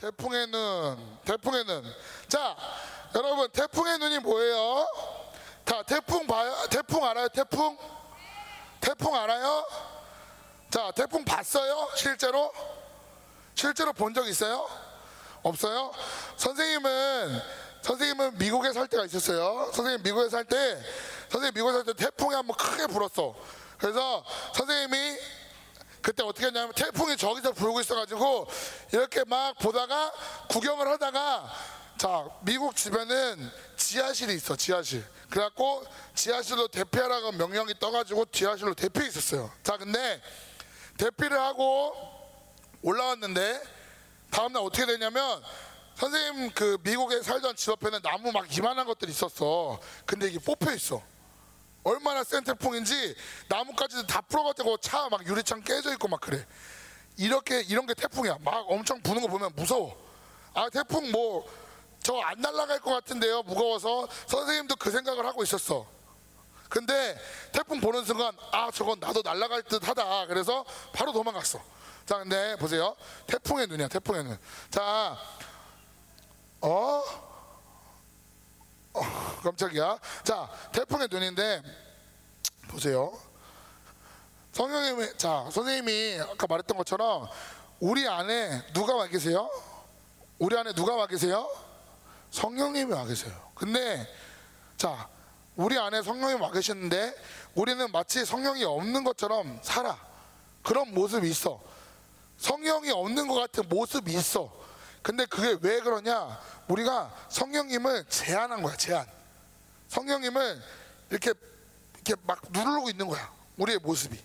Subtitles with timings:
[0.00, 1.94] 태풍의 눈, 태풍의 눈.
[2.28, 2.54] 자,
[3.14, 4.86] 여러분, 태풍의 눈이 뭐예요?
[5.64, 6.54] 자, 태풍 봐요?
[6.70, 7.28] 태풍 알아요?
[7.28, 7.78] 태풍?
[8.80, 9.66] 태풍 알아요?
[10.70, 11.88] 자, 태풍 봤어요?
[11.96, 12.52] 실제로?
[13.54, 14.68] 실제로 본 적 있어요?
[15.42, 15.92] 없어요?
[16.36, 17.40] 선생님은,
[17.80, 19.70] 선생님은 미국에 살 때가 있었어요.
[19.72, 20.78] 선생님 미국에 살 때,
[21.30, 23.34] 선생님 미국에 살 때 태풍이 한번 크게 불었어.
[23.78, 24.24] 그래서
[24.54, 25.16] 선생님이
[26.06, 28.46] 그때 어떻게 했냐면 태풍이 저기서 불고 있어가지고
[28.92, 30.12] 이렇게 막 보다가
[30.50, 31.52] 구경을 하다가
[31.98, 35.04] 자 미국 주변은 지하실이 있어 지하실.
[35.28, 39.50] 그래갖고 지하실로 대피하라고 명령이 떠가지고 지하실로 대피해 있었어요.
[39.64, 40.22] 자 근데
[40.96, 41.92] 대피를 하고
[42.82, 43.60] 올라왔는데
[44.30, 45.42] 다음날 어떻게 되냐면
[45.96, 49.80] 선생님 그 미국에 살던 집 옆에는 나무 막 이만한 것들이 있었어.
[50.04, 51.02] 근데 이게 뽑혀 있어
[51.86, 53.14] 얼마나 센 태풍인지
[53.48, 56.44] 나무까지도 다 풀어가지고 차 막 유리창 깨져 있고 막 그래.
[57.16, 58.38] 이렇게 이런 게 태풍이야.
[58.40, 59.96] 막 엄청 부는 거 보면 무서워.
[60.54, 61.46] 아 태풍 뭐
[62.02, 63.42] 저 안 날아갈 것 같은데요.
[63.42, 65.86] 무거워서 선생님도 그 생각을 하고 있었어.
[66.68, 67.18] 근데
[67.52, 70.26] 태풍 보는 순간 아 저건 나도 날아갈 듯하다.
[70.26, 71.60] 그래서 바로 도망갔어.
[72.04, 72.96] 자 근데 보세요.
[73.26, 73.88] 태풍의 눈이야.
[73.88, 74.38] 태풍의 눈.
[74.70, 75.16] 자
[76.60, 77.02] 어?
[78.92, 79.00] 어,
[79.42, 79.98] 깜짝이야.
[80.24, 81.62] 자, 태풍의 눈인데
[82.68, 83.12] 보세요.
[84.52, 87.28] 성령님이 자, 선생님이 아까 말했던 것처럼
[87.80, 89.50] 우리 안에 누가 와 계세요?
[90.38, 91.48] 우리 안에 누가 와 계세요?
[92.30, 93.34] 성령님이 와 계세요.
[93.54, 94.06] 근데
[94.76, 95.08] 자,
[95.56, 97.14] 우리 안에 성령이 와 계시는데
[97.54, 99.98] 우리는 마치 성령이 없는 것처럼 살아.
[100.62, 101.60] 그런 모습이 있어.
[102.38, 104.52] 성령이 없는 것 같은 모습이 있어.
[105.02, 106.38] 근데 그게 왜 그러냐?
[106.68, 109.06] 우리가 성령님을 제한한 거야, 제한.
[109.88, 110.62] 성령님을
[111.10, 111.32] 이렇게
[112.06, 113.32] 이렇게 막 누르고 있는 거야.
[113.56, 114.18] 우리의 모습이.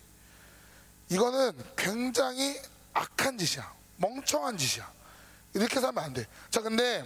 [1.08, 2.60] 이거는 굉장히
[2.94, 3.72] 악한 짓이야.
[3.96, 4.90] 멍청한 짓이야.
[5.54, 6.26] 이렇게 살면 안 돼.
[6.50, 7.02] 자, 근데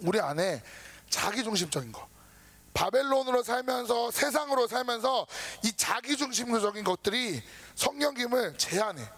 [0.00, 0.62] 우리 안에
[1.08, 2.06] 자기중심적인 거.
[2.74, 5.26] 바벨론으로 살면서 세상으로 살면서
[5.62, 7.40] 이 자기중심적인 것들이
[7.76, 9.08] 성령님을 제한해.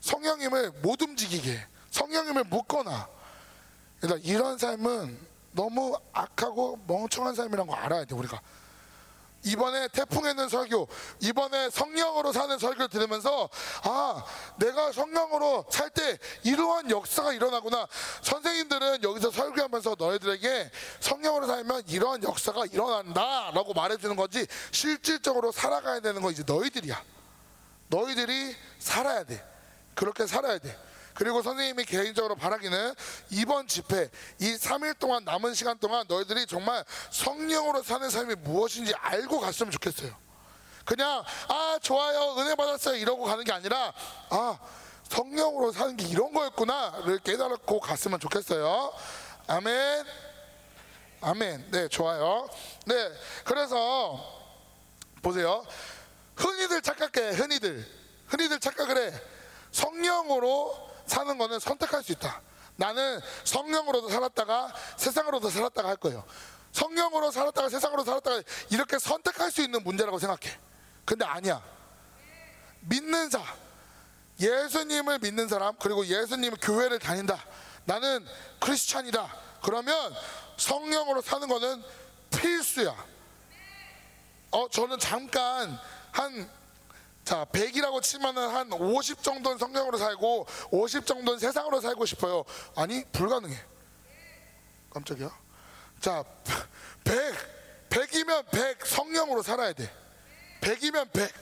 [0.00, 1.66] 성령님을 못 움직이게 해.
[1.90, 3.08] 성령님을 묶거나
[4.00, 8.40] 그러니까 이런 삶은 너무 악하고 멍청한 삶이라는 거 알아야 돼 우리가
[9.42, 10.88] 이번에 태풍에 있는 설교
[11.20, 13.48] 이번에 성령으로 사는 설교를 들으면서
[13.84, 14.24] 아
[14.58, 17.86] 내가 성령으로 살 때 이러한 역사가 일어나구나.
[18.22, 26.22] 선생님들은 여기서 설교하면서 너희들에게 성령으로 살면 이러한 역사가 일어난다 라고 말해주는 거지 실질적으로 살아가야 되는
[26.22, 27.02] 거 이제 너희들이야.
[27.88, 29.44] 너희들이 살아야 돼.
[29.94, 30.78] 그렇게 살아야 돼
[31.14, 32.94] 그리고 선생님이 개인적으로 바라기는
[33.30, 39.40] 이번 집회 이 3일 동안 남은 시간 동안 너희들이 정말 성령으로 사는 삶이 무엇인지 알고
[39.40, 40.14] 갔으면 좋겠어요.
[40.84, 43.92] 그냥 아 좋아요 은혜 받았어요 이러고 가는 게 아니라
[44.30, 44.58] 아
[45.08, 48.92] 성령으로 사는 게 이런 거였구나를 깨달고 갔으면 좋겠어요.
[49.46, 50.04] 아멘.
[51.20, 51.70] 아멘.
[51.70, 52.48] 네 좋아요.
[52.86, 52.94] 네
[53.44, 54.18] 그래서
[55.22, 55.64] 보세요.
[56.36, 57.86] 흔히들 착각해 흔히들
[58.26, 59.20] 흔히들 착각을 해
[59.72, 62.40] 성령으로 사는 거는 선택할 수 있다.
[62.76, 66.24] 나는 성령으로도 살았다가 세상으로도 살았다가 할 거예요.
[66.70, 70.56] 성령으로 살았다가 세상으로 살았다가 이렇게 선택할 수 있는 문제라고 생각해.
[71.04, 71.60] 근데 아니야.
[72.82, 73.42] 믿는 자,
[74.38, 77.44] 예수님을 믿는 사람, 그리고 예수님 교회를 다닌다.
[77.84, 78.24] 나는
[78.60, 79.36] 크리스찬이다.
[79.62, 80.14] 그러면
[80.56, 81.82] 성령으로 사는 거는
[82.30, 82.94] 필수야.
[84.52, 85.76] 어, 저는 잠깐
[86.12, 86.59] 한
[87.30, 92.44] 자, 100이라고 치면은 한 50 정도는 성령으로 살고 50 정도는 세상으로 살고 싶어요.
[92.74, 93.56] 아니, 불가능해.
[94.92, 95.30] 깜짝이야.
[96.00, 96.24] 자,
[97.04, 97.88] 100.
[97.88, 99.88] 100이면 100 성령으로 살아야 돼.
[100.60, 101.32] 100이면 100.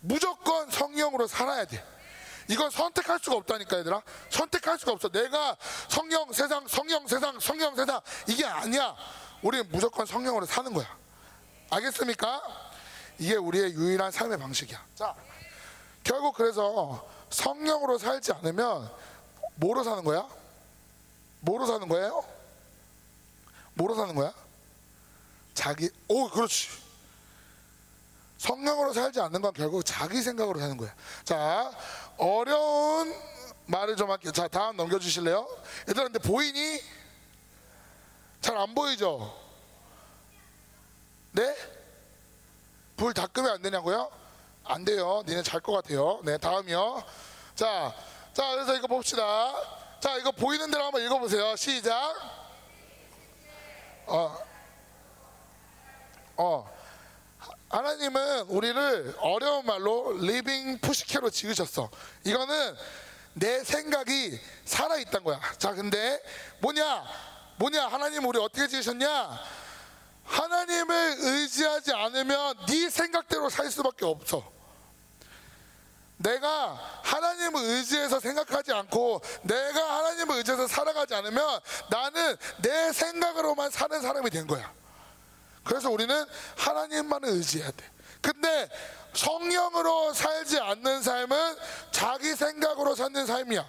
[0.00, 1.84] 무조건 성령으로 살아야 돼.
[2.48, 4.02] 이건 선택할 수가 없다니까 얘들아.
[4.28, 5.08] 선택할 수가 없어.
[5.08, 5.56] 내가
[5.88, 8.96] 성령 세상, 성령 세상, 성령 세상 이게 아니야.
[9.40, 10.98] 우리는 무조건 성령으로 사는 거야.
[11.70, 12.71] 알겠습니까?
[13.22, 14.84] 이게 우리의 유일한 삶의 방식이야.
[14.96, 15.14] 자,
[16.02, 18.90] 결국 그래서 성령으로 살지 않으면
[19.54, 20.28] 뭐로 사는 거야?
[21.38, 22.24] 뭐로 사는 거예요?
[23.74, 24.34] 뭐로 사는 거야?
[25.54, 26.68] 자기, 오, 그렇지.
[28.38, 30.92] 성령으로 살지 않는 건 결국 자기 생각으로 사는 거야.
[31.22, 31.70] 자,
[32.16, 33.14] 어려운
[33.66, 34.32] 말을 좀 할게요.
[34.32, 35.46] 자, 다음 넘겨주실래요?
[35.88, 36.80] 얘들아, 근데 보이니?
[38.40, 39.32] 잘 안 보이죠?
[41.30, 41.54] 네?
[43.02, 44.08] 불 다 끄면 안 되냐고요?
[44.62, 45.24] 안 돼요.
[45.26, 46.20] 니네 잘 것 같아요.
[46.22, 47.02] 네, 다음이요.
[47.56, 47.92] 자,
[48.32, 49.52] 자, 그래서 이거 봅시다.
[49.98, 51.56] 자, 이거 보이는 대로 한번 읽어보세요.
[51.56, 52.14] 시작.
[54.06, 54.38] 어,
[56.36, 56.72] 어.
[57.70, 61.90] 하나님은 우리를 어려운 말로 living psyche로 지으셨어.
[62.22, 62.76] 이거는
[63.32, 65.40] 내 생각이 살아 있단 거야.
[65.58, 66.22] 자, 근데
[66.60, 67.04] 뭐냐?
[67.56, 67.88] 뭐냐?
[67.88, 69.61] 하나님 우리 어떻게 지으셨냐?
[70.24, 74.50] 하나님을 의지하지 않으면 네 생각대로 살 수밖에 없어.
[76.16, 81.60] 내가 하나님을 의지해서 생각하지 않고 내가 하나님을 의지해서 살아가지 않으면
[81.90, 84.72] 나는 내 생각으로만 사는 사람이 된 거야.
[85.64, 86.24] 그래서 우리는
[86.56, 87.90] 하나님만을 의지해야 돼.
[88.20, 88.68] 근데
[89.14, 91.56] 성령으로 살지 않는 삶은
[91.90, 93.66] 자기 생각으로 사는 삶이야.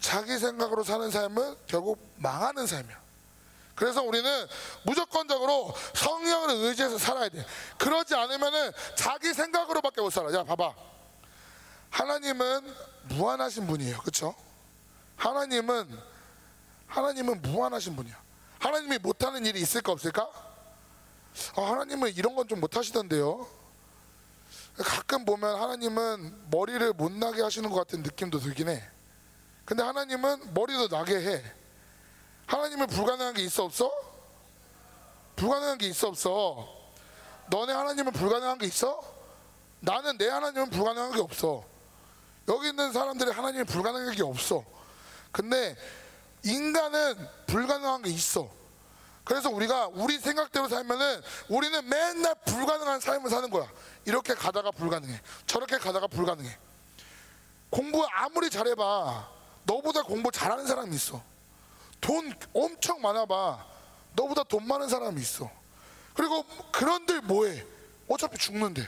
[0.00, 3.03] 자기 생각으로 사는 삶은 결국 망하는 삶이야.
[3.74, 4.46] 그래서 우리는
[4.84, 7.44] 무조건적으로 성령을 의지해서 살아야 돼.
[7.78, 10.30] 그러지 않으면은 자기 생각으로밖에 못 살아.
[10.30, 10.74] 자, 봐봐.
[11.90, 12.74] 하나님은
[13.08, 13.98] 무한하신 분이에요.
[13.98, 14.34] 그렇죠?
[15.16, 15.88] 하나님은
[16.86, 18.22] 하나님은 무한하신 분이야.
[18.60, 20.28] 하나님이 못하는 일이 있을까 없을까?
[21.56, 23.46] 아, 하나님은 이런 건 좀 못하시던데요.
[24.76, 28.82] 가끔 보면 하나님은 머리를 못 나게 하시는 것 같은 느낌도 들긴 해.
[29.64, 31.44] 근데 하나님은 머리도 나게 해.
[32.46, 33.90] 하나님은 불가능한 게 있어 없어?
[35.36, 36.68] 불가능한 게 있어 없어?
[37.50, 39.02] 너네 하나님은 불가능한 게 있어?
[39.80, 41.64] 나는 내 하나님은 불가능한 게 없어.
[42.48, 44.64] 여기 있는 사람들이 하나님이 불가능한 게 없어.
[45.32, 45.76] 근데
[46.42, 48.48] 인간은 불가능한 게 있어.
[49.24, 53.66] 그래서 우리가 우리 생각대로 살면은 우리는 맨날 불가능한 삶을 사는 거야.
[54.04, 55.20] 이렇게 가다가 불가능해.
[55.46, 56.58] 저렇게 가다가 불가능해.
[57.70, 59.30] 공부 아무리 잘해봐.
[59.64, 61.22] 너보다 공부 잘하는 사람이 있어.
[62.04, 63.64] 돈 엄청 많아봐.
[64.12, 65.50] 너보다 돈 많은 사람이 있어.
[66.12, 67.64] 그리고 그런들 뭐해?
[68.08, 68.86] 어차피 죽는데.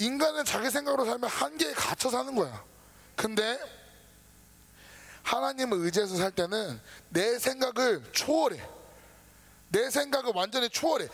[0.00, 2.64] 인간은 자기 생각으로 살면 한계에 갇혀 사는 거야.
[3.14, 3.60] 근데
[5.22, 6.80] 하나님을 의지해서 살 때는
[7.10, 8.60] 내 생각을 초월해.
[9.68, 11.08] 내 생각을 완전히 초월해.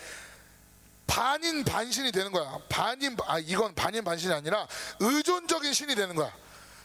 [1.07, 2.59] 반인 반신이 되는 거야.
[2.71, 4.67] 반인 아 이건 반인 반신이 아니라
[4.99, 6.35] 의존적인 신이 되는 거야.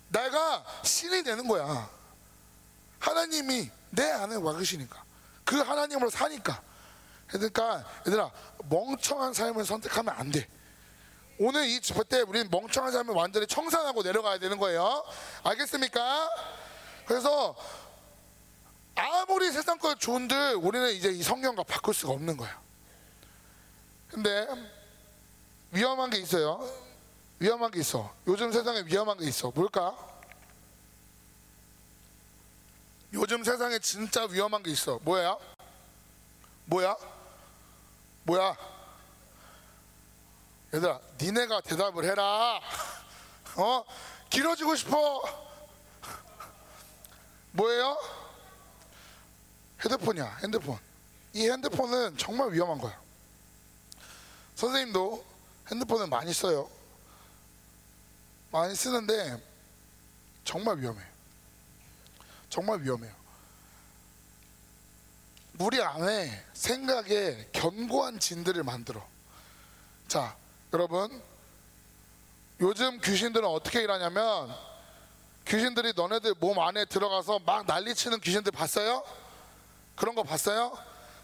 [0.09, 1.89] 내가 신이 되는 거야.
[2.99, 5.03] 하나님이 내 안에 와 계시니까
[5.43, 6.61] 그 하나님으로 사니까.
[7.27, 8.31] 그러니까 얘들아
[8.69, 10.47] 멍청한 삶을 선택하면 안 돼.
[11.39, 15.03] 오늘 이 집회 때 우리는 멍청한 삶을 완전히 청산하고 내려가야 되는 거예요.
[15.43, 16.29] 알겠습니까?
[17.05, 17.55] 그래서
[18.95, 22.61] 아무리 세상 것 좋은들 우리는 이제 이 성경과 바꿀 수가 없는 거야.
[24.11, 24.47] 근데
[25.71, 26.67] 위험한 게 있어요.
[27.39, 28.13] 위험한 게 있어.
[28.27, 29.51] 요즘 세상에 위험한 게 있어.
[29.51, 29.95] 뭘까?
[33.13, 34.99] 요즘 세상에 진짜 위험한 게 있어.
[35.01, 35.37] 뭐야?
[36.65, 36.95] 뭐야?
[38.23, 38.55] 뭐야?
[40.73, 42.59] 얘들아, 니네가 대답을 해라.
[43.57, 43.83] 어?
[44.29, 45.23] 길어지고 싶어.
[47.53, 47.97] 뭐예요?
[49.81, 50.77] 핸드폰이야, 핸드폰.
[51.33, 52.99] 이 핸드폰은 정말 위험한 거야.
[54.55, 55.25] 선생님도
[55.71, 56.69] 핸드폰을 많이 써요.
[58.51, 59.41] 많이 쓰는데
[60.43, 61.08] 정말 위험해.
[62.49, 63.13] 정말 위험해요.
[65.59, 69.05] 우리 안에 생각에 견고한 진들을 만들어.
[70.07, 70.35] 자,
[70.73, 71.21] 여러분,
[72.61, 74.55] 요즘 귀신들은 어떻게 일하냐면
[75.45, 79.03] 귀신들이 너네들 몸 안에 들어가서 막 난리치는 귀신들 봤어요?
[79.95, 80.77] 그런 거 봤어요?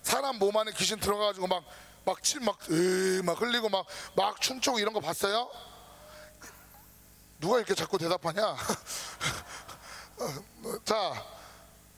[0.03, 1.63] 사람 몸 안에 귀신 들어가가지고 막
[2.05, 2.59] 막침막
[3.23, 3.85] 막 흘리고 막
[4.15, 5.49] 막 춤추고 이런 거 봤어요?
[7.39, 8.55] 누가 이렇게 자꾸 대답하냐?
[10.83, 11.25] 자,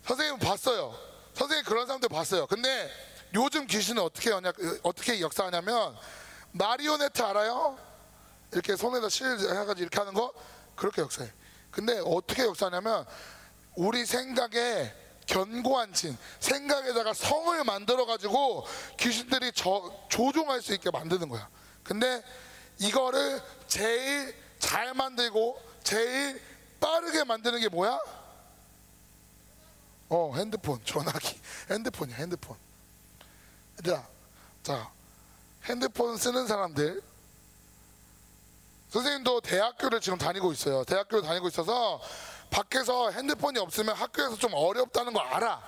[0.04, 0.96] 선생님 봤어요.
[1.34, 2.48] 선생님 그런 사람들 봤어요.
[2.48, 2.89] 근데
[3.36, 4.51] 요즘 귀신은 어떻게 하냐,
[4.84, 5.96] 어떻게 역사하냐면
[6.51, 7.77] 마리오네트 알아요?
[8.51, 10.34] 이렇게 손에다 실 해가지고 이렇게 하는 거
[10.75, 11.32] 그렇게 역사해.
[11.70, 13.06] 근데 어떻게 역사하냐면
[13.75, 14.94] 우리 생각에
[15.27, 18.65] 견고한 진, 생각에다가 성을 만들어 가지고
[18.98, 21.50] 귀신들이 저, 조종할 수 있게 만드는 거야.
[21.84, 22.24] 근데
[22.80, 26.41] 이거를 제일 잘 만들고 제일
[26.80, 28.00] 빠르게 만드는 게 뭐야?
[30.10, 32.58] 어, 핸드폰, 전화기, 핸드폰이야, 핸드폰.
[33.80, 34.08] 얘들아,
[34.64, 34.92] 자,
[35.66, 37.02] 핸드폰 쓰는 사람들,
[38.90, 40.84] 선생님도 대학교를 지금 다니고 있어요.
[40.86, 42.02] 대학교를 다니고 있어서
[42.50, 45.62] 밖에서 핸드폰이 없으면 학교에서 좀 어렵다는 거 알아.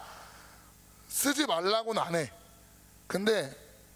[1.09, 2.31] 쓰지 말라고는 안 해.
[3.07, 3.53] 근데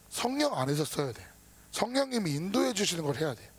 [0.10, 1.26] 성령 안에서 써야 돼.
[1.72, 3.50] 성령님이 인도해 주시는 걸 해야 돼.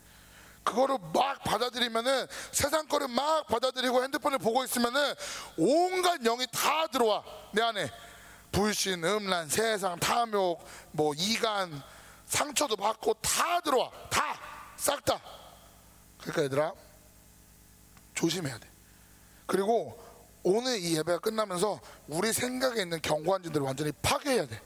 [0.65, 5.13] 그거를 막 받아들이면은 세상 거를 막 받아들이고 핸드폰을 보고 있으면은
[5.57, 7.89] 온갖 영이 다 들어와 내 안에
[8.51, 11.81] 불신, 음란, 세상, 탐욕, 뭐 이간,
[12.25, 15.19] 상처도 받고 다 들어와 다 싹 다.
[16.19, 16.73] 그러니까 얘들아
[18.13, 18.69] 조심해야 돼.
[19.45, 19.99] 그리고
[20.43, 24.61] 오늘 이 예배가 끝나면서 우리 생각에 있는 견고한 진들을 완전히 파괴해야 돼.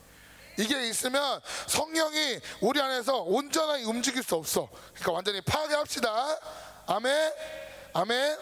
[0.60, 4.68] 이게 있으면 성령이 우리 안에서 온전하게 움직일 수 없어.
[4.94, 6.38] 그러니까 완전히 파괴합시다.
[6.86, 7.34] 아멘.
[7.94, 8.38] 아멘.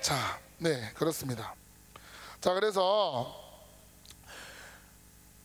[0.00, 1.54] 자, 네, 그렇습니다.
[2.40, 3.38] 자, 그래서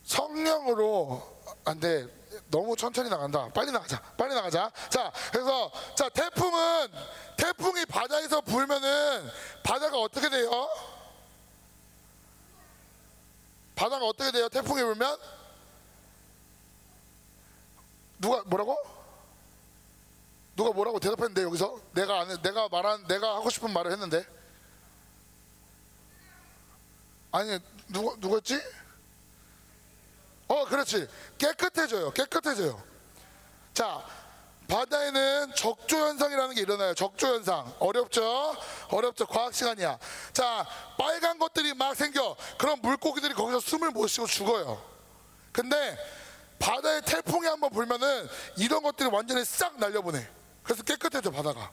[0.06, 2.08] 성령으로 안돼
[2.50, 3.50] 너무 천천히 나간다.
[3.54, 4.02] 빨리 나가자.
[4.18, 4.72] 빨리 나가자.
[4.90, 6.88] 자, 그래서 자 태풍은
[7.36, 9.30] 태풍이 바다에서 불면은
[9.62, 10.70] 바다가 어떻게 돼요?
[13.76, 14.48] 바다가 어떻게 돼요?
[14.48, 15.18] 태풍이 불면
[18.22, 18.78] 누가 뭐라고?
[20.56, 21.80] 누가 뭐라고 대답했는데 여기서?
[21.94, 24.24] 내가 안 내가 말한 내가 하고 싶은 말을 했는데?
[27.32, 28.62] 아니 누가 누구였지?
[30.48, 31.08] 어 그렇지.
[31.40, 32.12] 깨끗해져요.
[32.12, 32.82] 깨끗해져요.
[33.74, 34.06] 자
[34.68, 36.94] 바다에는 적조 현상이라는 게 일어나요.
[36.94, 37.74] 적조 현상.
[37.80, 38.56] 어렵죠?
[38.90, 39.26] 어렵죠.
[39.26, 39.98] 과학 시간이야.
[40.32, 42.36] 자 빨간 것들이 막 생겨.
[42.60, 44.80] 그럼 물고기들이 거기서 숨을 못 쉬고 죽어요.
[45.52, 45.98] 근데
[46.62, 50.26] 바다에 태풍이 한번 불면은 이런 것들이 완전히 싹 날려보내
[50.64, 51.72] 그래서 깨끗해져 바다가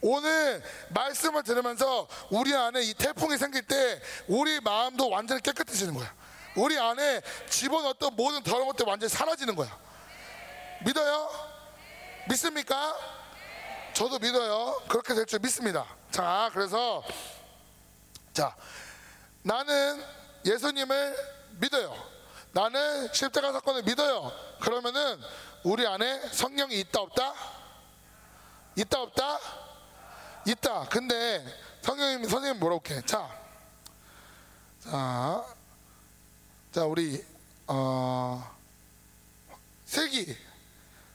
[0.00, 6.12] 오늘 말씀을 들으면서 우리 안에 이 태풍이 생길 때 우리 마음도 완전히 깨끗해지는 거야
[6.56, 9.78] 우리 안에 집어넣었던 모든 더러운 것들 완전히 사라지는 거야.
[10.84, 11.30] 믿어요?
[12.28, 12.96] 믿습니까?
[13.92, 14.82] 저도 믿어요.
[14.88, 15.86] 그렇게 될 줄 믿습니다.
[16.10, 17.04] 자, 그래서
[18.32, 18.56] 자,
[19.42, 20.02] 나는
[20.44, 21.16] 예수님을
[21.60, 21.94] 믿어요.
[22.52, 24.32] 나는 십자가 사건을 믿어요.
[24.60, 25.20] 그러면은
[25.62, 27.34] 우리 안에 성령이 있다 없다?
[28.76, 29.38] 있다 없다?
[30.46, 30.88] 있다.
[30.88, 31.44] 근데
[31.82, 33.02] 성령님 선생님 뭐라고 해?
[33.02, 33.28] 자,
[34.80, 35.44] 자,
[36.72, 37.24] 자 우리
[37.66, 38.58] 어,
[39.84, 40.36] 슬기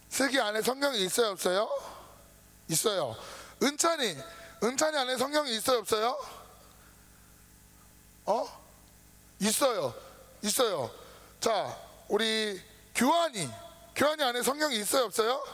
[0.09, 1.69] 슬기 안에 성경이 있어요 없어요?
[2.69, 3.15] 있어요.
[3.61, 4.17] 은찬이
[4.63, 6.17] 은찬이 안에 성경이 있어요 없어요?
[8.25, 8.65] 어?
[9.39, 9.93] 있어요.
[10.41, 11.04] 있어요.
[11.45, 12.59] 자 우리
[12.95, 13.47] 교환이
[13.95, 15.45] 교환이 안에 성경이 있어요 없어요?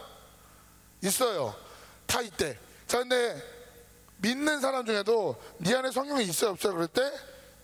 [1.03, 1.53] 있어요.
[2.07, 2.57] 다 있대.
[2.87, 3.35] 자 근데
[4.15, 6.75] 믿는 사람 중에도 네 안에 성경이 있어요 없어요?
[6.75, 7.01] 그럴 때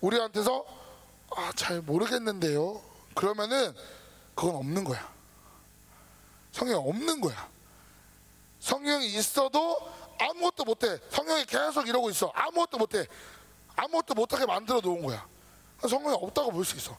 [0.01, 0.65] 우리한테서
[1.37, 2.83] 아, 잘 모르겠는데요.
[3.15, 3.73] 그러면은
[4.35, 5.09] 그건 없는 거야.
[6.51, 7.49] 성령 없는 거야.
[8.59, 10.99] 성령이 있어도 아무것도 못해.
[11.11, 12.29] 성령이 계속 이러고 있어.
[12.35, 13.07] 아무것도 못해.
[13.77, 15.25] 아무것도 못하게 만들어 놓은 거야.
[15.87, 16.97] 성령이 없다고 볼 수 있어.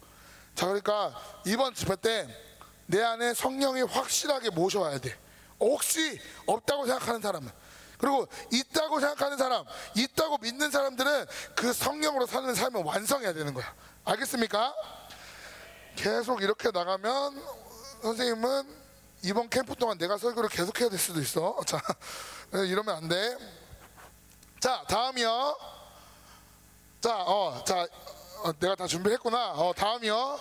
[0.59, 1.15] 자, 그러니까
[1.47, 2.49] 이번 집회 때
[2.88, 5.15] 내 안에 성령이 확실하게 모셔와야 돼.
[5.61, 7.50] 혹시 없다고 생각하는 사람은.
[7.99, 13.75] 그리고 있다고 생각하는 사람, 있다고 믿는 사람들은 그 성령으로 사는 삶을 완성해야 되는 거야.
[14.05, 14.75] 알겠습니까?
[15.97, 17.45] 계속 이렇게 나가면
[18.03, 18.77] 선생님은
[19.25, 21.61] 이번 캠프 동안 내가 설교를 계속 해야 될 수도 있어.
[21.67, 21.83] 자,
[22.67, 23.37] 이러면 안 돼.
[24.61, 25.59] 자, 다음이요.
[27.03, 27.87] 자, 어, 자,
[28.42, 29.52] 어, 내가 다 준비했구나.
[29.52, 30.40] 어, 다음이요.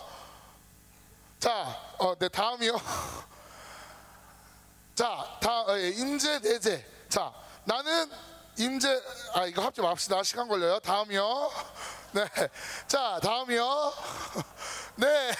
[1.40, 1.52] 자,
[1.98, 2.74] 어, 네, 다음이요.
[4.94, 6.86] 자, 다, 어, 예, 임재, 내재.
[7.10, 8.12] 자, 나는
[8.58, 9.02] 임재,
[9.34, 10.22] 아, 이거 합치 맙시다.
[10.24, 10.80] 시간 걸려요.
[10.80, 11.52] 다음이요.
[12.14, 12.26] 네.
[12.88, 13.94] 자, 다음이요.
[14.98, 15.32] 네.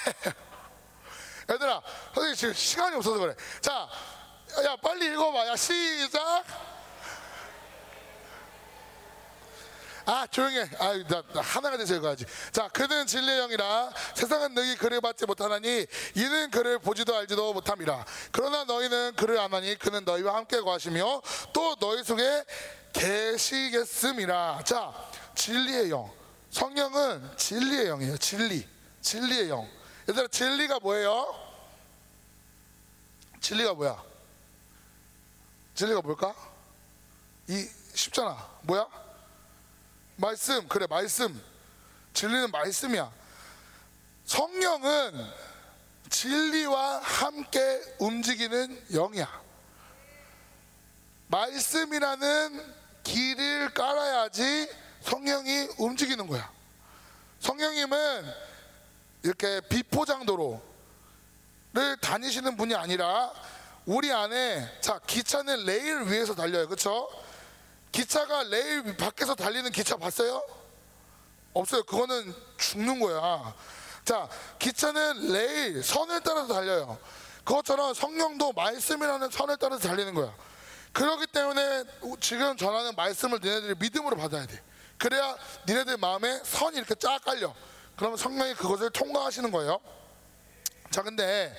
[1.50, 1.82] 얘들아,
[2.14, 3.36] 선생님 지금 시간이 없어서 그래.
[3.62, 3.88] 자,
[4.66, 5.48] 야, 빨리 읽어봐.
[5.48, 6.44] 야, 시작.
[10.08, 15.02] 아 조용해 아 나, 나 하나가 돼서 읽어야지 자 그는 진리의 영이라 세상은 너희 그를
[15.02, 15.86] 받지 못하나니
[16.16, 21.22] 이는 그를 보지도 알지도 못함이라 그러나 너희는 그를 아나니 그는 너희와 함께 거하시며
[21.54, 22.44] 또 너희 속에
[22.94, 24.94] 계시겠음이라 자
[25.36, 26.18] 진리의 영
[26.50, 28.18] 성령은 진리의 영이에요.
[28.18, 28.68] 진리.
[29.02, 29.70] 진리의 영.
[30.10, 31.36] 얘들아, 진리가 뭐예요?
[33.40, 34.04] 진리가 뭐야?
[35.76, 36.34] 진리가 뭘까?
[37.48, 38.50] 이 쉽잖아.
[38.64, 38.88] 뭐야?
[40.18, 40.68] 말씀.
[40.68, 41.42] 그래, 말씀.
[42.14, 43.12] 진리는 말씀이야.
[44.26, 45.26] 성령은
[46.10, 49.42] 진리와 함께 움직이는 영이야.
[51.28, 54.70] 말씀이라는 길을 깔아야지
[55.02, 56.52] 성령이 움직이는 거야.
[57.40, 58.26] 성령님은
[59.24, 60.62] 이렇게 비포장도로를
[62.02, 63.32] 다니시는 분이 아니라
[63.86, 67.08] 우리 안에 자 기차는 레일 위에서 달려요, 그렇죠?
[67.98, 70.46] 기차가 레일 밖에서 달리는 기차 봤어요?
[71.52, 71.82] 없어요.
[71.82, 73.56] 그거는 죽는 거야.
[74.06, 77.00] 자, 기차는 레일 선을 따라서 달려요.
[77.44, 80.32] 그것처럼 성령도 말씀이라는 선을 따라서 달리는 거야.
[80.94, 81.86] 그렇기 때문에
[82.20, 84.62] 지금 전하는 말씀을 너네들이 믿음으로 받아야 돼.
[85.00, 85.36] 그래야
[85.68, 87.52] 니네들 마음에 선이 이렇게 쫙 깔려.
[87.96, 89.80] 그러면 성령이 그것을 통과하시는 거예요.
[90.92, 91.52] 자, 근데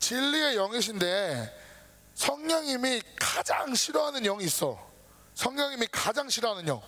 [0.00, 1.62] 진리의 영이신데
[2.16, 4.95] 성령님이 가장 싫어하는 영이 있어.
[5.36, 6.82] 성령님이 가장 싫어하는 영.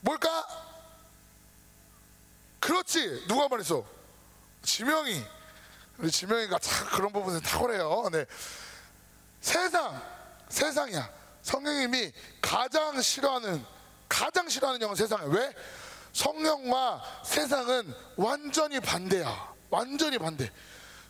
[0.00, 0.28] 뭘까?
[2.58, 3.26] 그렇지.
[3.28, 3.84] 누가 말했어?
[4.62, 5.24] 지명이.
[5.98, 8.08] 우리 지명이가 참 그런 부분에 탁월해요.
[8.10, 8.26] 네.
[9.40, 10.02] 세상,
[10.48, 11.08] 세상이야.
[11.42, 13.64] 성령님이 가장 싫어하는
[14.08, 15.54] 가장 싫어하는 영은 세상에 왜?
[16.12, 19.54] 성령과 세상은 완전히 반대야.
[19.70, 20.50] 완전히 반대.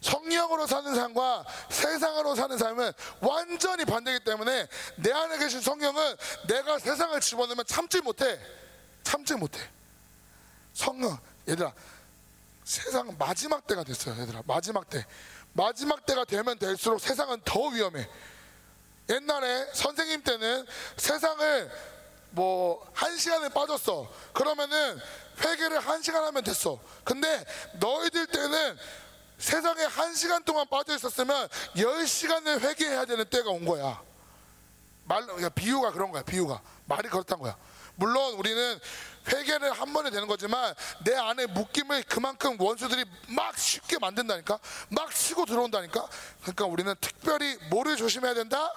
[0.02, 6.16] 성령으로 사는 삶과 세상으로 사는 삶은 완전히 반대이기 때문에 내 안에 계신 성령은
[6.49, 8.38] 내가 세상을 집어넣으면 참지 못해.
[9.02, 9.61] 참지 못해.
[10.73, 11.18] 성령,
[11.49, 11.73] 얘들아,
[12.64, 14.42] 세상 마지막 때가 됐어요, 얘들아.
[14.47, 15.06] 마지막 때.
[15.52, 18.09] 마지막 때가 되면 될수록 세상은 더 위험해.
[19.11, 20.66] 옛날에 선생님 때는
[20.97, 21.71] 세상을
[22.30, 24.09] 뭐 한 시간에 빠졌어.
[24.32, 24.99] 그러면은
[25.44, 26.78] 회개를 한 시간 하면 됐어.
[27.04, 27.44] 근데
[27.80, 28.78] 너희들 때는
[29.42, 34.00] 세상에 한 시간 동안 빠져 있었으면 열 시간을 회개해야 되는 때가 온 거야.
[35.04, 36.22] 말, 그러니까 비유가 그런 거야.
[36.22, 37.56] 비유가 말이 그렇단 거야.
[37.96, 38.78] 물론 우리는
[39.26, 40.72] 회개를 한 번에 되는 거지만
[41.04, 46.08] 내 안에 묶임을 그만큼 원수들이 막 쉽게 만든다니까, 막 치고 들어온다니까.
[46.42, 48.72] 그러니까 우리는 특별히 뭐를 조심해야 된다?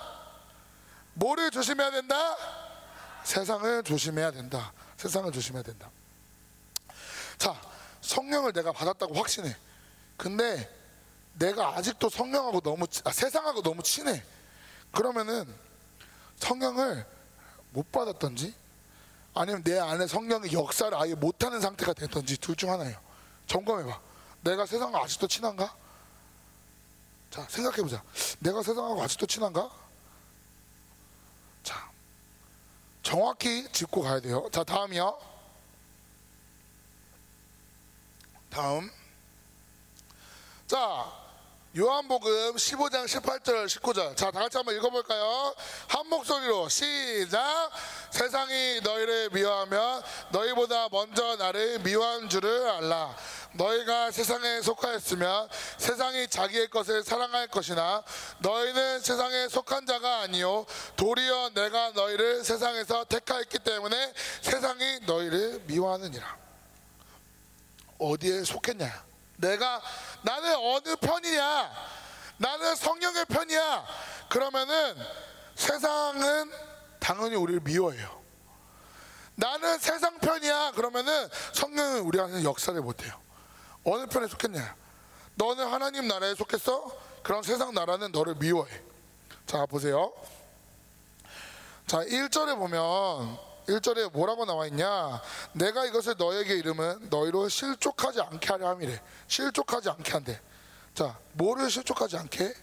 [1.14, 2.36] 뭐를 조심해야 된다?
[3.24, 4.74] 세상을 조심해야 된다.
[4.98, 5.92] 세상을 조심해야 된다.
[7.38, 7.56] 자,
[8.02, 9.56] 성령을 내가 받았다고 확신해.
[10.18, 10.70] 근데
[11.34, 14.24] 내가 아직도 성령하고 너무 치- 아, 세상하고 너무 친해.
[14.92, 15.46] 그러면은
[16.38, 17.06] 성령을
[17.72, 18.54] 못 받았던지
[19.34, 22.98] 아니면 내 안에 성령의 역사를 아예 못하는 상태가 됐던지 둘 중 하나예요.
[23.48, 24.00] 점검해봐.
[24.42, 25.76] 내가 세상과 아직도 친한가?
[27.32, 28.02] 자, 생각해보자.
[28.40, 29.70] 내가 세상하고 아직도 친한가?
[31.64, 31.92] 자,
[33.04, 34.48] 정확히 짚고 가야 돼요.
[34.54, 35.20] 자, 다음이요.
[38.50, 38.90] 다음.
[40.68, 41.14] 자,
[41.78, 44.18] 요한복음 15장 18절 19절.
[44.18, 45.54] 자, 다 같이 한번 읽어볼까요?
[45.88, 47.70] 한 목소리로 시작.
[48.10, 53.16] 세상이 너희를 미워하면 너희보다 먼저 나를 미워한 줄을 알라.
[53.54, 58.04] 너희가 세상에 속하였으면 세상이 자기의 것을 사랑할 것이나
[58.40, 66.38] 너희는 세상에 속한 자가 아니요 도리어 내가 너희를 세상에서 택하였기 때문에 세상이 너희를 미워하느니라.
[68.00, 69.15] 어디에 속했냐?
[69.38, 69.82] 내가
[70.22, 71.72] 나는 어느 편이냐?
[72.38, 73.86] 나는 성령의 편이야.
[74.30, 74.96] 그러면은
[75.56, 76.52] 세상은
[77.00, 78.22] 당연히 우리를 미워해요.
[79.36, 80.72] 나는 세상 편이야.
[80.72, 83.14] 그러면은 성령은 우리한테 역사를 못해요.
[83.84, 84.76] 어느 편에 속했냐?
[85.36, 86.92] 너는 하나님 나라에 속했어?
[87.22, 88.82] 그럼 세상 나라는 너를 미워해.
[89.46, 90.14] 자 보세요.
[91.86, 95.22] 자 1절에 보면 1절에 뭐라고 나와 있냐?
[95.54, 99.02] 내가 이것을 너에게 이름은 너희로 실족하지 않게 하려 함이래.
[99.28, 100.40] 실족하지 않게 한대.
[100.94, 102.54] 자, 뭐를 실족하지 않게?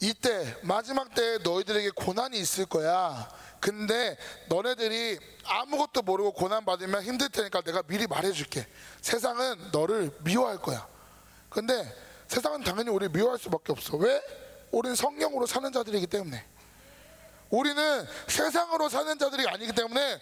[0.00, 3.28] 이때 마지막 때에 너희들에게 고난이 있을 거야.
[3.60, 4.18] 근데
[4.48, 8.66] 너네들이 아무것도 모르고 고난 받으면 힘들 테니까 내가 미리 말해 줄게.
[9.00, 10.88] 세상은 너를 미워할 거야.
[11.48, 13.96] 근데 세상은 당연히 우리 미워할 수밖에 없어.
[13.96, 14.20] 왜?
[14.72, 16.51] 우리는 성령으로 사는 자들이기 때문에.
[17.52, 20.18] 우리는 세상으로 사는 자들이 아니기 때문에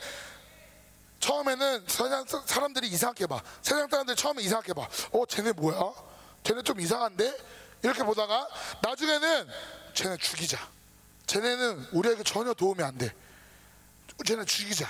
[1.20, 3.40] 처음에는 세상 사람들이 이상하게 봐.
[3.62, 4.88] 세상 사람들이 처음에 이상하게 봐.
[5.12, 5.92] 어, 쟤네 뭐야?
[6.42, 7.38] 쟤네 좀 이상한데?
[7.82, 8.48] 이렇게 보다가
[8.82, 9.48] 나중에는
[9.94, 10.58] 쟤네 죽이자.
[11.26, 13.14] 쟤네는 우리에게 전혀 도움이 안 돼.
[14.26, 14.88] 쟤네 죽이자.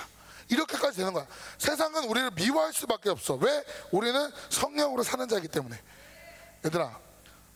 [0.49, 1.27] 이렇게까지 되는 거야.
[1.59, 3.35] 세상은 우리를 미워할 수밖에 없어.
[3.35, 3.63] 왜?
[3.91, 5.79] 우리는 성령으로 사는 자이기 때문에.
[6.65, 6.97] 얘들아,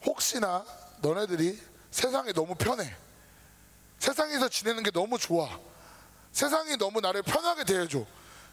[0.05, 0.63] 혹시나
[1.01, 2.95] 너네들이 세상이 너무 편해.
[4.05, 5.59] 세상에서 지내는 게 너무 좋아.
[6.31, 8.05] 세상이 너무 나를 편하게 대해줘.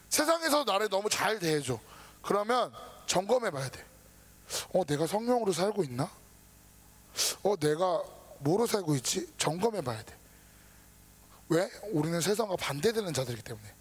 [0.08, 1.78] 세상에서 나를 너무 잘 대해줘.
[2.22, 2.72] 그러면
[3.06, 3.84] 점검해 봐야 돼.
[4.72, 6.10] 어, 내가 성령으로 살고 있나?
[7.42, 8.02] 어, 내가
[8.38, 9.30] 뭐로 살고 있지?
[9.36, 10.18] 점검해 봐야 돼.
[11.50, 11.70] 왜?
[11.90, 13.74] 우리는 세상과 반대되는 자들이기 때문에.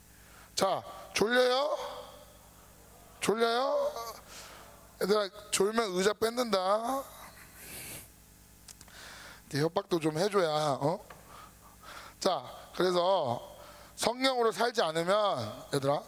[0.55, 1.77] 자, 졸려요?
[3.21, 3.93] 졸려요?
[5.01, 7.03] 얘들아, 졸면 의자 뺏는다.
[9.49, 10.49] 네, 협박도 좀 해줘야,
[10.81, 11.11] 어?
[12.21, 12.43] 자,
[12.75, 13.57] 그래서
[13.95, 16.03] 성령으로 살지 않으면 얘들아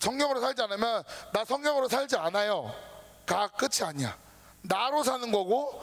[0.00, 2.74] 성령으로 살지 않으면 나 성령으로 살지 않아요.
[3.24, 4.18] 가 끝이 아니야.
[4.62, 5.80] 나로 사는 거고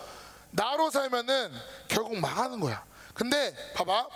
[0.51, 1.54] 나로 살면은
[1.88, 2.84] 결국 망하는 거야.
[3.13, 4.08] 근데 봐봐.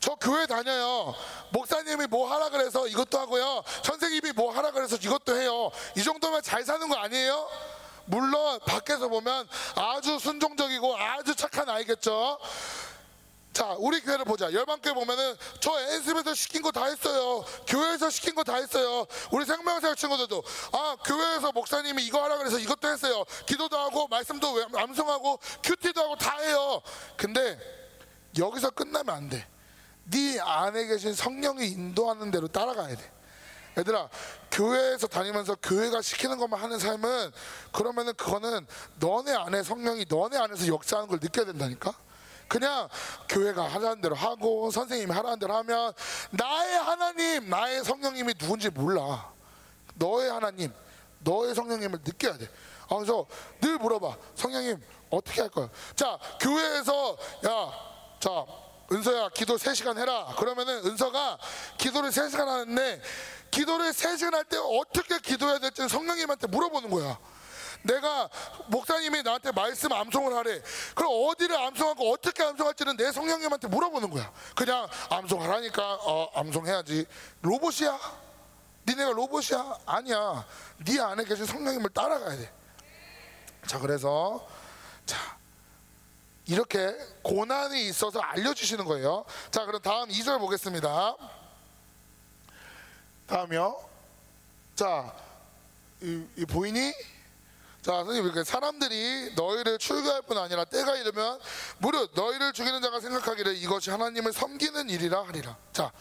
[0.00, 1.14] 저 교회 다녀요.
[1.50, 3.62] 목사님이 뭐 하라 그래서 이것도 하고요.
[3.84, 5.70] 선생님이 뭐 하라 그래서 이것도 해요.
[5.96, 7.48] 이 정도면 잘 사는 거 아니에요?
[8.06, 12.38] 물론 밖에서 보면 아주 순종적이고 아주 착한 아이겠죠.
[13.54, 14.52] 자, 우리 교회를 보자.
[14.52, 17.44] 열방교회 보면은 저 연습에서 시킨 거 다 했어요.
[17.68, 19.06] 교회에서 시킨 거 다 했어요.
[19.30, 23.24] 우리 생명사역 친구들도 아, 교회에서 목사님이 이거 하라 그래서 이것도 했어요.
[23.46, 26.82] 기도도 하고 말씀도 외- 암송하고 큐티도 하고 다 해요.
[27.16, 27.56] 근데
[28.36, 29.46] 여기서 끝나면 안 돼.
[30.10, 33.12] 네 안에 계신 성령이 인도하는 대로 따라가야 돼.
[33.78, 34.08] 얘들아,
[34.50, 37.30] 교회에서 다니면서 교회가 시키는 것만 하는 삶은
[37.72, 38.66] 그러면은 그거는
[38.98, 41.94] 너네 안에 성령이 너네 안에서 역사하는 걸 느껴야 된다니까.
[42.48, 42.88] 그냥
[43.28, 45.92] 교회가 하라는 대로 하고 선생님이 하라는 대로 하면
[46.30, 49.32] 나의 하나님, 나의 성령님이 누군지 몰라.
[49.94, 50.72] 너의 하나님,
[51.20, 52.48] 너의 성령님을 느껴야 돼.
[52.88, 53.26] 아, 그래서
[53.60, 54.16] 늘 물어봐.
[54.34, 55.68] 성령님 어떻게 할 거야?
[55.94, 57.72] 자, 교회에서 야,
[58.20, 58.44] 자,
[58.92, 60.34] 은서야 기도 3시간 해라.
[60.38, 61.38] 그러면은 은서가
[61.78, 63.00] 기도를 3시간 하는데
[63.50, 67.18] 기도를 3시간 할 때 어떻게 기도해야 될지 성령님한테 물어보는 거야.
[67.84, 68.28] 내가
[68.66, 70.60] 목사님이 나한테 말씀 암송을 하래.
[70.94, 74.32] 그럼 어디를 암송하고 어떻게 암송할지는 내 성령님한테 물어보는 거야.
[74.56, 77.06] 그냥 암송하라니까 어, 암송해야지.
[77.42, 77.98] 로봇이야?
[78.88, 79.78] 니네가 로봇이야?
[79.86, 80.46] 아니야.
[80.84, 82.52] 네 안에 계신 성령님을 따라가야 돼.
[83.66, 84.46] 자, 그래서
[85.04, 85.38] 자
[86.46, 89.24] 이렇게 고난이 있어서 알려주시는 거예요.
[89.50, 91.16] 자, 그럼 다음 2절 보겠습니다.
[93.26, 93.88] 다음이요.
[94.74, 95.14] 자,
[96.02, 96.92] 이, 이 보이니?
[97.84, 101.38] 자, 선생님, 이렇게 사람들이 너희를 출교할 뿐 아니라 때가 이르면
[101.76, 105.58] 무릇 너희를 죽이는 자가 생각하기를 이것이 하나님을 섬기는 일이라 하리라.
[105.70, 105.92] 자,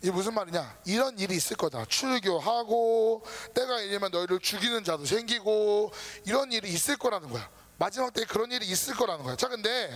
[0.00, 0.78] 이게 무슨 말이냐?
[0.86, 1.84] 이런 일이 있을 거다.
[1.84, 3.22] 출교하고
[3.54, 5.92] 때가 이르면 너희를 죽이는 자도 생기고
[6.26, 7.48] 이런 일이 있을 거라는 거야.
[7.78, 9.36] 마지막 때 그런 일이 있을 거라는 거야.
[9.36, 9.88] 자, 근데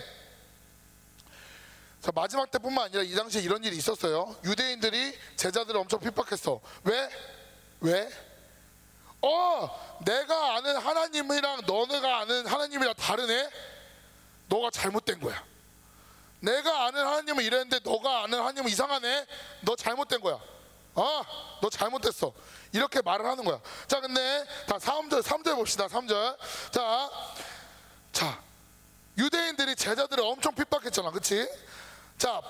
[2.01, 4.37] 자, 마지막 때뿐만 아니라 이 당시에 이런 일이 있었어요.
[4.45, 6.61] 유대인들이 제자들을 엄청 핍박했어.
[6.85, 7.11] 왜?
[7.81, 8.26] 왜?
[9.27, 13.51] 어, 내가 아는 하나님이랑 너네가 아는 하나님이랑 다르네?
[14.49, 15.43] 너가 잘못된 거야.
[16.41, 19.27] 내가 아는 하나님은 이랬는데 너가 아는 하나님은 이상하네?
[19.63, 20.39] 너 잘못된 거야.
[20.95, 21.23] 어,
[21.61, 22.33] 너 잘못됐어.
[22.73, 23.61] 이렇게 말을 하는 거야.
[23.89, 25.89] 자, 근데 다 3절, 3절 봅시다.
[25.89, 26.37] 3절.
[26.71, 27.11] 자,
[28.13, 28.41] 자,
[29.19, 31.11] 유대인들이 제자들을 엄청 핍박했잖아.
[31.11, 31.49] 그치?
[32.17, 32.41] 자,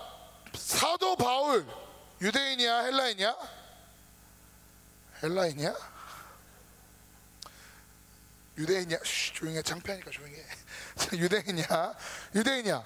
[0.55, 1.67] 사도 바울,
[2.21, 2.83] 유대인이야?
[2.83, 3.37] 헬라인이야?
[5.23, 5.96] 헬라인이야?
[8.59, 8.99] 유대인이야?
[9.05, 9.63] 쉬, 조용해.
[9.63, 10.37] 창피하니까 조용해.
[10.97, 11.95] 자, 유대인이야?
[12.35, 12.85] 유대인이야?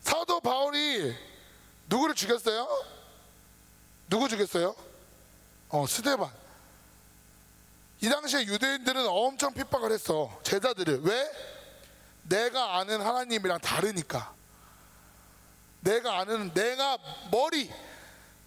[0.00, 1.16] 사도 바울이
[1.86, 2.68] 누구를 죽였어요?
[4.08, 4.74] 누구 죽였어요?
[5.68, 6.30] 어, 스데반.
[8.00, 10.38] 이 당시에 유대인들은 엄청 핍박을 했어.
[10.44, 11.00] 제자들을.
[11.02, 11.30] 왜?
[12.22, 14.34] 내가 아는 하나님이랑 다르니까.
[15.80, 16.98] 내가 아는, 내가
[17.30, 17.72] 머리.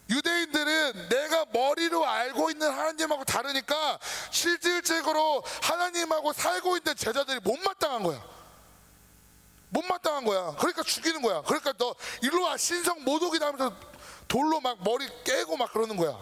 [0.10, 4.00] 유대인들은 내가 머리로 알고 있는 하나님하고 다르니까
[4.32, 8.24] 실질적으로 하나님하고 살고 있는 제자들이 못마땅한 거야.
[9.70, 10.56] 못마땅한 거야.
[10.58, 11.42] 그러니까 죽이는 거야.
[11.42, 13.76] 그러니까 너 일로 와 신성 모독이다 하면서
[14.28, 16.18] 돌로 막 머리 깨고 막 그러는 거야.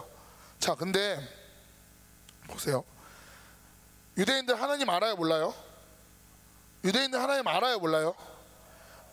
[0.58, 1.18] 자, 근데
[2.48, 2.84] 보세요.
[4.16, 5.54] 유대인들 하나님 알아요, 몰라요?
[6.84, 8.14] 유대인들 하나님 알아요, 몰라요?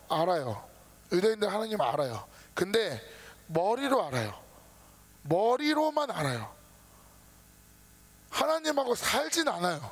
[0.10, 0.68] 알아요.
[1.12, 2.28] 유대인들 하나님 알아요.
[2.54, 3.02] 근데
[3.48, 4.44] 머리로 알아요.
[5.24, 6.56] 머리로만 알아요.
[8.36, 9.92] 하나님하고 살진 않아요.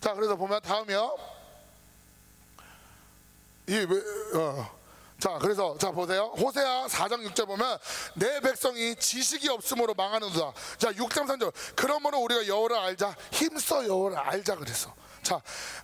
[0.00, 1.16] 자, 그래서 보면 다음이요.
[3.68, 4.76] 이 왜, 어.
[5.18, 6.24] 자, 그래서 자 보세요.
[6.36, 7.78] 호세아 4장 6절 보면
[8.14, 10.52] 내 백성이 지식이 없음으로 망하는도다.
[10.78, 11.52] 자, 6장 3절.
[11.74, 13.14] 그러므로 우리가 여호를 알자.
[13.30, 14.92] 힘써 여호를 알자 그랬어.
[15.22, 15.40] 자,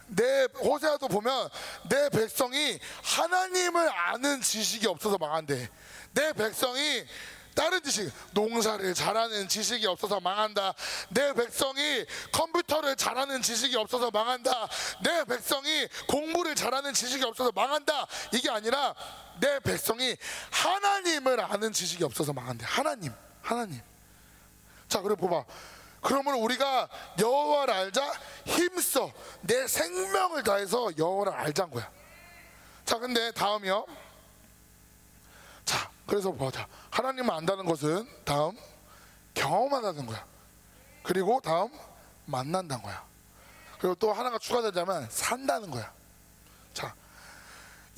[0.06, 1.48] 내 호세아도 보면
[1.88, 5.68] 내 백성이 하나님을 아는 지식이 없어서 망한대.
[6.12, 7.04] 내 백성이
[7.54, 10.74] 다른 지식, 농사를 잘하는 지식이 없어서 망한다.
[11.10, 14.68] 내 백성이 컴퓨터를 잘하는 지식이 없어서 망한다.
[15.02, 18.06] 내 백성이 공부를 잘하는 지식이 없어서 망한다.
[18.32, 18.94] 이게 아니라
[19.40, 20.16] 내 백성이
[20.50, 22.64] 하나님을 아는 지식이 없어서 망한대.
[22.66, 23.12] 하나님,
[23.42, 23.80] 하나님.
[24.88, 25.44] 자, 그래 봐봐.
[26.00, 26.88] 그러면 우리가
[27.20, 28.12] 여호와를 알자
[28.44, 29.10] 힘써
[29.42, 31.90] 내 생명을 다해서 여호와를 알자는 거야.
[32.84, 33.86] 자, 근데 다음이요.
[35.64, 36.66] 자, 그래서 보자.
[36.90, 38.56] 하나님을 안다는 것은 다음
[39.34, 40.24] 경험한다는 거야.
[41.02, 41.70] 그리고 다음
[42.26, 43.04] 만난다는 거야.
[43.78, 45.92] 그리고 또 하나가 추가되자면 산다는 거야.
[46.72, 46.94] 자,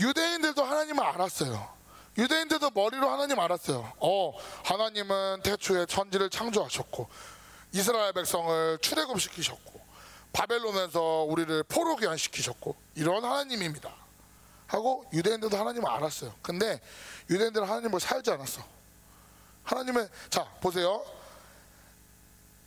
[0.01, 1.75] 유대인들도 하나님을 알았어요.
[2.17, 3.93] 유대인들도 머리로 하나님 알았어요.
[3.99, 4.33] 어,
[4.65, 7.09] 하나님은 태초에 천지를 창조하셨고
[7.73, 9.81] 이스라엘 백성을 출애굽시키셨고
[10.33, 13.93] 바벨론에서 우리를 포로 귀환시키셨고 이런 하나님입니다.
[14.75, 16.35] 하고 유대인들도 하나님을 알았어요.
[16.43, 16.81] 근데
[17.31, 18.63] 유대인들은 하나님을 살지 않았어.
[19.63, 21.05] 하나님은 자 보세요.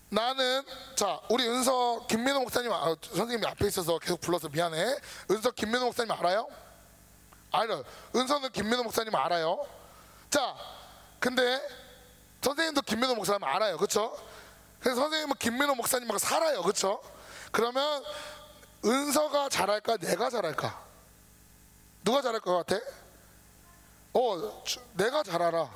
[0.10, 0.64] 나는
[0.96, 4.98] 자 우리 은서 김민호 목사님 아, 선생님이 앞에 있어서 계속 불러서 미안해.
[5.32, 6.48] 은서 김민호 목사님 알아요?
[7.52, 7.84] 알아요.
[8.16, 9.66] 은서는 김민호 목사님 알아요.
[10.30, 10.56] 자
[11.20, 11.62] 근데
[12.42, 14.16] 선생님도 김민호 목사님 알아요, 그렇죠?
[14.80, 17.02] 그래서 선생님은 김민호 목사님하고 살아요, 그렇죠?
[17.52, 18.04] 그러면
[18.86, 20.87] 은서가 잘할까, 내가 잘할까?
[22.08, 22.82] 누가 잘할 것 같아?
[24.14, 25.70] 어, 주- 내가 잘 알아.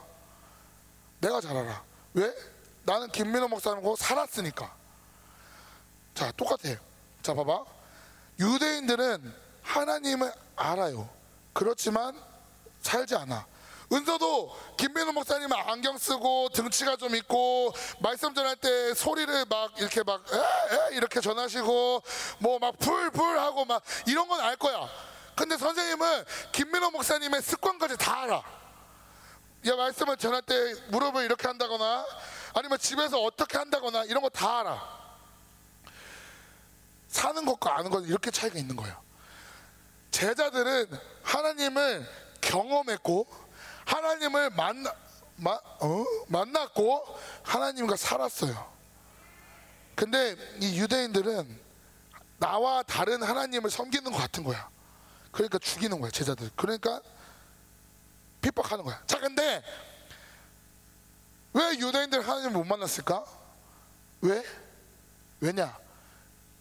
[1.20, 1.84] 내가 잘 알아.
[2.13, 2.34] 왜?
[2.84, 4.74] 나는 김민호 목사님하고 살았으니까.
[6.15, 6.70] 자, 똑같아.
[7.22, 7.65] 자, 봐봐.
[8.39, 11.10] 유대인들은 하나님을 알아요.
[11.52, 12.17] 그렇지만
[12.80, 13.46] 살지 않아.
[13.91, 20.24] 은서도 김민호 목사님은 안경 쓰고 등치가 좀 있고 말씀 전할 때 소리를 막 이렇게 막
[20.32, 22.02] 에, 에, 이렇게 전하시고
[22.39, 24.88] 뭐 막 풀풀 하고 막 이런 건 알 거야.
[25.41, 28.43] 근데 선생님은 김민호 목사님의 습관까지 다 알아.
[29.65, 30.54] 야 말씀을 전할 때
[30.89, 32.06] 무릎을 이렇게 한다거나
[32.54, 35.01] 아니면 집에서 어떻게 한다거나 이런 거 다 알아.
[37.08, 39.01] 사는 것과 아는 건 이렇게 차이가 있는 거예요.
[40.12, 40.91] 제자들은
[41.23, 42.08] 하나님을
[42.41, 43.25] 경험했고
[43.86, 44.93] 하나님을 만나
[45.38, 46.06] 마, 어?
[46.27, 47.04] 만났고
[47.41, 48.71] 하나님과 살았어요.
[49.95, 51.60] 근데 이 유대인들은
[52.38, 54.69] 나와 다른 하나님을 섬기는 것 같은 거야.
[55.32, 56.50] 그러니까 죽이는 거야 제자들.
[56.56, 57.02] 그러니까
[58.41, 59.02] 핍박하는 거야.
[59.06, 59.63] 자, 근데
[61.54, 63.24] 왜 유대인들 하나님을 못 만났을까?
[64.22, 64.44] 왜?
[65.39, 65.78] 왜냐?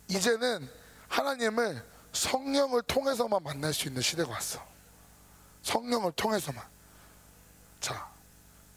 [0.08, 0.68] 이제는
[1.08, 4.64] 하나님을 성령을 통해서만 만날 수 있는 시대가 왔어.
[5.62, 6.64] 성령을 통해서만.
[7.80, 8.10] 자,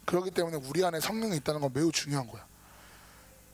[0.05, 2.45] 그렇기 때문에 우리 안에 성령이 있다는 건 매우 중요한 거야.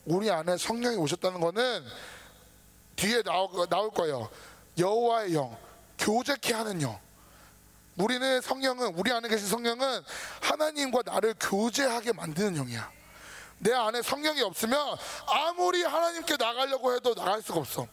[0.06, 1.86] 우리 안에 성령이 오셨다는 거는
[2.96, 4.30] 뒤에 나올, 나올 거예요.
[4.78, 5.58] 여호와의 영,
[6.00, 7.00] 교제케 하는 영.
[7.98, 10.04] 우리는 성령은 우리 안에 계신 성령은
[10.42, 12.92] 하나님과 나를 교제하게 만드는 영이야.
[13.60, 17.88] 내 안에 성령이 없으면 아무리 하나님께 나가려고 해도 나갈 수가 없어.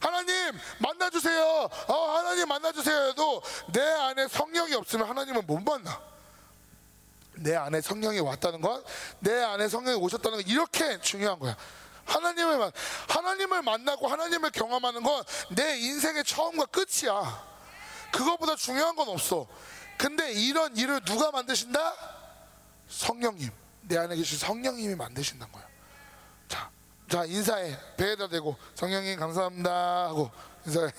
[0.00, 0.34] 하나님
[0.78, 1.68] 만나주세요.
[1.88, 6.00] 어, 하나님 만나주세요 해도 내 안에 성령이 없으면 하나님은 못 만나.
[7.34, 11.56] 내 안에 성령이 왔다는 건내 안에 성령이 오셨다는 건 이렇게 중요한 거야.
[12.12, 12.72] 하나님을 만
[13.08, 15.22] 하나님을 만나고 하나님을 경험하는 건
[15.54, 17.52] 내 인생의 처음과 끝이야.
[18.12, 19.46] 그거보다 중요한 건 없어.
[19.98, 21.94] 근데 이런 일을 누가 만드신다?
[22.88, 23.50] 성령님.
[23.82, 25.66] 내 안에 계신 성령님이 만드신다는 거야.
[26.48, 26.70] 자,
[27.08, 27.78] 자 인사해.
[27.96, 29.70] 배에다 대고 성령님 감사합니다
[30.08, 30.30] 하고
[30.66, 30.90] 인사해.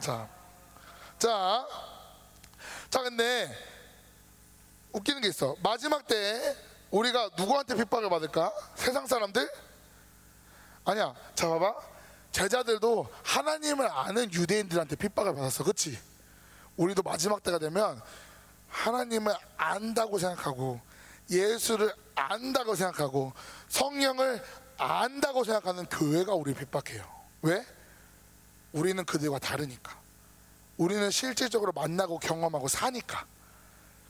[0.00, 0.28] 자,
[1.18, 1.66] 자,
[2.90, 3.50] 자 근데
[4.92, 5.56] 웃기는 게 있어.
[5.62, 6.56] 마지막 때
[6.90, 8.52] 우리가 누구한테 핍박을 받을까?
[8.74, 9.67] 세상 사람들?
[10.88, 11.14] 아니야.
[11.34, 11.74] 자 봐봐.
[12.32, 15.62] 제자들도 하나님을 아는 유대인들한테 핍박을 받았어.
[15.64, 15.98] 그치?
[16.76, 18.00] 우리도 마지막 때가 되면
[18.68, 20.80] 하나님을 안다고 생각하고
[21.30, 23.32] 예수를 안다고 생각하고
[23.68, 24.42] 성령을
[24.78, 27.06] 안다고 생각하는 교회가 우리 핍박해요.
[27.42, 27.66] 왜?
[28.72, 29.98] 우리는 그들과 다르니까.
[30.78, 33.26] 우리는 실질적으로 만나고 경험하고 사니까.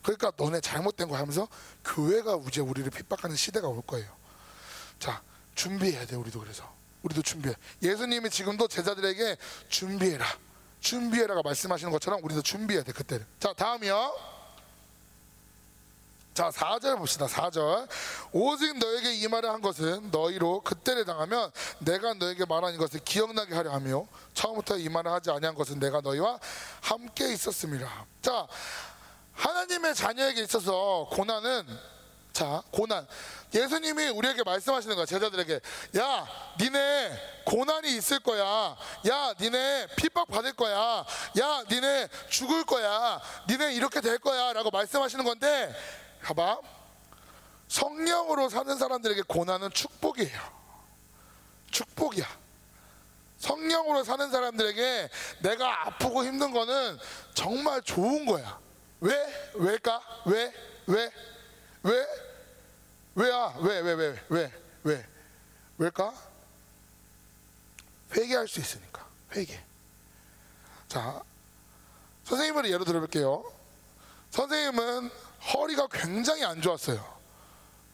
[0.02, 1.48] 그러니까 너네 잘못된 거 하면서
[1.84, 4.08] 교회가 이제 우리를 핍박하는 시대가 올 거예요.
[4.98, 5.22] 자,
[5.58, 6.72] 준비해야 돼, 우리도 그래서.
[7.02, 7.54] 우리도 준비해.
[7.82, 9.36] 예수님이 지금도 제자들에게
[9.68, 10.24] 준비해라.
[10.80, 13.26] 준비해라가 말씀하시는 것처럼 우리도 준비해야 돼, 그때는.
[13.40, 14.38] 자, 다음이요.
[16.32, 17.26] 자, 4절 봅시다.
[17.26, 17.88] 4절.
[18.30, 23.72] 오직 너에게 이 말을 한 것은 너희로 그때를 당하면 내가 너에게 말한 이것을 기억나게 하려
[23.72, 26.38] 하며 처음부터 이 말을 하지 아니한 것은 내가 너희와
[26.80, 28.06] 함께 있었습니다.
[28.22, 28.46] 자,
[29.32, 31.66] 하나님의 자녀에게 있어서 고난은
[32.38, 33.04] 자, 고난.
[33.52, 35.58] 예수님이 우리에게 말씀하시는 거야, 제자들에게.
[35.98, 36.24] 야,
[36.60, 38.76] 니네 고난이 있을 거야.
[39.08, 41.04] 야, 니네 핍박 받을 거야.
[41.40, 43.20] 야, 니네 죽을 거야.
[43.48, 44.52] 니네 이렇게 될 거야.
[44.52, 45.74] 라고 말씀하시는 건데,
[46.22, 46.60] 봐봐.
[47.66, 50.40] 성령으로 사는 사람들에게 고난은 축복이에요.
[51.72, 52.24] 축복이야.
[53.38, 57.00] 성령으로 사는 사람들에게 내가 아프고 힘든 거는
[57.34, 58.60] 정말 좋은 거야.
[59.00, 59.50] 왜?
[59.54, 60.00] 왜일까?
[60.26, 60.52] 왜?
[60.86, 61.10] 왜?
[61.82, 62.27] 왜?
[63.18, 63.52] 왜야?
[63.58, 63.80] 왜?
[63.80, 63.94] 왜?
[63.94, 64.22] 왜?
[64.28, 64.52] 왜?
[64.84, 65.06] 왜?
[65.76, 66.14] 왜일까?
[68.12, 69.04] 회개할 수 있으니까.
[69.32, 69.60] 회개.
[70.86, 71.20] 자,
[72.22, 73.42] 선생님을 예로 들어볼게요.
[74.30, 75.10] 선생님은
[75.52, 77.18] 허리가 굉장히 안 좋았어요.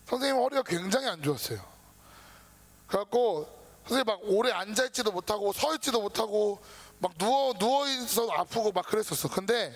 [0.05, 1.59] 선생님 허리가 굉장히 안 좋았어요.
[2.87, 3.49] 그래갖고
[3.85, 6.61] 선생님 막 오래 앉아 있지도 못하고 서 있지도 못하고
[6.99, 9.29] 막 누워 누워 있어 아프고 막 그랬었어.
[9.31, 9.73] 근데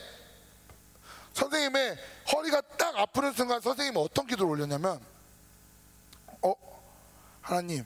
[1.33, 1.97] 선생님의
[2.35, 5.01] 허리가 딱 아프는 순간 선생님은 어떤 기도를 올렸냐면
[6.43, 6.55] 어
[7.41, 7.85] 하나님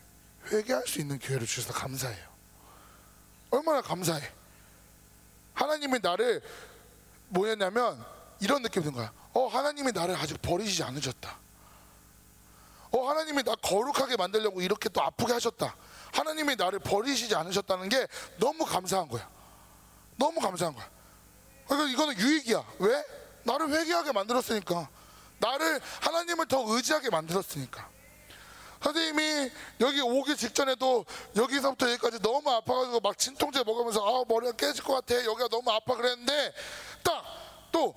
[0.50, 2.32] 회개할 수 있는 기회를 주셔서 감사해요.
[3.50, 4.32] 얼마나 감사해.
[5.54, 6.42] 하나님이 나를
[7.28, 8.04] 뭐였냐면
[8.40, 9.12] 이런 느낌이 든 거야.
[9.34, 11.38] 어 하나님이 나를 아직 버리시지 않으셨다.
[12.90, 15.76] 어 하나님이 나 거룩하게 만들려고 이렇게 또 아프게 하셨다.
[16.12, 18.06] 하나님이 나를 버리시지 않으셨다는 게
[18.38, 19.28] 너무 감사한 거야.
[20.16, 20.90] 너무 감사한 거야.
[21.66, 22.64] 그러니까 이거는 유익이야.
[22.80, 23.04] 왜?
[23.44, 24.88] 나를 회개하게 만들었으니까.
[25.38, 27.88] 나를 하나님을 더 의지하게 만들었으니까.
[28.82, 31.04] 선생님이 여기 오기 직전에도
[31.36, 35.94] 여기서부터 여기까지 너무 아파가지고 막 진통제 먹으면서 아 머리가 깨질 것 같아 여기가 너무 아파
[35.96, 36.52] 그랬는데
[37.02, 37.22] 딱
[37.72, 37.94] 또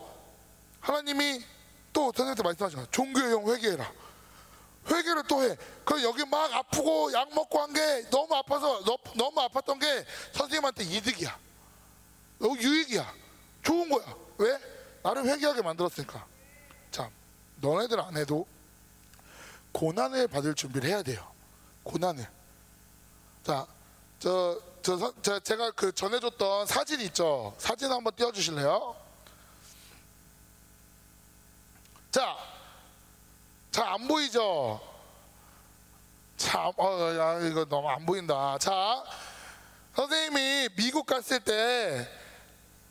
[0.79, 1.43] 하나님이
[1.91, 3.91] 또 선생님한테 말씀하시는 거야 종교의 영 회개해라
[4.89, 5.57] 회개를 또 해.
[5.83, 10.83] 그럼 여기 막 아프고 약 먹고 한 게 너무 아파서 너, 너무 아팠던 게 선생님한테
[10.85, 11.37] 이득이야.
[12.37, 13.13] 너무 유익이야.
[13.63, 14.15] 좋은 거야.
[14.37, 14.57] 왜?
[15.03, 16.25] 나를 회개하게 만들었으니까.
[16.91, 17.09] 자,
[17.61, 18.45] 너네들 안 해도
[19.79, 21.29] 고난을 받을 준비를 해야 돼요.
[21.83, 22.25] 고난을.
[23.43, 23.67] 자,
[24.19, 27.53] 저, 저, 서- 저 제가 그 전해줬던 사진 있죠?
[27.57, 28.95] 사진 한번 띄워주실래요?
[32.09, 32.37] 자,
[33.69, 34.79] 자, 안 보이죠?
[36.37, 38.57] 자, 어, 야, 이거 너무 안 보인다.
[38.57, 39.03] 자,
[39.93, 42.07] 선생님이 미국 갔을 때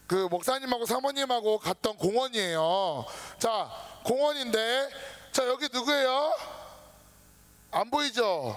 [0.07, 3.07] 그 목사님하고 사모님하고 갔던 공원이에요.
[3.39, 3.71] 자,
[4.05, 4.91] 공원인데,
[5.33, 6.31] 자, 여기 누구예요?
[7.75, 8.57] 안 보이죠?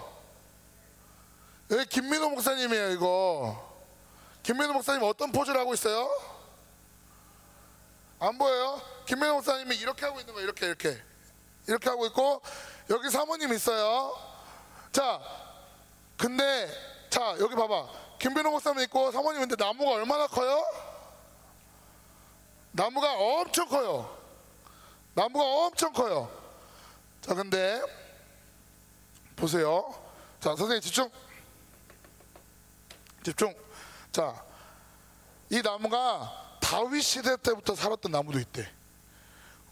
[1.71, 3.67] 여기 김민호 목사님이에요, 이거.
[4.43, 6.08] 김민호 목사님 어떤 포즈를 하고 있어요?
[8.19, 8.80] 안 보여요?
[9.08, 11.03] 김민호 목사님이 이렇게 하고 있는 거예요, 이렇게, 이렇게.
[11.67, 12.43] 이렇게 하고 있고,
[12.91, 14.15] 여기 사모님 있어요.
[14.91, 15.19] 자,
[16.15, 16.69] 근데,
[17.10, 17.88] 자, 여기 봐봐.
[18.19, 20.63] 김민호 목사님 있고, 사모님 인데 나무가 얼마나 커요?
[22.71, 24.15] 나무가 엄청 커요.
[25.15, 26.30] 나무가 엄청 커요.
[27.21, 27.82] 자, 근데,
[29.47, 29.93] 보세요.
[30.41, 31.10] 자, 선생님 집중.
[33.23, 33.54] 집중.
[34.12, 34.43] 자,
[35.50, 38.69] 이 나무가 다윗 시대 때부터 살았던 나무도 있대.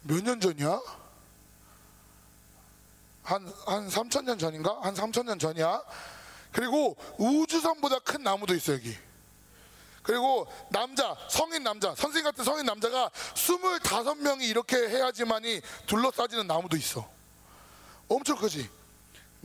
[0.02, 0.80] 몇 년 전이야?
[3.24, 4.78] 한, 한 3천 년 전인가?
[4.82, 5.82] 한 3천 년 전이야?
[6.52, 8.96] 그리고 우주선보다 큰 나무도 있어, 여기.
[10.04, 17.10] 그리고 남자, 성인 남자, 선생님 같은 성인 남자가 25명이 이렇게 해야지만이 둘러싸지는 나무도 있어.
[18.08, 18.70] 엄청 크지?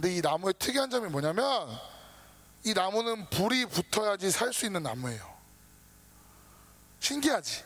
[0.01, 1.45] 근데 이 나무의 특이한 점이 뭐냐면
[2.63, 5.31] 이 나무는 불이 붙어야지 살 수 있는 나무예요.
[6.99, 7.63] 신기하지?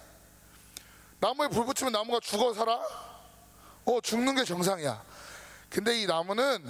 [1.22, 2.82] 나무에 불 붙이면 나무가 죽어 살아?
[3.86, 5.02] 어, 죽는 게 정상이야.
[5.70, 6.70] 근데 이 나무는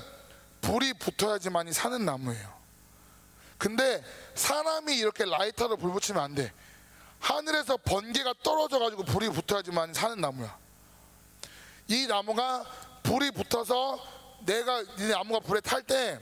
[0.61, 2.53] 불이 붙어야지만이 사는 나무예요.
[3.57, 4.03] 근데
[4.35, 6.53] 사람이 이렇게 라이터로 불 붙이면 안 돼.
[7.19, 10.59] 하늘에서 번개가 떨어져 가지고 불이 붙어야지만 사는 나무야.
[11.87, 12.63] 이 나무가
[13.01, 14.14] 불이 붙어서
[14.45, 16.19] 내가 이 나무가 불에 탈 때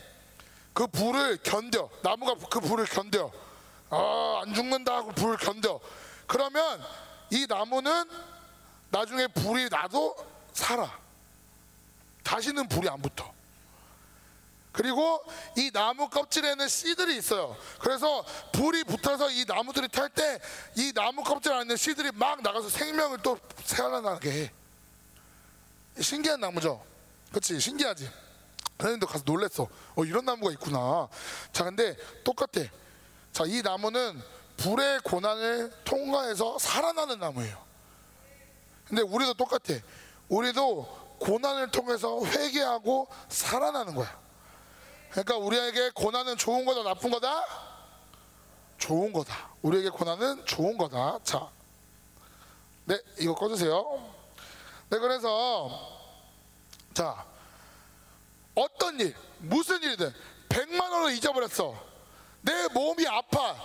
[0.73, 1.87] 그 불을 견뎌.
[2.01, 3.31] 나무가 그 불을 견뎌.
[3.91, 5.79] 아, 안 죽는다 하고 불을 견뎌.
[6.25, 6.81] 그러면
[7.29, 8.09] 이 나무는
[8.89, 10.15] 나중에 불이 나도
[10.51, 10.99] 살아.
[12.23, 13.31] 다시는 불이 안 붙어.
[14.71, 15.23] 그리고
[15.55, 17.55] 이 나무 껍질에는 씨들이 있어요.
[17.79, 20.39] 그래서 불이 붙어서 이 나무들이 탈 때
[20.75, 24.51] 이 나무 껍질 안에 있는 씨들이 막 나가서 생명을 또 살아나게 해.
[26.01, 26.83] 신기한 나무죠.
[27.33, 27.59] 그렇지?
[27.59, 28.09] 신기하지?
[28.77, 29.67] 선생님도 가서 놀랬어.
[29.95, 31.07] 어, 이런 나무가 있구나.
[31.51, 32.61] 자, 근데 똑같아.
[33.31, 34.21] 자, 이 나무는
[34.57, 37.57] 불의 고난을 통과해서 살아나는 나무예요.
[38.85, 39.73] 근데 우리도 똑같아.
[40.29, 44.21] 우리도 고난을 통해서 회개하고 살아나는 거야.
[45.09, 47.43] 그러니까 우리에게 고난은 좋은 거다, 나쁜 거다?
[48.77, 49.53] 좋은 거다.
[49.63, 51.19] 우리에게 고난은 좋은 거다.
[51.23, 51.49] 자,
[52.85, 54.13] 네, 이거 꺼주세요.
[54.89, 55.92] 네, 그래서
[56.93, 57.25] 자,
[58.55, 60.13] 어떤 일, 무슨 일이든
[60.49, 61.75] 100만 원을 잊어버렸어.
[62.41, 63.55] 내 몸이 아파.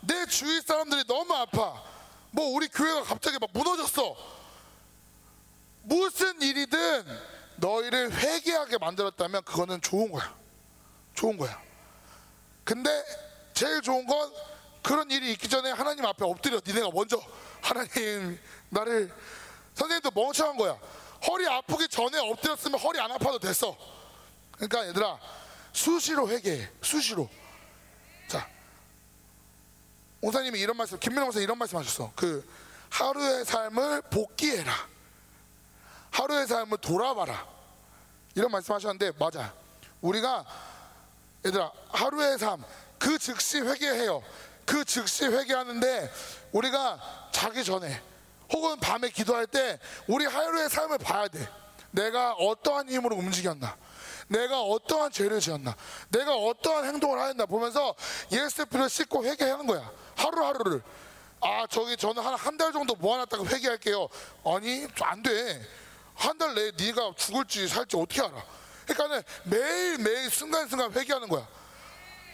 [0.00, 1.82] 내 주위 사람들이 너무 아파.
[2.30, 4.16] 뭐 우리 교회가 갑자기 막 무너졌어.
[5.82, 7.04] 무슨 일이든
[7.56, 10.34] 너희를 회개하게 만들었다면 그거는 좋은 거야.
[11.14, 11.60] 좋은 거야.
[12.64, 12.90] 근데
[13.52, 14.32] 제일 좋은 건
[14.82, 17.20] 그런 일이 있기 전에 하나님 앞에 엎드려 니네가 먼저
[17.60, 18.38] 하나님
[18.70, 19.12] 나를
[19.74, 20.78] 선생님도 멍청한 거야.
[21.26, 23.76] 허리 아프기 전에 엎드렸으면 허리 안 아파도 됐어.
[24.52, 25.18] 그러니까 얘들아
[25.72, 26.68] 수시로 회개해.
[26.82, 27.28] 수시로.
[28.28, 28.48] 자,
[30.20, 32.12] 원사님이 이런 말씀, 김민호 원사 이런 말씀 하셨어.
[32.14, 32.48] 그
[32.90, 34.72] 하루의 삶을 복귀해라.
[36.10, 37.46] 하루의 삶을 돌아봐라.
[38.34, 39.52] 이런 말씀 하셨는데 맞아.
[40.00, 40.44] 우리가
[41.44, 42.64] 얘들아 하루의 삶
[42.98, 44.22] 그 즉시 회개해요.
[44.66, 46.12] 그 즉시 회개하는데
[46.52, 48.02] 우리가 자기 전에
[48.52, 51.46] 혹은 밤에 기도할 때 우리 하루의 삶을 봐야 돼.
[51.90, 53.76] 내가 어떠한 힘으로 움직였나?
[54.28, 55.74] 내가 어떠한 죄를 지었나?
[56.10, 57.46] 내가 어떠한 행동을 하였나?
[57.46, 57.94] 보면서
[58.30, 59.90] 예스피를 씻고 회개하는 거야.
[60.16, 60.82] 하루하루를.
[61.40, 64.08] 아 저기 저는 한 한 달 정도 모아놨다가 회개할게요.
[64.44, 65.62] 아니 안 돼.
[66.14, 68.42] 한 달 내에 네가 죽을지 살지 어떻게 알아?
[68.86, 71.46] 그러니까는 매일 매일 순간순간 회개하는 거야.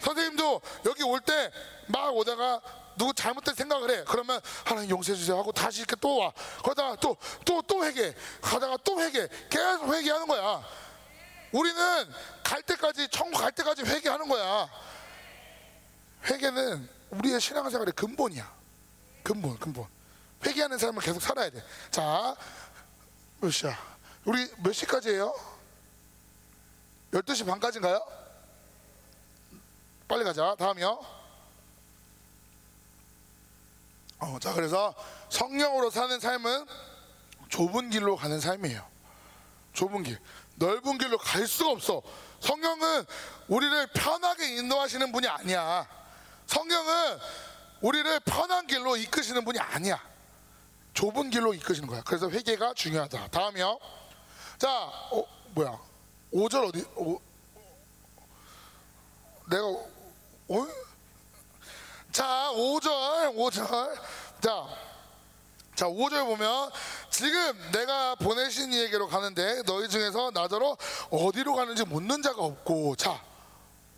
[0.01, 1.51] 선생님도 여기 올 때
[1.87, 2.61] 막 오다가
[2.97, 4.03] 누구 잘못된 생각을 해.
[4.07, 6.31] 그러면 하나님 용서해 주세요 하고 다시 이렇게 또 와.
[6.63, 8.13] 그러다가 또 또 또 회개.
[8.41, 9.27] 가다가 또 회개.
[9.49, 10.63] 계속 회개하는 거야.
[11.51, 12.09] 우리는
[12.43, 14.69] 갈 때까지 천국 갈 때까지 회개하는 거야.
[16.25, 18.53] 회개는 우리의 신앙생활의 근본이야.
[19.23, 19.85] 근본, 근본.
[20.45, 21.63] 회개하는 삶을 계속 살아야 돼.
[21.91, 22.35] 자,
[23.39, 23.77] 몇 시야?
[24.25, 25.33] 우리 몇 시까지예요?
[27.11, 28.05] 12시 반까지인가요?
[30.07, 30.55] 빨리 가자.
[30.57, 31.24] 다음이요.
[34.19, 34.93] 어, 자, 그래서
[35.29, 36.65] 성령으로 사는 삶은
[37.49, 38.85] 좁은 길로 가는 삶이에요.
[39.73, 40.19] 좁은 길.
[40.55, 42.01] 넓은 길로 갈 수가 없어.
[42.39, 43.05] 성경은
[43.47, 45.87] 우리를 편하게 인도하시는 분이 아니야.
[46.47, 47.19] 성경은
[47.81, 50.01] 우리를 편한 길로 이끄시는 분이 아니야.
[50.93, 52.01] 좁은 길로 이끄시는 거야.
[52.03, 53.27] 그래서 회개가 중요하다.
[53.27, 53.79] 다음이요.
[54.57, 54.71] 자,
[55.11, 55.77] 어, 뭐야?
[56.33, 56.85] 5절 어디?
[56.95, 57.19] 오,
[59.49, 60.84] 내가 어?
[62.15, 63.93] 자, 5절, 5절.
[64.39, 64.65] 자,
[65.75, 66.71] 자, 5절 보면
[67.09, 70.77] 지금 내가 보내신 이에게로 가는데 너희 중에서 나더러
[71.09, 73.21] 어디로 가는지 묻는 자가 없고 자,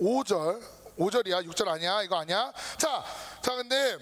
[0.01, 0.59] 5절.
[0.97, 1.47] 5절이야.
[1.47, 2.01] 6절 아니야.
[2.01, 2.51] 이거 아니야.
[2.79, 3.05] 자,
[3.39, 3.95] 자 근데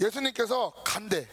[0.00, 1.28] 예수님께서 간대.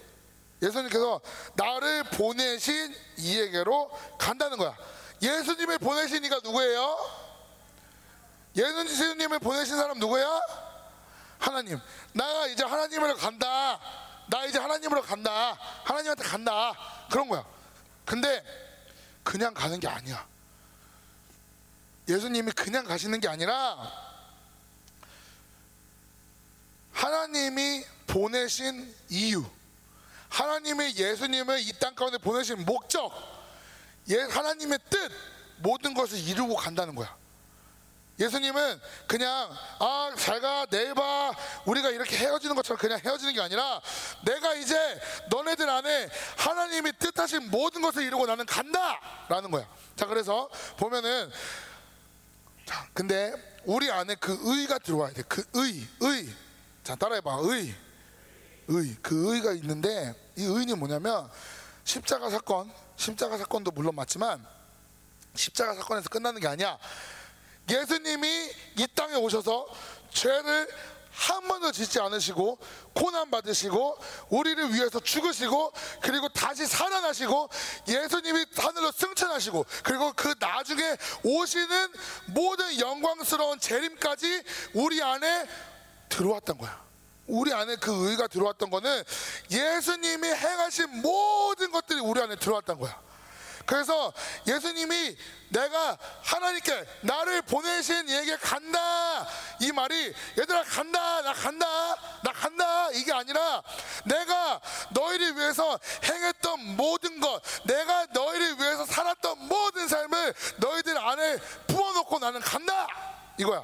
[0.61, 1.21] 예수님께서
[1.55, 4.77] 나를 보내신 이에게로 간다는 거야.
[5.19, 6.95] 예수님을 보내신 이가 누구예요?
[8.55, 10.68] 예수님을 보내신 사람 누구야?
[11.39, 11.79] 하나님.
[12.13, 13.79] 나 이제 하나님으로 간다.
[14.29, 15.57] 나 이제 하나님으로 간다.
[15.83, 16.73] 하나님한테 간다.
[17.09, 17.43] 그런 거야.
[18.05, 18.43] 근데
[19.23, 20.27] 그냥 가는 게 아니야.
[22.07, 23.77] 예수님이 그냥 가시는 게 아니라
[26.91, 29.45] 하나님이 보내신 이유,
[30.29, 33.11] 하나님의 예수님을 이 땅 가운데 보내신 목적,
[34.09, 35.11] 예, 하나님의 뜻,
[35.57, 37.15] 모든 것을 이루고 간다는 거야.
[38.19, 39.49] 예수님은 그냥
[39.79, 41.31] 아 잘가 내일 봐
[41.65, 43.81] 우리가 이렇게 헤어지는 것처럼 그냥 헤어지는 게 아니라
[44.25, 44.75] 내가 이제
[45.29, 49.67] 너네들 안에 하나님이 뜻하신 모든 것을 이루고 나는 간다라는 거야.
[49.95, 51.31] 자 그래서 보면은
[52.65, 55.23] 자 근데 우리 안에 그 의가 들어와야 돼.
[55.27, 56.29] 그 의, 의.
[56.83, 57.39] 자 따라해봐.
[57.43, 57.73] 의,
[58.67, 58.97] 의.
[59.01, 61.29] 그 의가 있는데 이 의는 뭐냐면
[61.85, 64.45] 십자가 사건, 십자가 사건도 물론 맞지만
[65.35, 66.77] 십자가 사건에서 끝나는 게 아니야.
[67.69, 69.67] 예수님이 이 땅에 오셔서
[70.11, 70.67] 죄를
[71.11, 72.57] 한 번도 짓지 않으시고
[72.93, 73.97] 고난 받으시고
[74.29, 77.49] 우리를 위해서 죽으시고 그리고 다시 살아나시고
[77.87, 81.91] 예수님이 하늘로 승천하시고 그리고 그 나중에 오시는
[82.27, 84.43] 모든 영광스러운 재림까지
[84.75, 85.45] 우리 안에
[86.07, 86.87] 들어왔던 거야.
[87.27, 89.03] 우리 안에 그 의가 들어왔던 거는
[89.51, 93.08] 예수님이 행하신 모든 것들이 우리 안에 들어왔던 거야.
[93.69, 94.11] 그래서
[94.47, 95.15] 예수님이
[95.49, 99.27] 내가 하나님께 나를 보내신 이에게 간다.
[99.61, 101.67] 이 말이 얘들아 간다 나 간다
[102.23, 102.89] 나 간다.
[102.93, 103.61] 이게 아니라
[104.05, 104.59] 내가
[104.89, 112.39] 너희를 위해서 행했던 모든 것 내가 너희를 위해서 살았던 모든 삶을 너희들 안에 부어놓고 나는
[112.39, 112.87] 간다.
[113.37, 113.61] 이거야.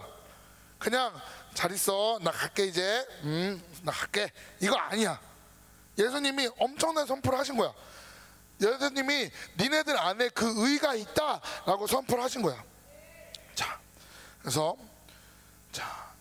[0.78, 1.20] 그냥
[1.56, 2.20] 잘 있어.
[2.22, 3.08] 나 갈게 이제.
[3.24, 4.32] 음나 갈게.
[4.60, 5.20] 이거 아니야.
[5.98, 7.74] 예수님이 엄청난 선포를 하신 거야
[8.62, 12.64] 예수님이 니네들 안에 그 의가 있다라고 선포를 하신 거야.
[13.54, 13.80] 자,
[14.40, 14.76] 그래서
[15.72, 16.14] 자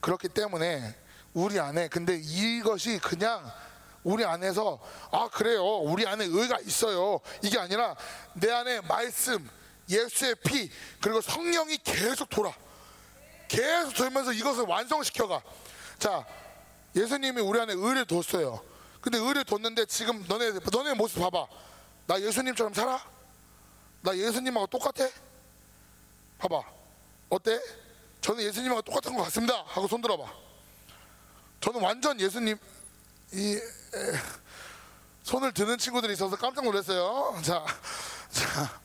[0.00, 0.94] 그렇기 때문에
[1.34, 3.50] 우리 안에 근데 이것이 그냥
[4.04, 4.78] 우리 안에서
[5.10, 5.64] 아 그래요.
[5.64, 7.20] 우리 안에 의가 있어요.
[7.42, 7.96] 이게 아니라
[8.34, 9.48] 내 안에 말씀
[9.88, 12.52] 예수의 피 그리고 성령이 계속 돌아.
[13.48, 15.42] 계속 돌면서 이것을 완성시켜가.
[15.98, 16.26] 자
[16.94, 18.62] 예수님이 우리 안에 의를 뒀어요
[19.00, 21.46] 근데 의를 뒀는데 지금 너네 너네 모습 봐봐.
[22.06, 23.00] 나 예수님처럼 살아?
[24.00, 25.08] 나 예수님하고 똑같아?
[26.38, 26.62] 봐봐.
[27.30, 27.60] 어때?
[28.20, 29.62] 저는 예수님하고 똑같은 것 같습니다.
[29.66, 30.24] 하고 손 들어봐.
[31.60, 32.56] 저는 완전 예수님
[33.32, 33.60] 이 에,
[35.22, 37.40] 손을 드는 친구들이 있어서 깜짝 놀랐어요.
[37.42, 37.64] 자,
[38.30, 38.80] 자,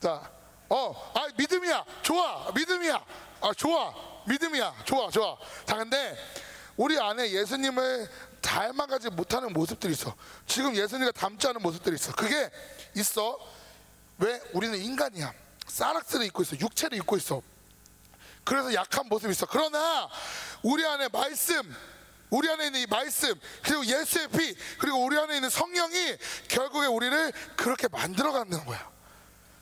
[0.00, 0.30] 자,
[0.68, 1.84] 어, 아 믿음이야.
[2.02, 3.04] 좋아, 믿음이야.
[3.40, 3.92] 아 좋아,
[4.26, 4.84] 믿음이야.
[4.84, 5.36] 좋아, 좋아.
[5.64, 6.16] 자, 근데
[6.76, 8.08] 우리 안에 예수님을
[8.40, 10.14] 닮아가지 못하는 모습들이 있어.
[10.46, 12.12] 지금 예수님과 닮지 않은 모습들이 있어.
[12.14, 12.50] 그게
[12.96, 13.38] 있어.
[14.18, 14.40] 왜?
[14.52, 15.32] 우리는 인간이야.
[15.66, 16.58] 사락스를 입고 있어.
[16.58, 17.42] 육체를 입고 있어.
[18.44, 19.46] 그래서 약한 모습이 있어.
[19.46, 20.08] 그러나
[20.62, 21.62] 우리 안에 말씀,
[22.30, 26.16] 우리 안에 있는 이 말씀, 그리고 예수의 피, 그리고 우리 안에 있는 성령이
[26.48, 28.90] 결국에 우리를 그렇게 만들어 가는 거야.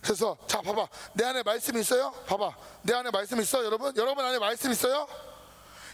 [0.01, 2.13] 그래서 자 봐봐 내 안에 말씀 있어요?
[2.27, 2.53] 봐봐
[2.83, 3.95] 내 안에 말씀 있어 여러분?
[3.97, 5.07] 여러분 안에 말씀 있어요?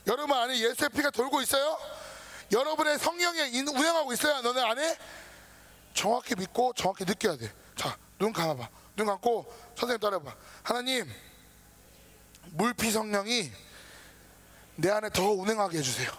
[0.06, 1.78] 여러분 안에 예수의 피가 돌고 있어요?
[2.54, 4.96] 여러분의 성령이 운행하고 있어야 너네 안에
[5.92, 7.52] 정확히 믿고 정확히 느껴야 돼.
[7.74, 8.68] 자, 눈 감아봐.
[8.96, 10.36] 눈 감고 선생님 따라해봐.
[10.62, 11.12] 하나님,
[12.52, 13.50] 물피 성령이
[14.76, 16.10] 내 안에 더 운행하게 해주세요.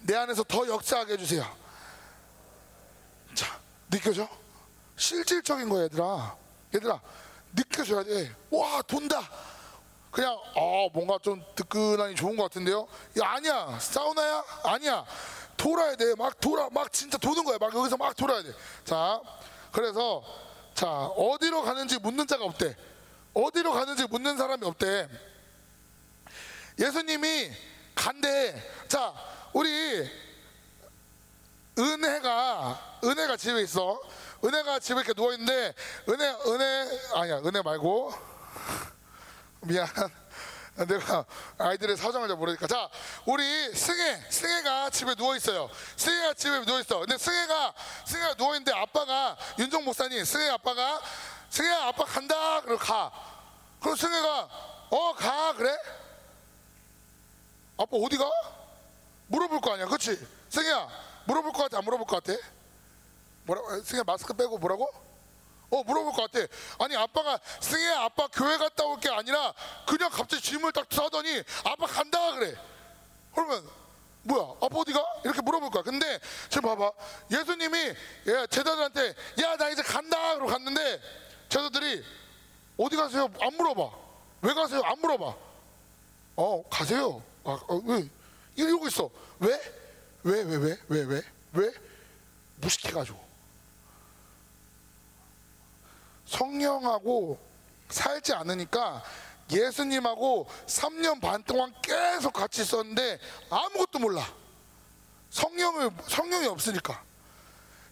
[0.00, 1.56] 내 안에서 더 역사하게 해주세요.
[3.34, 3.60] 자,
[3.90, 4.28] 느껴져?
[4.96, 6.36] 실질적인 거야, 얘들아.
[6.74, 7.00] 얘들아,
[7.54, 8.34] 느껴져야 돼.
[8.50, 9.20] 와, 돈다.
[10.10, 11.40] 그냥 어 뭔가 좀
[11.70, 12.86] 뜨끈하니 좋은 것 같은데요?
[13.22, 13.78] 야 아니야.
[13.80, 14.44] 사우나야?
[14.64, 15.04] 아니야.
[15.56, 16.14] 돌아야 돼.
[16.16, 17.56] 막 돌아 막 진짜 도는 거야.
[17.58, 18.52] 막 여기서 막 돌아야 돼
[18.84, 19.20] 자
[19.72, 20.22] 그래서
[20.74, 22.76] 자 어디로 가는지 묻는 자가 없대.
[23.32, 25.08] 어디로 가는지 묻는 사람이 없대.
[26.78, 27.50] 예수님이
[27.94, 28.60] 간대.
[28.88, 29.14] 자
[29.52, 30.10] 우리
[31.78, 34.00] 은혜가 은혜가 집에 있어.
[34.44, 35.74] 은혜가 집에 이렇게 누워 있는데
[36.08, 37.38] 은혜 은혜 아니야.
[37.38, 38.12] 은혜 말고.
[39.62, 39.86] 미안.
[40.84, 41.24] 내가
[41.58, 42.66] 아이들의 사정을 잘 모르니까.
[42.66, 42.88] 자
[43.26, 45.70] 우리 승혜 승혜가 집에 누워 있어요.
[45.96, 47.00] 승혜가 집에 누워 있어.
[47.00, 47.74] 근데 승혜가
[48.06, 51.00] 승혜가 누워 있는데 아빠가 윤종 목사님 승혜 아빠가
[51.50, 52.60] 승혜야 아빠 간다.
[52.62, 53.12] 그러고 가.
[53.80, 54.48] 그럼 승혜가
[54.90, 55.52] 어 가.
[55.54, 55.76] 그래?
[57.78, 58.30] 아빠 어디 가?
[59.28, 59.86] 물어볼 거 아니야.
[59.86, 60.18] 그치?
[60.48, 60.88] 승혜야
[61.24, 61.78] 물어볼 것 같아?
[61.78, 62.38] 안 물어볼 것 같아?
[63.44, 65.09] 뭐라 승혜 마스크 빼고 뭐라고
[65.70, 66.46] 어 물어볼 것 같아.
[66.80, 69.54] 아니 아빠가 승혜 아빠 교회 갔다 올 게 아니라
[69.86, 72.54] 그냥 갑자기 짐을 딱 싸더니 아빠 간다 그래.
[73.34, 73.68] 그러면
[74.22, 75.02] 뭐야 아빠 어디가?
[75.24, 75.82] 이렇게 물어볼 거야.
[75.82, 76.18] 근데
[76.48, 76.90] 지금 봐봐
[77.30, 81.00] 예수님이 예, 제자들한테 야 나 이제 간다 그러고 갔는데
[81.48, 82.04] 제자들이
[82.76, 83.28] 어디 가세요?
[83.40, 83.90] 안 물어봐.
[84.42, 84.82] 왜 가세요?
[84.84, 85.34] 안 물어봐.
[86.36, 87.22] 어 가세요.
[87.44, 88.08] 아, 어, 왜
[88.56, 89.08] 이러고 있어?
[89.38, 89.50] 왜?
[90.22, 91.72] 왜 왜 왜 왜 왜 왜?
[92.56, 93.29] 무식해가지고.
[96.30, 97.38] 성령하고
[97.88, 99.02] 살지 않으니까
[99.50, 103.18] 예수님하고 3년 반 동안 계속 같이 있었는데
[103.50, 104.24] 아무것도 몰라.
[105.30, 107.02] 성령을 성령이 없으니까.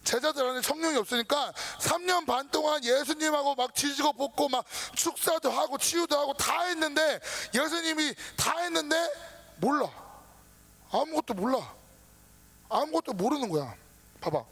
[0.05, 4.65] 제자들 안에 성령이 없으니까 3년 반 동안 예수님하고 막 지지고 볶고 막
[4.95, 7.19] 축사도 하고 치유도 하고 다 했는데
[7.53, 8.95] 예수님이 다 했는데
[9.57, 9.91] 몰라.
[10.91, 11.73] 아무것도 몰라.
[12.69, 13.75] 아무것도 모르는 거야.
[14.21, 14.43] 봐봐.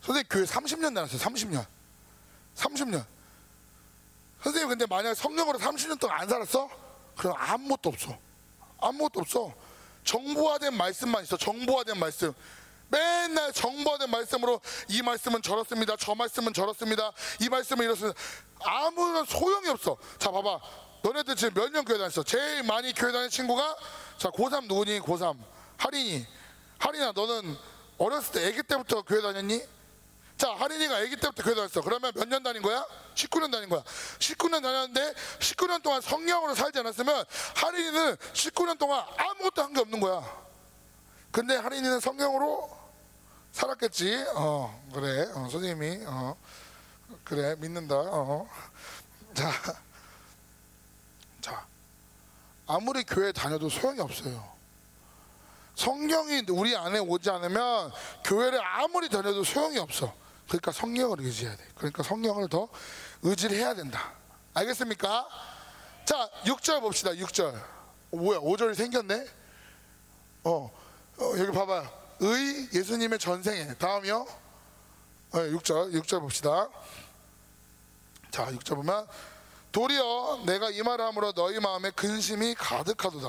[0.00, 1.20] 선생님 교회 30년 다녔어요.
[1.20, 1.75] 30년.
[2.56, 3.04] 30년.
[4.42, 6.68] 선생님 근데 만약 성령으로 30년 동안 안 살았어?
[7.16, 8.16] 그럼 아무것도 없어.
[8.80, 9.52] 아무것도 없어.
[10.04, 11.36] 정보화된 말씀만 있어.
[11.36, 12.32] 정보화된 말씀.
[12.88, 15.96] 맨날 정보화된 말씀으로 이 말씀은 저렇습니다.
[15.98, 17.10] 저 말씀은 저렇습니다.
[17.40, 18.18] 이 말씀은 이렇습니다.
[18.62, 19.96] 아무런 소용이 없어.
[20.18, 20.60] 자 봐봐.
[21.02, 22.22] 너네들 지금 몇 년 교회 다녔어?
[22.22, 23.76] 제일 많이 교회 다니는 친구가
[24.18, 25.00] 자 고3 누구니?
[25.00, 25.36] 고3
[25.78, 26.26] 할인이
[26.78, 27.56] 할인아 너는
[27.98, 29.62] 어렸을 때 아기 때부터 교회 다녔니?
[30.36, 31.80] 자, 할인이가 아기 때부터 교회 다녔어.
[31.80, 32.84] 그러면 몇 년 다닌 거야?
[33.14, 33.82] 19년 다닌 거야.
[34.18, 37.24] 19년 다녔는데 19년 동안 성령으로 살지 않았으면
[37.54, 40.22] 할인이는 19년 동안 아무것도 한 게 없는 거야.
[41.30, 42.70] 근데 할인이는 성령으로
[43.52, 44.26] 살았겠지.
[44.34, 45.22] 어, 그래.
[45.34, 46.36] 어, 선생님이 어,
[47.24, 47.94] 그래 믿는다.
[47.96, 48.46] 어.
[49.34, 49.50] 자,
[51.40, 51.66] 자,
[52.66, 54.54] 아무리 교회 다녀도 소용이 없어요.
[55.76, 57.92] 성령이 우리 안에 오지 않으면
[58.24, 60.12] 교회를 아무리 다녀도 소용이 없어.
[60.46, 61.64] 그러니까 성령을 의지해야 돼.
[61.74, 62.68] 그러니까 성령을 더
[63.22, 64.12] 의지를 해야 된다.
[64.54, 65.28] 알겠습니까?
[66.04, 67.10] 자, 6절 봅시다.
[67.10, 67.54] 6절.
[67.54, 68.38] 어, 뭐야?
[68.38, 69.26] 5절이 생겼네?
[70.44, 70.70] 어,
[71.18, 71.90] 어, 여기 봐봐.
[72.20, 73.74] 의 예수님의 전생에.
[73.74, 74.26] 다음이요?
[75.32, 75.92] 어, 6절.
[76.00, 76.68] 6절 봅시다.
[78.30, 79.06] 자, 6절 보면
[79.72, 83.28] 도리어 내가 이 말을 함으로 너희 마음에 근심이 가득하도다.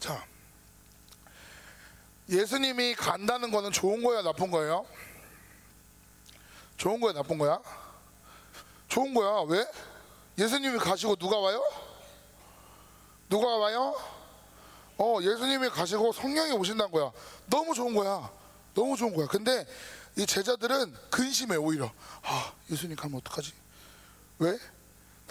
[0.00, 0.26] 자,
[2.28, 4.86] 예수님이 간다는 거는 좋은 거야, 나쁜 거예요?
[6.76, 7.60] 좋은 거야, 나쁜 거야?
[8.88, 9.44] 좋은 거야.
[9.48, 9.66] 왜?
[10.38, 11.62] 예수님이 가시고 누가 와요?
[13.28, 13.94] 누가 와요?
[14.96, 17.12] 어, 예수님이 가시고 성령이 오신다는 거야.
[17.46, 18.30] 너무 좋은 거야.
[18.74, 19.26] 너무 좋은 거야.
[19.26, 19.66] 근데
[20.16, 21.90] 이 제자들은 근심해, 오히려.
[22.22, 23.52] 아, 예수님 가면 어떡하지?
[24.38, 24.58] 왜?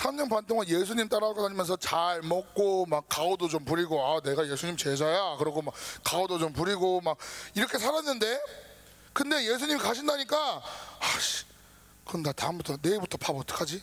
[0.03, 4.75] 3년 반 동안 예수님 따라가고 다니면서 잘 먹고 막 가오도 좀 부리고 아 내가 예수님
[4.75, 5.73] 제자야 그러고 막
[6.03, 7.17] 가오도 좀 부리고 막
[7.55, 8.41] 이렇게 살았는데
[9.13, 10.61] 근데 예수님 가신다니까
[10.99, 11.45] 아씨
[12.05, 13.81] 그럼 나 다음부터 내일부터 밥 어떡하지?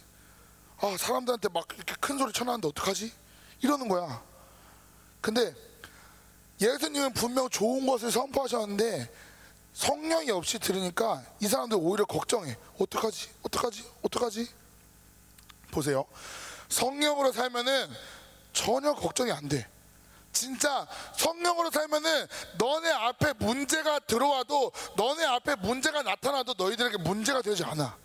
[0.83, 3.13] 아 사람들한테 막 이렇게 큰 소리 쳐놨는데 어떡하지?
[3.63, 4.23] 이러는 거야
[5.23, 5.55] 근데
[6.61, 9.11] 예수님은 분명 좋은 것을 선포하셨는데
[9.73, 13.31] 성령이 없이 들으니까 이 사람들 오히려 걱정해 어떡하지?
[13.43, 13.85] 어떡하지?
[14.03, 14.60] 어떡하지?
[15.71, 16.05] 보세요.
[16.69, 17.91] 성령으로 살면은
[18.53, 19.69] 전혀 걱정이 안 돼.
[20.33, 27.97] 진짜 성령으로 살면은 너네 앞에 문제가 들어와도 너네 앞에 문제가 나타나도 너희들에게 문제가 되지 않아.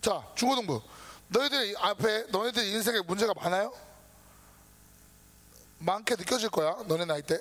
[0.00, 0.80] 자, 중고등부.
[1.28, 3.72] 너희들 앞에 너희들 인생에 문제가 많아요?
[5.78, 6.76] 많게 느껴질 거야.
[6.86, 7.40] 너네 나이 때.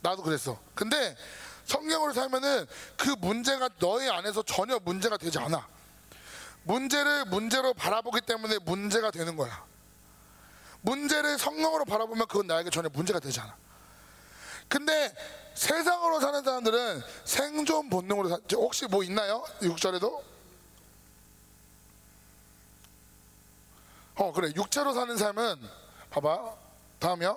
[0.00, 0.58] 나도 그랬어.
[0.74, 1.16] 근데
[1.64, 2.66] 성령으로 살면은
[2.96, 5.66] 그 문제가 너희 안에서 전혀 문제가 되지 않아.
[6.64, 9.64] 문제를 문제로 바라보기 때문에 문제가 되는 거야.
[10.80, 13.56] 문제를 성령으로 바라보면 그건 나에게 전혀 문제가 되지 않아.
[14.68, 15.14] 근데
[15.54, 19.44] 세상으로 사는 사람들은 생존 본능으로 사, 혹시 뭐 있나요?
[19.60, 20.22] 6절에도?
[24.16, 25.60] 어 그래 육체로 사는 삶은
[26.10, 26.54] 봐봐
[27.00, 27.36] 다음이요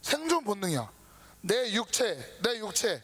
[0.00, 0.90] 생존 본능이야
[1.42, 3.02] 내 육체 내 육체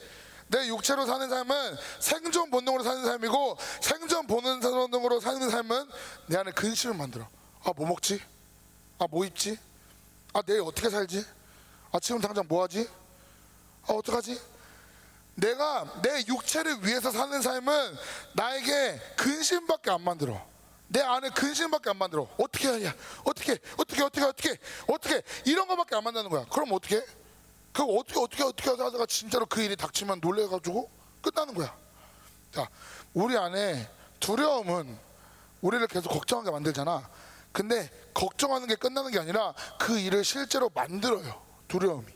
[0.49, 5.89] 내 육체로 사는 삶은 생존 본능으로 사는 삶이고 생존 본능으로 사는 삶은
[6.29, 7.29] 내 안에 근심을 만들어.
[7.65, 8.23] 아 뭐 먹지?
[8.99, 9.59] 아 뭐 입지?
[10.33, 11.25] 아 내일 어떻게 살지?
[11.93, 12.89] 아 지금 당장 뭐 하지?
[13.89, 14.41] 어, 어떡하지?
[15.35, 17.97] 내가 내 육체를 위해서 사는 삶은
[18.35, 20.41] 나에게 근심밖에 안 만들어.
[20.89, 22.29] 내 안에 근심밖에 안 만들어.
[22.39, 22.95] 어떻게 하냐?
[23.25, 23.59] 어떻게?
[23.77, 24.03] 어떻게?
[24.03, 24.23] 어떻게?
[24.25, 24.59] 어떻게?
[24.87, 25.23] 어떻게?
[25.45, 26.47] 이런 거밖에 안 만드는 거야.
[26.51, 27.05] 그럼 어떻게?
[27.77, 31.77] 그 어떻게 어떻게 어떻게 하다가 진짜로 그 일이 닥치면 놀래가지고 끝나는 거야.
[32.51, 32.67] 자,
[33.13, 33.87] 우리 안에
[34.19, 34.99] 두려움은
[35.61, 37.07] 우리를 계속 걱정하게 만들잖아.
[37.53, 41.43] 근데 걱정하는 게 끝나는 게 아니라 그 일을 실제로 만들어요.
[41.69, 42.07] 두려움이.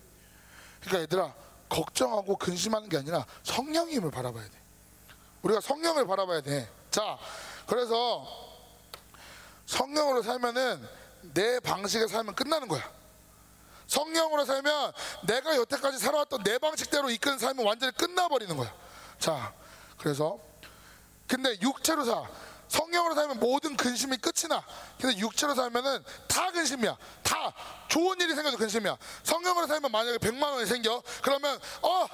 [0.81, 1.35] 그러니까 얘들아
[1.69, 4.59] 걱정하고 근심하는 게 아니라 성령님을 바라봐야 돼.
[5.43, 6.71] 우리가 성령을 바라봐야 돼.
[6.91, 7.19] 자,
[7.67, 8.27] 그래서
[9.67, 10.89] 성령으로 살면은
[11.35, 13.00] 내 방식의 삶은 끝나는 거야.
[13.91, 14.93] 성령으로 살면
[15.25, 18.73] 내가 여태까지 살아왔던 내 방식대로 이끄는 삶은 완전히 끝나버리는 거야.
[19.19, 19.53] 자,
[19.99, 20.39] 그래서
[21.27, 22.25] 근데 육체로 사.
[22.69, 24.63] 성령으로 살면 모든 근심이 끝이 나.
[25.01, 26.97] 근데 육체로 살면은 다 근심이야.
[27.25, 27.53] 다
[27.89, 28.97] 좋은 일이 생겨도 근심이야.
[29.25, 31.03] 성령으로 살면 만약에 100만 원이 생겨.
[31.21, 32.07] 그러면 어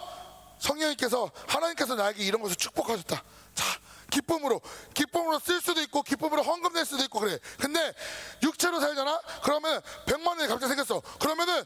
[0.58, 3.22] 성령님께서 하나님께서 나에게 이런 것을 축복하셨다.
[3.54, 3.64] 자,
[4.10, 4.60] 기쁨으로
[4.94, 7.38] 기쁨으로 쓸 수도 있고 기쁨으로 헌금 낼 수도 있고 그래.
[7.58, 7.94] 근데
[8.42, 9.20] 육체로 살잖아.
[9.42, 11.00] 그러면 100만 원이 갑자기 생겼어.
[11.20, 11.64] 그러면은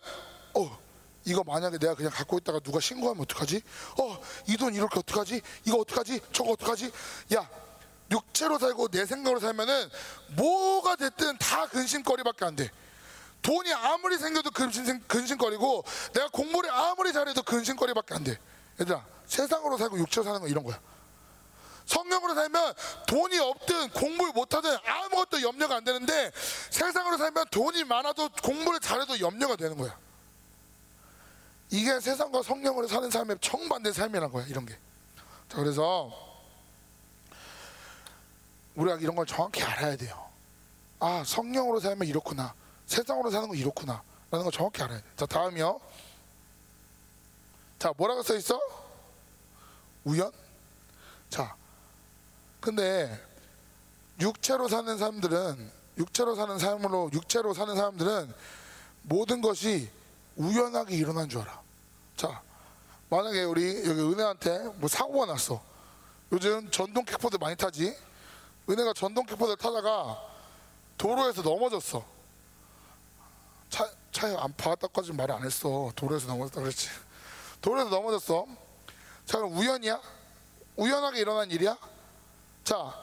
[0.54, 0.78] 어
[1.26, 3.62] 이거 만약에 내가 그냥 갖고 있다가 누가 신고하면 어떡하지?
[4.00, 4.18] 어,
[4.48, 5.42] 이 돈 이렇게 어떡하지?
[5.66, 6.20] 이거 어떡하지?
[6.32, 6.90] 저거 어떡하지?
[7.34, 7.48] 야,
[8.10, 9.90] 육체로 살고 내 생각으로 살면은
[10.36, 12.70] 뭐가 됐든 다 근심거리밖에 안 돼.
[13.42, 15.84] 돈이 아무리 생겨도 근심, 근심거리고
[16.14, 18.38] 내가 공부를 아무리 잘해도 근심거리밖에 안 돼.
[18.80, 20.80] 얘들아, 세상으로 살고 육체로 사는 건 이런 거야.
[21.86, 22.74] 성령으로 살면
[23.06, 26.30] 돈이 없든 공부를 못하든 아무것도 염려가 안 되는데
[26.70, 29.98] 세상으로 살면 돈이 많아도 공부를 잘해도 염려가 되는 거야.
[31.70, 34.76] 이게 세상과 성령으로 사는 삶의 정반대 삶이란 거야 이런 게.
[35.48, 36.10] 자 그래서
[38.74, 40.30] 우리가 이런 걸 정확히 알아야 돼요.
[40.98, 42.54] 아 성령으로 살면 이렇구나.
[42.86, 44.02] 세상으로 사는 건 이렇구나.
[44.30, 45.04] 라는 걸 정확히 알아야 돼.
[45.16, 45.80] 자 다음이요.
[47.78, 48.60] 자 뭐라고 써 있어?
[50.04, 50.30] 우연?
[51.28, 51.56] 자
[52.60, 53.18] 근데
[54.20, 58.32] 육체로 사는 사람들은 육체로 사는 삶으로 육체로 사는 사람들은
[59.02, 59.90] 모든 것이
[60.36, 61.60] 우연하게 일어난 줄 알아.
[62.16, 62.42] 자,
[63.08, 65.62] 만약에 우리 여기 은혜한테 뭐 사고가 났어.
[66.32, 67.96] 요즘 전동 킥보드 많이 타지.
[68.68, 70.22] 은혜가 전동 킥보드 타다가
[70.96, 72.04] 도로에서 넘어졌어.
[73.68, 75.90] 차 차에 안 봤다까지 말 안 했어.
[75.96, 76.88] 도로에서 넘어졌다 그랬지.
[77.60, 78.46] 도로에서 넘어졌어.
[79.24, 80.00] 자, 그럼 우연이야?
[80.76, 81.76] 우연하게 일어난 일이야?
[82.70, 82.94] 자,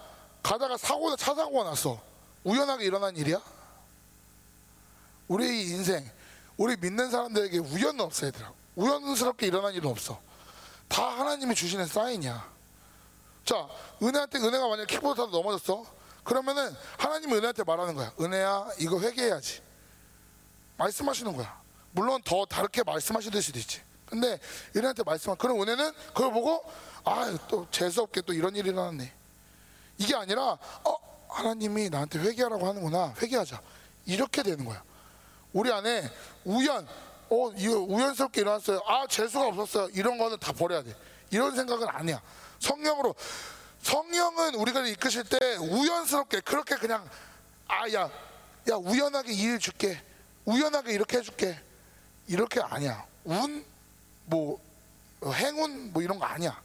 [0.42, 2.02] 가다가 사고나 차 사고가 났어.
[2.46, 3.42] 우연하게 일어난 일이야?
[5.28, 6.10] 우리 인생
[6.56, 8.54] 우리 믿는 사람들에게 우연은 없어 얘들아.
[8.78, 10.22] 우연스럽게 일어난 일은 없어.
[10.88, 12.50] 다 하나님이 주시는 사인이야.
[13.44, 13.68] 자
[14.02, 15.86] 은혜한테 은혜가 만약에 킥보드 타다 넘어졌어?
[16.24, 18.14] 그러면은 하나님이 은혜한테 말하는 거야.
[18.22, 19.62] 은혜야 이거 회개해야지.
[20.78, 21.62] 말씀하시는 거야.
[21.92, 23.82] 물론 더 다르게 말씀하실 수도 있지.
[24.06, 24.40] 근데
[24.78, 26.64] 은혜한테 말씀하 그럼 은혜는 그걸 보고
[27.04, 29.17] 아 또 재수 없게 또 이런 일이 일어났네
[29.98, 30.96] 이게 아니라 어
[31.30, 33.62] 하나님이 나한테 회개하라고 하는구나 회개하자
[34.06, 34.84] 이렇게 되는 거야
[35.54, 36.10] 우리 안에
[36.46, 36.88] 우연,
[37.30, 38.80] 어, 이거 우연스럽게 일어났어요.
[38.86, 39.90] 아, 재수가 없었어요.
[39.94, 40.94] 이런 거는 다 버려야 돼.
[41.32, 42.22] 이런 생각은 아니야.
[42.60, 43.16] 성령으로,
[43.82, 47.10] 성령은 우리가 이끄실 때 우연스럽게, 그렇게 그냥,
[47.68, 48.02] 아, 야,
[48.70, 50.00] 야, 우연하게 이 일 줄게.
[50.46, 51.60] 우연하게 이렇게 해줄게.
[52.28, 53.04] 이렇게 아니야.
[53.24, 53.66] 운,
[54.26, 54.60] 뭐,
[55.26, 56.62] 행운, 뭐 이런 거 아니야.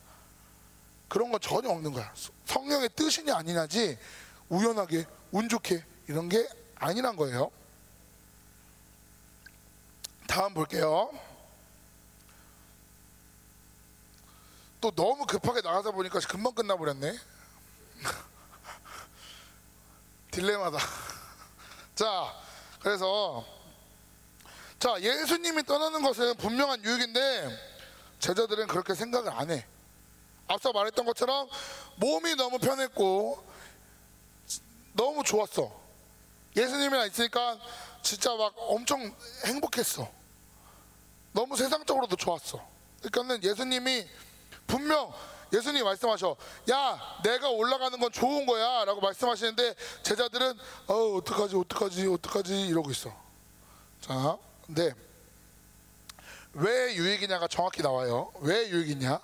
[1.13, 2.11] 그런 거 전혀 없는 거야.
[2.47, 3.99] 성령의 뜻이냐 아니냐지
[4.49, 7.51] 우연하게, 운 좋게 이런 게 아니란 거예요.
[10.27, 11.13] 다음 볼게요.
[14.81, 17.15] 또 너무 급하게 나가다 보니까 금방 끝나버렸네.
[20.33, 20.79] 딜레마다.
[21.95, 22.35] 자,
[22.81, 23.45] 그래서
[24.79, 27.51] 자 예수님이 떠나는 것은 분명한 유익인데
[28.19, 29.67] 제자들은 그렇게 생각을 안 해.
[30.49, 31.49] 앞서 말했던 것처럼
[31.97, 33.45] 몸이 너무 편했고
[34.95, 35.81] 너무 좋았어.
[36.57, 37.59] 예수님이랑 있으니까
[38.03, 39.15] 진짜 막 엄청
[39.47, 40.09] 행복했어.
[41.33, 42.61] 너무 세상적으로도 좋았어.
[43.03, 44.07] 그러니까는 예수님이
[44.67, 45.13] 분명
[45.53, 46.37] 예수님이 말씀하셔.
[46.71, 48.85] 야, 내가 올라가는 건 좋은 거야.
[48.85, 53.15] 라고 말씀하시는데 제자들은 어, 어떡하지, 어떡하지, 어떡하지 이러고 있어.
[54.01, 54.95] 자, 근데
[56.55, 58.33] 왜 유익이냐가 정확히 나와요.
[58.41, 59.21] 왜 유익이냐?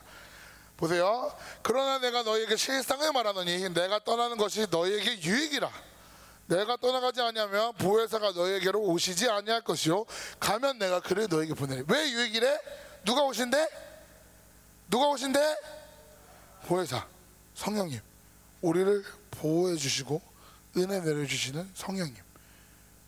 [0.79, 1.37] 보세요.
[1.61, 5.71] 그러나 내가 너에게 실상을 말하노니 내가 떠나는 것이 너에게 유익이라.
[6.47, 10.07] 내가 떠나가지 아니하면 보혜사가 너에게로 오시지 아니할 것이요
[10.41, 12.59] 가면 내가 그를 너에게 보내리 왜 유익이래?
[13.05, 13.69] 누가 오신대?
[14.89, 15.57] 누가 오신대?
[16.65, 17.07] 보혜사
[17.55, 18.01] 성령님
[18.63, 20.23] 우리를 보호해 주시고
[20.79, 22.17] 은혜 내려 주시는 성령님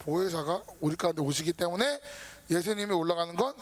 [0.00, 2.00] 보혜사가 우리 가운데 오시기 때문에
[2.50, 3.54] 예수님이 올라가는 건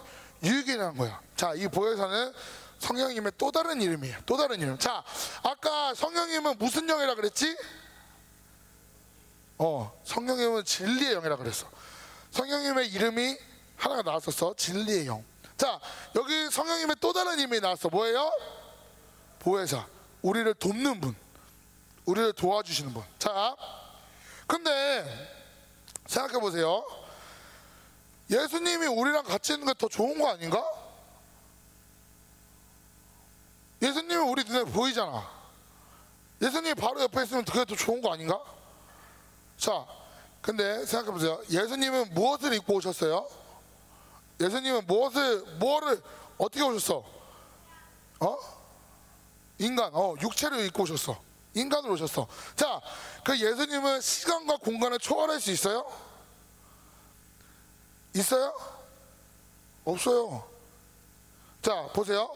[0.43, 1.21] 유익이라는 거야.
[1.37, 2.33] 자, 이 보혜사는
[2.79, 4.19] 성령님의 또 다른 이름이에요.
[4.27, 4.79] 또 다른 이름.
[4.79, 5.03] 자,
[5.43, 7.57] 아까 성령님은 무슨 영이라 그랬지?
[9.59, 11.67] 어, 성령님은 진리의 영이라 그랬어.
[12.31, 13.37] 성령님의 이름이
[13.77, 14.55] 하나가 나왔었어.
[14.57, 15.25] 진리의 영.
[15.57, 15.81] 자,
[16.15, 17.89] 여기 성령님의 또 다른 이름이 나왔어.
[17.89, 18.31] 뭐예요?
[19.41, 19.87] 보혜사.
[20.23, 21.17] 우리를 돕는 분.
[22.07, 23.03] 우리를 도와주시는 분.
[23.19, 23.57] 자,
[24.47, 25.05] 근데
[26.07, 26.85] 생각해 보세요.
[28.31, 30.63] 예수님이 우리랑 같이 있는 게 더 좋은 거 아닌가?
[33.81, 35.29] 예수님은 우리 눈에 보이잖아.
[36.43, 38.41] 예수님이 바로 옆에 있으면 그게 더 좋은 거 아닌가?
[39.57, 39.87] 자,
[40.41, 41.41] 근데 생각해 보세요.
[41.51, 43.29] 예수님은 무엇을 입고 오셨어요?
[44.41, 46.03] 예수님은 무엇을, 뭐를,
[46.39, 47.05] 어떻게 오셨어?
[48.21, 48.39] 어?
[49.59, 51.21] 인간, 어, 육체를 입고 오셨어.
[51.55, 52.29] 인간으로 오셨어.
[52.55, 52.81] 자,
[53.25, 55.91] 그 예수님은 시간과 공간을 초월할 수 있어요?
[58.15, 58.55] 있어요?
[59.85, 60.49] 없어요.
[61.61, 62.33] 자, 보세요.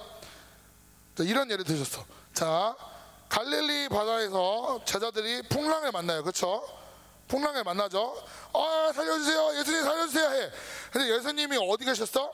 [1.14, 2.04] 자, 이런 예를 드셨어.
[2.32, 2.76] 자,
[3.28, 6.22] 갈릴리 바다에서 제자들이 풍랑을 만나요.
[6.22, 6.66] 그렇죠?
[7.28, 8.14] 풍랑을 만나죠.
[8.52, 9.58] 아, 살려주세요.
[9.58, 10.30] 예수님 살려주세요.
[10.30, 10.50] 해.
[10.92, 12.32] 근데 예수님이 어디 계셨어?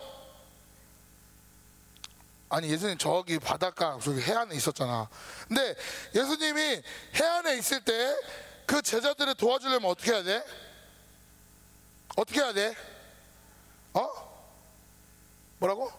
[2.50, 5.08] 아니 예수님 저기 바닷가 저기 해안에 있었잖아.
[5.46, 5.76] 근데
[6.14, 6.82] 예수님이
[7.14, 8.16] 해안에 있을 때
[8.68, 10.44] 그 제자들을 도와주려면 어떻게 해야 돼?
[12.16, 12.76] 어떻게 해야 돼?
[13.94, 14.10] 어?
[15.58, 15.90] 뭐라고?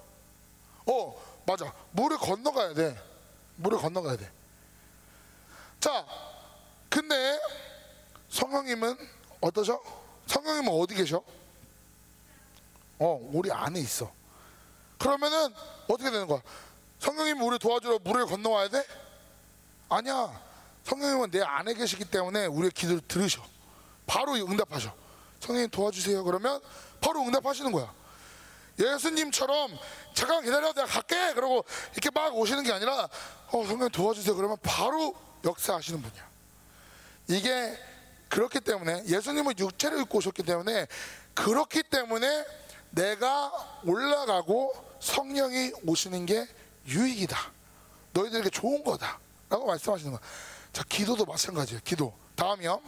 [0.85, 2.95] 어 맞아 물을 건너가야 돼.
[3.55, 4.31] 물을 건너가야 돼.
[5.79, 6.05] 자
[6.89, 7.39] 근데
[8.29, 8.95] 성령님은
[9.41, 9.81] 어떠셔?
[10.27, 11.23] 성령님은 어디 계셔?
[12.99, 14.11] 어 우리 안에 있어.
[14.99, 15.51] 그러면은
[15.87, 16.39] 어떻게 되는 거야?
[16.99, 18.85] 성령님이 우리 도와주러 물을 건너와야 돼?
[19.89, 20.39] 아니야.
[20.83, 23.43] 성령님은 내 안에 계시기 때문에 우리의 기도를 들으셔.
[24.05, 24.93] 바로 응답하셔.
[25.39, 26.23] 성령님 도와주세요.
[26.23, 26.61] 그러면
[27.01, 27.91] 바로 응답하시는 거야.
[28.79, 29.77] 예수님처럼
[30.13, 31.33] 잠깐 기다려 내가 갈게.
[31.33, 33.03] 그러고 이렇게 막 오시는 게 아니라
[33.47, 34.35] 어 성령님 도와주세요.
[34.35, 36.29] 그러면 바로 역사하시는 분이야.
[37.27, 37.77] 이게
[38.29, 40.87] 그렇기 때문에 예수님은 육체를 입고 오셨기 때문에
[41.33, 42.45] 그렇기 때문에
[42.91, 43.51] 내가
[43.83, 46.47] 올라가고 성령이 오시는 게
[46.87, 47.37] 유익이다.
[48.13, 49.19] 너희들에게 좋은 거다.
[49.49, 50.21] 라고 말씀하시는 거야.
[50.71, 51.81] 자, 기도도 마찬가지예요.
[51.83, 52.13] 기도.
[52.35, 52.81] 다음이요.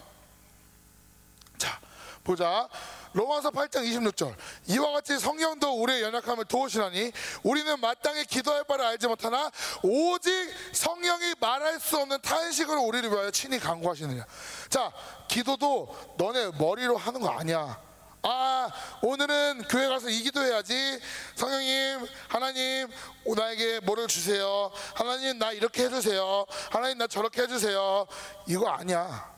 [1.57, 1.79] 자,
[2.23, 2.67] 보자.
[3.13, 4.33] 로마서 8장 26절.
[4.67, 7.11] 이와 같이 성령도 우리의 연약함을 도우시나니
[7.43, 9.51] 우리는 마땅히 기도할 바를 알지 못하나
[9.83, 10.31] 오직
[10.71, 14.25] 성령이 말할 수 없는 탄식으로 우리를 위하여 친히 간구하시느냐.
[14.69, 14.91] 자,
[15.27, 17.79] 기도도 너네 머리로 하는 거 아니야.
[18.23, 18.69] 아,
[19.01, 20.99] 오늘은 교회 가서 이 기도해야지.
[21.35, 22.87] 성령님, 하나님,
[23.25, 24.71] 나에게 뭐를 주세요.
[24.93, 26.45] 하나님, 나 이렇게 해주세요.
[26.69, 28.05] 하나님, 나 저렇게 해주세요.
[28.47, 29.31] 이거 아니야.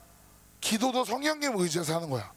[0.59, 2.33] 기도도 성령님 의지해서 하는 거야.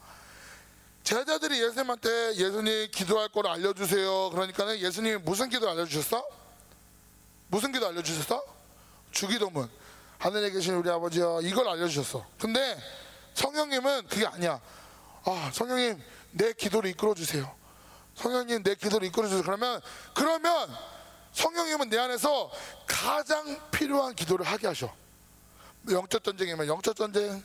[1.07, 4.31] 제자들이 예수님한테 예수님 기도할 걸 알려주세요.
[4.31, 6.27] 그러니까는 예수님이 무슨 기도 알려주셨어?
[7.47, 8.43] 무슨 기도 알려주셨어?
[9.13, 9.71] 주기도문.
[10.19, 12.27] 하늘에 계신 우리 아버지여 이걸 알려주셨어.
[12.41, 12.77] 근데
[13.35, 14.61] 성령님은 그게 아니야.
[15.25, 16.03] 아, 성령님
[16.33, 17.55] 내 기도를 이끌어 주세요.
[18.17, 19.45] 성령님 내 기도를 이끌어 주세요.
[19.45, 19.81] 그러면
[20.13, 20.69] 그러면
[21.35, 22.51] 성령님은 내 안에서
[22.85, 24.93] 가장 필요한 기도를 하게 하셔.
[25.89, 27.45] 영적 전쟁이면 영적 전쟁,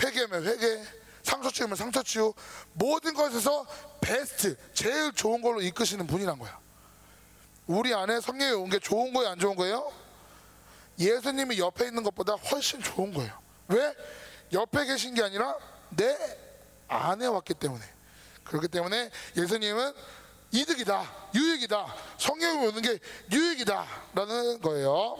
[0.00, 0.84] 회개면 회개,
[1.22, 2.32] 상처 치유면 상처 치유,
[2.72, 3.66] 모든 것에서
[4.00, 6.58] 베스트, 제일 좋은 걸로 이끄시는 분이란 거야.
[7.66, 9.92] 우리 안에 성령이 온 게 좋은 거예요, 안 좋은 거예요?
[10.98, 13.32] 예수님이 옆에 있는 것보다 훨씬 좋은 거예요.
[13.68, 13.94] 왜?
[14.52, 15.56] 옆에 계신 게 아니라
[15.90, 16.16] 내
[16.88, 17.84] 안에 왔기 때문에.
[18.44, 19.92] 그렇기 때문에 예수님은
[20.52, 22.98] 이득이다, 유익이다, 성령이 오는 게
[23.30, 25.16] 유익이다 라는 거예요.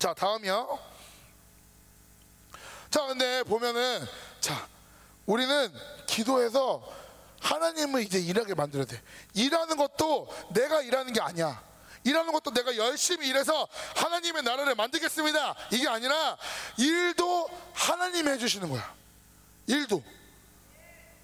[0.00, 0.78] 자, 다음이요.
[2.90, 4.04] 자, 근데 보면은
[4.40, 4.66] 자,
[5.28, 5.70] 우리는
[6.06, 6.82] 기도해서
[7.40, 9.00] 하나님을 이제 일하게 만들어야 돼.
[9.34, 11.62] 일하는 것도 내가 일하는 게 아니야.
[12.02, 15.54] 일하는 것도 내가 열심히 일해서 하나님의 나라를 만들겠습니다.
[15.72, 16.38] 이게 아니라
[16.78, 18.94] 일도 하나님이 해주시는 거야.
[19.66, 20.02] 일도.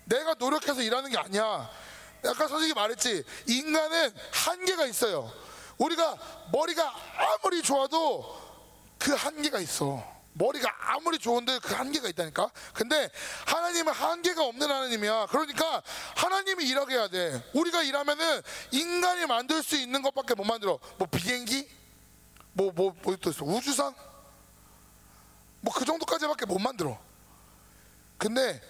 [0.04, 1.70] 내가 노력해서 일하는 게 아니야.
[2.26, 3.24] 아까 선생님이 말했지.
[3.48, 5.32] 인간은 한계가 있어요.
[5.78, 6.18] 우리가
[6.52, 8.38] 머리가 아무리 좋아도
[8.98, 10.13] 그 한계가 있어.
[10.34, 12.50] 머리가 아무리 좋은데 그 한계가 있다니까.
[12.74, 13.10] 근데
[13.46, 15.26] 하나님은 한계가 없는 하나님이야.
[15.30, 15.82] 그러니까
[16.16, 17.42] 하나님이 일하게 해야 돼.
[17.54, 20.78] 우리가 일하면은 인간이 만들 수 있는 것밖에 못 만들어.
[20.98, 21.68] 뭐 비행기?
[22.52, 23.44] 뭐 뭐 뭐 또 있어?
[23.44, 23.94] 우주선?
[25.60, 26.98] 뭐 그 정도까지밖에 못 만들어.
[28.18, 28.60] 근데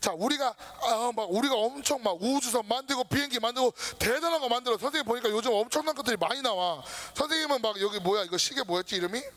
[0.00, 5.06] 자 우리가 아, 막 우리가 엄청 막 우주선 만들고 비행기 만들고 대단한 거 만들어 선생님
[5.06, 6.82] 보니까 요즘 엄청난 것들이 많이 나와
[7.14, 9.30] 선생님은 막 여기 뭐야 이거 시계 뭐였지 이름이 예,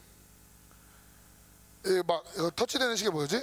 [2.06, 3.42] 막 이거 터치되는 시계 뭐였지?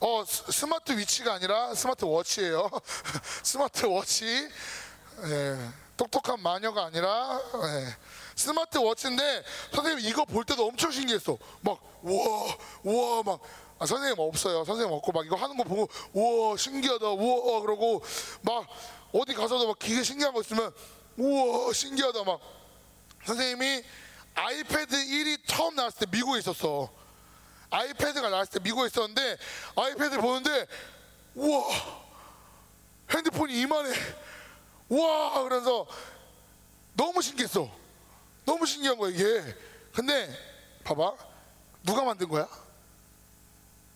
[0.00, 2.68] 어 스- 스마트 위치가 아니라 스마트 워치예요.
[3.42, 4.24] 스마트 워치.
[5.24, 5.56] 예,
[5.96, 7.96] 똑똑한 마녀가 아니라 예,
[8.34, 11.38] 스마트 워치인데 선생님 이거 볼 때도 엄청 신기했어.
[11.60, 13.40] 막 우와 우와 막.
[13.78, 14.64] 아, 선생님 없어요.
[14.64, 17.06] 선생님 없고 막 이거 하는 거 보고 우와 신기하다.
[17.08, 18.02] 우와 그러고
[18.42, 18.66] 막
[19.12, 20.72] 어디 가서도 막 기계 신기한 거 있으면
[21.18, 22.24] 우와 신기하다.
[22.24, 22.40] 막
[23.26, 23.82] 선생님이
[24.34, 26.88] 아이패드 1이 처음 나왔을 때 미국에 있었어.
[27.74, 29.36] 아이패드가 나왔을 때 미국에 있었는데
[29.76, 30.66] 아이패드를 보는데
[31.34, 31.64] 우와
[33.10, 33.90] 핸드폰이 이만해.
[34.90, 35.86] 와 그래서
[36.94, 37.68] 너무 신기했어.
[38.44, 39.56] 너무 신기한 거야 이게.
[39.92, 40.28] 근데
[40.84, 41.14] 봐봐
[41.82, 42.48] 누가 만든 거야?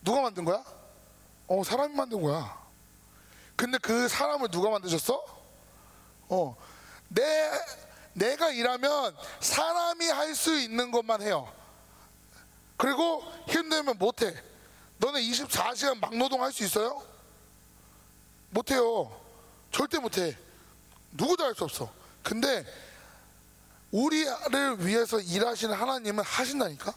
[0.01, 0.63] 누가 만든 거야?
[1.47, 2.59] 어 사람이 만든 거야.
[3.55, 5.23] 근데 그 사람을 누가 만드셨어?
[6.29, 6.55] 어
[7.11, 7.49] 내
[8.13, 11.51] 내가 일하면 사람이 할 수 있는 것만 해요.
[12.79, 14.33] 그리고 힘들면 못해.
[14.99, 17.03] 너네 24시간 막노동 할 수 있어요?
[18.51, 19.11] 못해요.
[19.69, 20.35] 절대 못해.
[21.11, 21.91] 누구도 할 수 없어.
[22.23, 22.65] 근데
[23.91, 26.93] 우리를 위해서 일하시는 하나님은 하신다니까?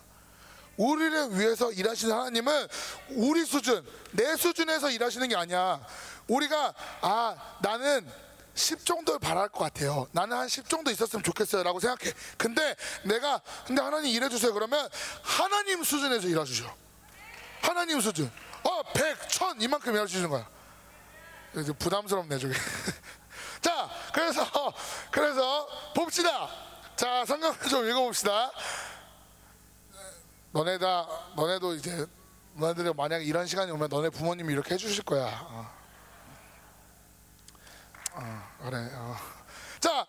[0.77, 2.69] 우리를 위해서 일하시는 하나님은
[3.17, 5.85] 우리 수준, 내 수준에서 일하시는 게 아니야.
[6.29, 8.09] 우리가, 아, 나는
[8.55, 10.07] 10 정도를 바랄 것 같아요.
[10.13, 11.63] 나는 한 10 정도 있었으면 좋겠어요.
[11.63, 12.13] 라고 생각해.
[12.37, 14.53] 근데 내가, 근데 하나님 일해주세요.
[14.53, 14.89] 그러면
[15.23, 16.65] 하나님 수준에서 일해주셔.
[17.63, 18.31] 하나님 수준.
[18.65, 20.49] 어, 100, 1000 이만큼 일해주시는 거야.
[21.57, 22.55] 이제 부담스럽네, 저게.
[23.61, 24.47] 자, 그래서,
[25.11, 26.49] 그래서 봅시다.
[26.97, 28.51] 자, 성경을 좀 읽어봅시다.
[30.53, 32.07] 너네 다, 너네도 이제,
[32.55, 35.47] 너네들이 만약 이런 시간이 오면 너네 부모님이 이렇게 해주실 거야.
[35.49, 35.82] 어.
[38.15, 38.91] 어, 그래.
[38.95, 39.17] 어.
[39.81, 40.07] 자,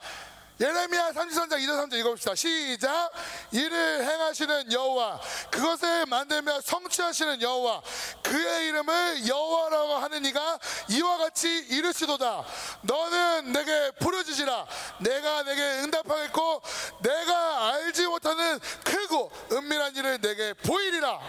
[0.59, 2.35] 예레미야 33장 2절 3절 읽어봅시다.
[2.35, 3.11] 시작.
[3.51, 7.81] 이를 행하시는 여호와, 그것을 만들며 성취하시는 여호와,
[8.21, 12.45] 그의 이름을 여호와라고 하는 이가 이와 같이 이르시도다.
[12.83, 14.67] 너는 내게 부르짖으라.
[14.99, 16.61] 내가 내게 응답하겠고,
[17.01, 21.19] 내가 알지 못하는 크고 은밀한 일을 내게 보이리라.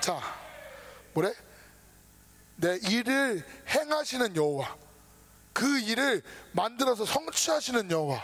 [0.00, 0.20] 자,
[1.12, 1.32] 뭐래?
[2.56, 4.91] 내 일을 행하시는 여호와.
[5.52, 6.22] 그 일을
[6.52, 8.22] 만들어서 성취하시는 여호와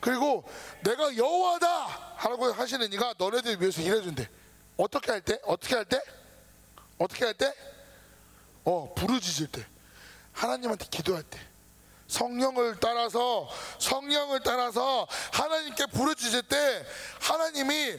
[0.00, 0.44] 그리고
[0.82, 4.28] 내가 여호와다 하라고 하시는 이가 너네들 위해서 일해준대
[4.76, 5.38] 어떻게 할 때?
[5.44, 6.02] 어떻게 할 때?
[6.98, 7.54] 어떻게 할 때?
[8.64, 9.66] 어 부르짖을 때
[10.32, 11.38] 하나님한테 기도할 때
[12.06, 13.48] 성령을 따라서
[13.78, 16.86] 성령을 따라서 하나님께 부르짖을 때
[17.20, 17.98] 하나님이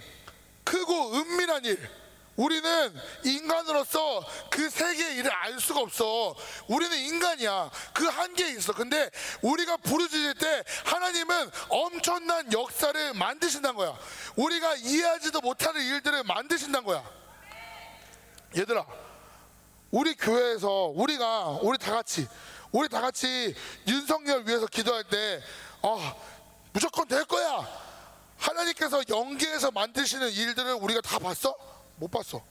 [0.64, 2.03] 크고 은밀한 일
[2.36, 6.36] 우리는 인간으로서 그 세계의 일을 알 수가 없어.
[6.68, 7.70] 우리는 인간이야.
[7.94, 8.74] 그 한계에 있어.
[8.74, 9.10] 근데
[9.42, 13.96] 우리가 부르짖을 때 하나님은 엄청난 역사를 만드신다는 거야.
[14.36, 17.04] 우리가 이해하지도 못하는 일들을 만드신다는 거야.
[18.58, 18.86] 얘들아,
[19.92, 22.28] 우리 교회에서 우리가 우리 다 같이
[22.72, 23.56] 우리 다 같이
[23.88, 25.40] 윤석열 위해서 기도할 때
[25.84, 26.16] 아,
[26.72, 27.68] 무조건 될 거야.
[28.38, 31.56] 하나님께서 연계해서 만드시는 일들을 우리가 다 봤어?
[32.04, 32.44] 못 봤어.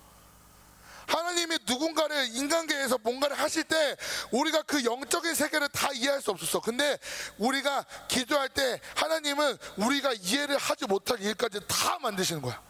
[1.07, 3.97] 하나님이 누군가를 인간계에서 뭔가를 하실 때
[4.31, 6.61] 우리가 그 영적인 세계를 다 이해할 수 없었어.
[6.61, 6.99] 근데
[7.37, 12.63] 우리가 기도할 때 하나님은 우리가 이해를 하지 못할 일까지 다 만드시는 거야.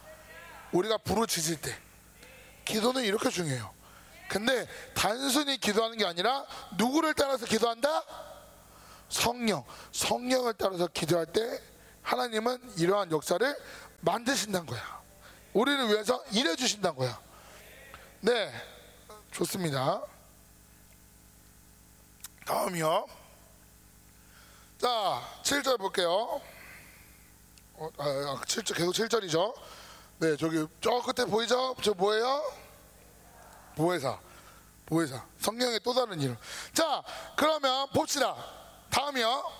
[0.73, 1.79] 우리가 부르짖을 때.
[2.65, 3.73] 기도는 이렇게 중요해요.
[4.27, 6.45] 근데 단순히 기도하는 게 아니라
[6.77, 8.03] 누구를 따라서 기도한다?
[9.07, 9.63] 성령.
[9.91, 11.61] 성령을 따라서 기도할 때
[12.01, 13.55] 하나님은 이러한 역사를
[14.01, 15.02] 만드신다는 거야.
[15.53, 17.19] 우리를 위해서 일해 주신다는 거야.
[18.21, 18.51] 네,
[19.31, 20.01] 좋습니다.
[22.45, 23.07] 다음이요.
[24.79, 26.41] 자, 7절 볼게요.
[27.75, 29.53] 어, 아, 7절, 아, 계속 7절이죠.
[30.19, 31.75] 네, 저기, 저 끝에 보이죠?
[31.81, 32.43] 저 뭐예요?
[33.75, 34.19] 보혜사.
[34.85, 35.25] 보혜사.
[35.39, 36.37] 성령의 또 다른 이름.
[36.73, 37.01] 자,
[37.35, 38.35] 그러면 봅시다.
[38.89, 39.51] 다음이요.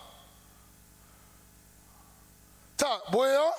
[2.78, 3.54] 자, 뭐예요?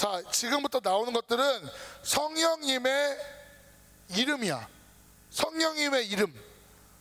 [0.00, 1.68] 자, 지금부터 나오는 것들은
[2.02, 3.18] 성령님의
[4.16, 4.66] 이름이야.
[5.28, 6.32] 성령님의 이름.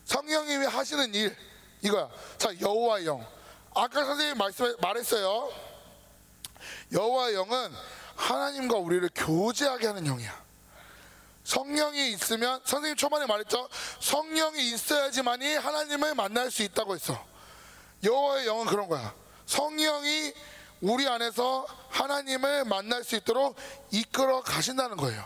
[0.03, 1.33] 성령님이 하시는 일.
[1.81, 2.09] 이거야.
[2.37, 3.25] 자, 여호와 영.
[3.73, 5.49] 아까 선생님이 말씀 말했어요.
[6.91, 7.71] 여호와 영은
[8.17, 10.43] 하나님과 우리를 교제하게 하는 영이야.
[11.45, 13.69] 성령이 있으면 선생님 초반에 말했죠.
[14.01, 17.25] 성령이 있어야지만이 하나님을 만날 수 있다고 했어.
[18.03, 19.15] 여호와의 영은 그런 거야.
[19.45, 20.33] 성령이
[20.81, 23.55] 우리 안에서 하나님을 만날 수 있도록
[23.91, 25.23] 이끌어 가신다는 거예요.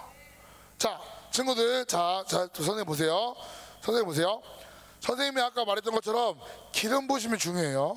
[0.77, 0.99] 자,
[1.31, 3.35] 친구들, 자, 자, 선생님 보세요.
[3.81, 4.41] 선생님 보세요.
[4.99, 6.39] 선생님이 아까 말했던 것처럼
[6.71, 7.95] 기름 부심이 중요해요.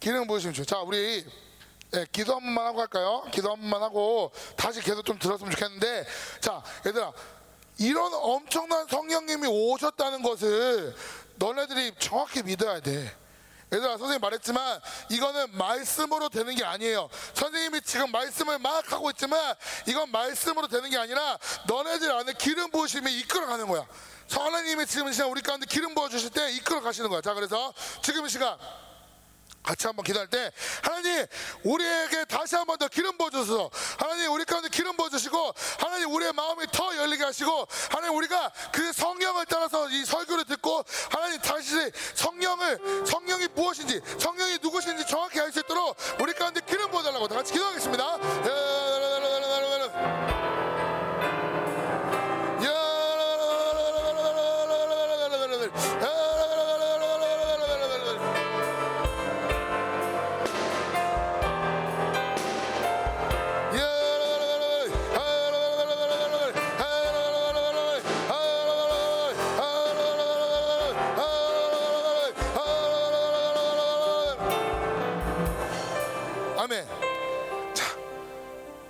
[0.00, 0.66] 기름 부심이 중요해요.
[0.66, 1.26] 자, 우리
[1.90, 3.24] 네, 기도 한 번만 하고 갈까요?
[3.30, 6.06] 기도 한 번만 하고 다시 계속 좀 들었으면 좋겠는데
[6.40, 7.12] 자, 얘들아
[7.78, 10.94] 이런 엄청난 성령님이 오셨다는 것을
[11.36, 13.14] 너네들이 정확히 믿어야 돼.
[13.72, 17.08] 얘들아 선생님 말했지만 이거는 말씀으로 되는 게 아니에요.
[17.34, 19.54] 선생님이 지금 말씀을 막 하고 있지만
[19.86, 23.86] 이건 말씀으로 되는 게 아니라 너네들 안에 기름 부으심이 이끌어가는 거야.
[24.30, 27.20] 하나님이 지금 이 시간 우리 가운데 기름 부어 주실 때 이끌어 가시는 거야.
[27.20, 28.56] 자 그래서 지금 이 시간
[29.64, 30.52] 같이 한번 기도할 때
[30.82, 31.26] 하나님
[31.62, 33.70] 우리에게 다시 한번 더 기름 부어주소서.
[33.98, 39.46] 하나님 우리 가운데 기름 부어주시고 하나님 우리의 마음이 더 열리게 하시고 하나님 우리가 그 성령을
[39.46, 41.74] 따라서 이 설교를 듣고 하나님 다시
[42.14, 47.52] 성령을 성령이 무엇인지 성령이 누구신지 정확히 알 수 있도록 우리 가운데 기름 부어달라고 다 같이
[47.52, 48.04] 기도하겠습니다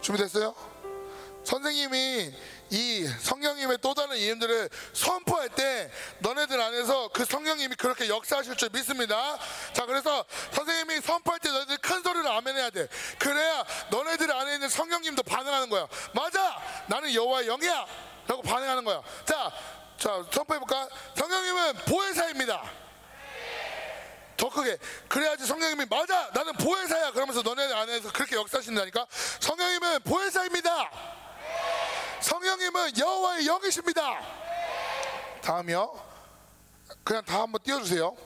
[0.04, 0.54] 준비됐어요?
[1.44, 2.32] 선생님이
[2.70, 5.90] 이 성령님의 또 다른 이름들을 선포할 때
[6.20, 9.38] 너네들 안에서 그 성령님이 그렇게 역사하실 줄 믿습니다.
[9.72, 12.88] 자, 그래서 선생님이 선포할 때 너희들 큰 소리로 아멘 해야 돼.
[13.18, 15.86] 그래야 너네들 안에 있는 성령님도 반응하는 거야.
[16.14, 16.62] 맞아!
[16.86, 17.86] 나는 여호와의 영이야!
[18.26, 19.02] 라고 반응하는 거야.
[19.26, 19.52] 자,
[19.98, 20.88] 자, 선포해볼까?
[21.14, 22.83] 성령님은 보혜사입니다.
[24.36, 24.78] 더 크게.
[25.08, 26.30] 그래야지 성령님이 맞아!
[26.34, 27.12] 나는 보혜사야!
[27.12, 29.06] 그러면서 너네 안에서 그렇게 역사하신다니까?
[29.40, 30.90] 성령님은 보혜사입니다!
[32.20, 34.20] 성령님은 여호와의 영이십니다!
[35.42, 36.04] 다음이요
[37.04, 38.16] 그냥 다 한번 띄워주세요.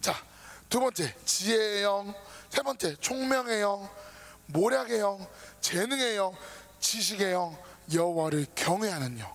[0.00, 1.14] 자두 번째.
[1.24, 2.96] 지혜의 영세 번째.
[2.96, 3.88] 총명의 영.
[4.46, 5.26] 모략의 영.
[5.60, 6.36] 재능의 영.
[6.78, 7.58] 지식의 영.
[7.92, 9.34] 여호와를 경외하는 영.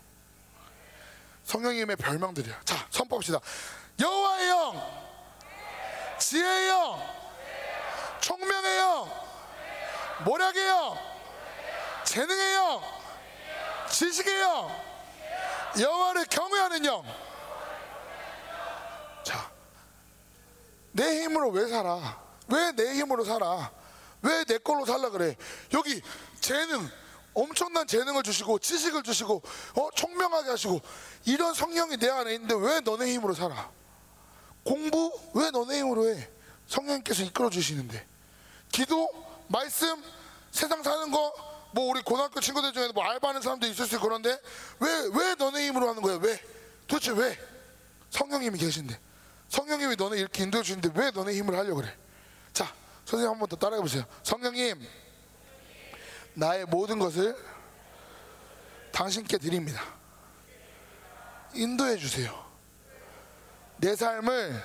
[1.44, 2.62] 성령님의 별명들이야.
[2.64, 3.40] 자 선포합시다
[4.00, 5.04] 여호와의 영,
[6.20, 7.00] 지혜의 영,
[8.20, 9.10] 총명의 영,
[10.26, 10.98] 모략의 영,
[12.06, 12.82] 재능의 영,
[13.90, 14.84] 지식의 영,
[15.80, 17.04] 여호와를 경외하는 영.
[19.24, 19.52] 자,
[20.92, 22.22] 내 힘으로 왜 살아?
[22.48, 23.72] 왜 내 힘으로 살아?
[24.22, 25.36] 왜 내 걸로 살라 그래?
[25.74, 26.02] 여기
[26.40, 26.90] 재능,
[27.34, 29.42] 엄청난 재능을 주시고 지식을 주시고
[29.76, 30.80] 어 총명하게 하시고
[31.26, 33.70] 이런 성령이 내 안에 있는데 왜 너네 힘으로 살아?
[34.64, 35.12] 공부?
[35.34, 36.30] 왜 너네 힘으로 해?
[36.68, 38.06] 성령님께서 이끌어 주시는데.
[38.72, 39.10] 기도?
[39.48, 40.02] 말씀?
[40.52, 41.34] 세상 사는 거?
[41.74, 44.40] 뭐 우리 고등학교 친구들 중에도 뭐 알바하는 사람도 있을 수 그런데
[44.80, 46.18] 왜 왜 너네 힘으로 하는 거야?
[46.22, 46.40] 왜?
[46.88, 47.38] 도대체 왜?
[48.12, 48.98] 성령님이 계신데.
[49.50, 51.96] 성령님이 너네 이렇게 인도해 주는데 왜 너네 힘을 하려고 그래?
[52.54, 52.74] 자
[53.06, 54.04] 선생님 한 번 더 따라해 보세요.
[54.24, 54.82] 성령님
[56.36, 57.36] 나의 모든 것을
[58.92, 59.84] 당신께 드립니다.
[61.56, 62.44] 인도해 주세요
[63.84, 64.64] 내 삶을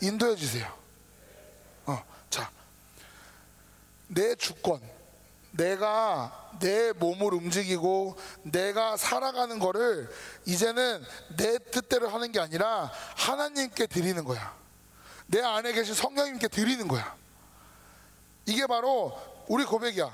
[0.00, 0.74] 인도해 주세요.
[1.84, 2.50] 어, 자,
[4.06, 4.80] 내 주권,
[5.50, 10.10] 내가 내 몸을 움직이고 내가 살아가는 거를
[10.46, 11.04] 이제는
[11.36, 14.56] 내 뜻대로 하는 게 아니라 하나님께 드리는 거야.
[15.26, 17.14] 내 안에 계신 성령님께 드리는 거야.
[18.46, 19.12] 이게 바로
[19.46, 20.10] 우리 고백이야.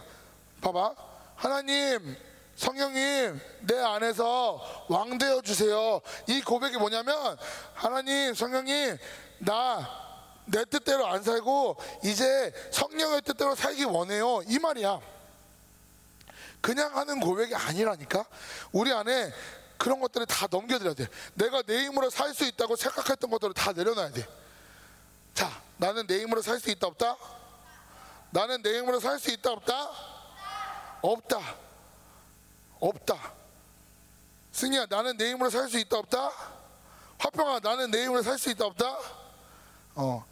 [0.60, 0.96] 봐봐.
[1.36, 2.16] 하나님,
[2.56, 6.00] 성령님 내 안에서 왕 되어 주세요.
[6.26, 7.36] 이 고백이 뭐냐면
[7.74, 8.98] 하나님 성령님
[9.38, 10.02] 나
[10.44, 14.42] 내 뜻대로 안 살고 이제 성령의 뜻대로 살기 원해요.
[14.46, 15.00] 이 말이야.
[16.60, 18.24] 그냥 하는 고백이 아니라니까.
[18.72, 19.32] 우리 안에
[19.76, 21.06] 그런 것들을 다 넘겨드려야 돼.
[21.34, 24.26] 내가 내 힘으로 살 수 있다고 생각했던 것들을 다 내려놔야 돼.
[25.34, 27.16] 자, 나는 내 힘으로 살 수 있다 없다?
[28.30, 29.90] 나는 내 힘으로 살 수 있다 없다?
[31.02, 31.40] 없다.
[32.82, 33.32] 없다.
[34.52, 36.30] 승희야, 나는 내 힘으로 살 수 있다 없다?
[37.18, 38.98] 화평아, 나는 내 힘으로 살 수 있다 없다?
[39.94, 40.24] 어,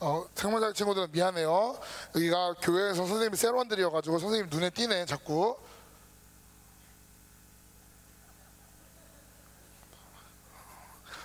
[0.00, 1.78] 어, 생물대 친구들은 미안해요.
[2.14, 5.56] 여기가 교회에서 선생님이 세로원들이어가지고 선생님 눈에 띄네, 자꾸.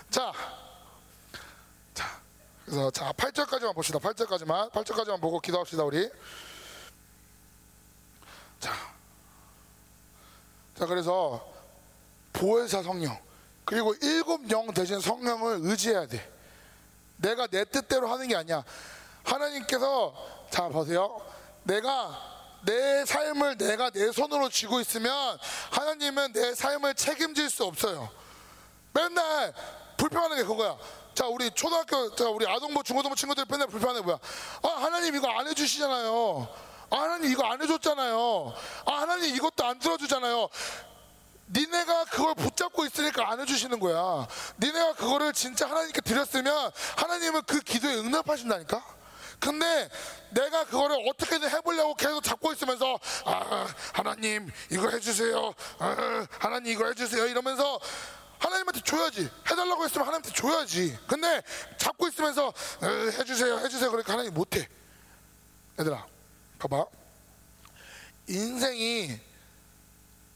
[0.10, 0.32] 자,
[1.94, 2.22] 자,
[2.66, 4.00] 그래서 자, 8절까지만 봅시다.
[4.00, 4.72] 8절까지만.
[4.72, 6.10] 8절까지만 보고 기도합시다, 우리.
[8.60, 8.72] 자,
[10.78, 11.46] 자, 그래서
[12.34, 13.18] 보혜사 성령
[13.66, 16.32] 그리고 일곱 영 대신 성령을 의지해야 돼.
[17.18, 18.64] 내가 내 뜻대로 하는 게 아니야.
[19.24, 20.14] 하나님께서
[20.50, 21.22] 자 보세요.
[21.64, 22.20] 내가
[22.66, 25.38] 내 삶을 내가 내 손으로 쥐고 있으면
[25.72, 28.10] 하나님은 내 삶을 책임질 수 없어요.
[28.94, 29.54] 맨날
[29.98, 30.78] 불평하는 게 그거야.
[31.14, 34.20] 자 우리 초등학교 자 우리 아동부 중고등부 친구들 맨날 불평하는 게 뭐야?
[34.64, 36.73] 아 하나님 이거 안 해주시잖아요.
[36.90, 38.54] 아 하나님 이거 안 해줬잖아요.
[38.86, 40.50] 아 하나님 이것도 안 들어주잖아요.
[41.50, 44.28] 니네가 그걸 붙잡고 있으니까 안 해주시는 거야.
[44.60, 48.84] 니네가 그거를 진짜 하나님께 드렸으면 하나님은 그 기도에 응답하신다니까.
[49.40, 49.90] 근데
[50.30, 55.54] 내가 그거를 어떻게든 해보려고 계속 잡고 있으면서 아 하나님 이거 해주세요.
[55.80, 57.26] 아, 하나님 이거 해주세요.
[57.26, 57.80] 이러면서
[58.40, 59.30] 하나님한테 줘야지.
[59.50, 60.98] 해달라고 했으면 하나님한테 줘야지.
[61.08, 61.42] 근데
[61.78, 62.88] 잡고 있으면서 어,
[63.20, 63.90] 해주세요, 해주세요.
[63.90, 64.68] 그러니까 하나님 못해.
[65.80, 66.06] 얘들아,
[66.64, 66.86] 봐봐.
[68.28, 69.20] 인생이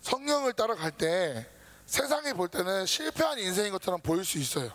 [0.01, 1.49] 성령을 따라갈 때
[1.86, 4.71] 세상이 볼 때는 실패한 인생인 것처럼 보일 수 있어요.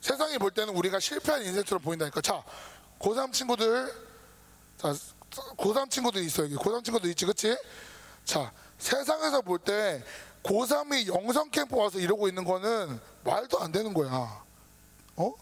[0.00, 2.22] 세상이 볼 때는 우리가 실패한 인생처럼 보인다니까.
[2.22, 2.42] 자,
[2.98, 3.92] 고3 친구들,
[4.78, 4.94] 자,
[5.30, 6.56] 고3 친구들 있어, 여기.
[6.56, 7.54] 고3 친구들 있지, 그치?
[8.24, 10.02] 자, 세상에서 볼 때
[10.42, 14.42] 고3이 영성 캠프 와서 이러고 있는 거는 말도 안 되는 거야.
[15.16, 15.34] 어?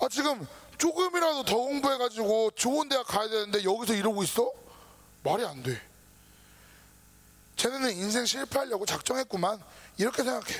[0.00, 0.46] 아, 지금
[0.78, 4.50] 조금이라도 더 공부해가지고 좋은 대학 가야 되는데 여기서 이러고 있어?
[5.24, 5.80] 말이 안 돼.
[7.56, 9.60] 쟤네는 인생 실패하려고 작정했구만.
[9.98, 10.54] 이렇게 생각해.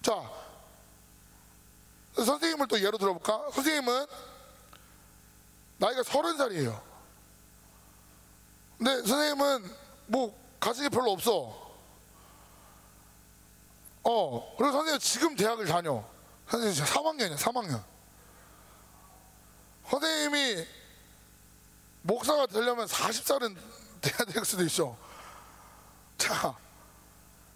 [0.00, 0.30] 자,
[2.16, 3.50] 선생님을 또 예로 들어볼까?
[3.52, 4.06] 선생님은
[5.76, 6.82] 나이가 서른 살이에요.
[8.78, 9.76] 근데 선생님은
[10.06, 11.68] 뭐 가진 게 별로 없어.
[14.04, 16.02] 어, 그리고 선생님 지금 대학을 다녀.
[16.48, 17.97] 선생님 지금 3학년이야, 3학년.
[19.90, 20.66] 선생님이
[22.02, 23.56] 목사가 되려면 40살은
[24.00, 24.96] 돼야 될 수도 있어.
[26.16, 26.54] 자,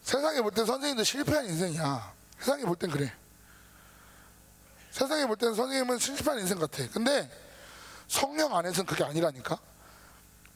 [0.03, 2.13] 세상에 볼 땐 선생님도 실패한 인생이야.
[2.39, 3.13] 세상에 볼 땐 그래.
[4.91, 6.87] 세상에 볼 때는 선생님은 실패한 인생 같아.
[6.93, 7.31] 근데
[8.09, 9.59] 성령 안에서는 그게 아니라니까.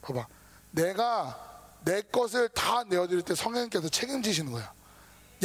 [0.02, 0.26] 봐봐.
[0.72, 4.72] 내가 내 것을 다 내어드릴 때 성령님께서 책임지시는 거야.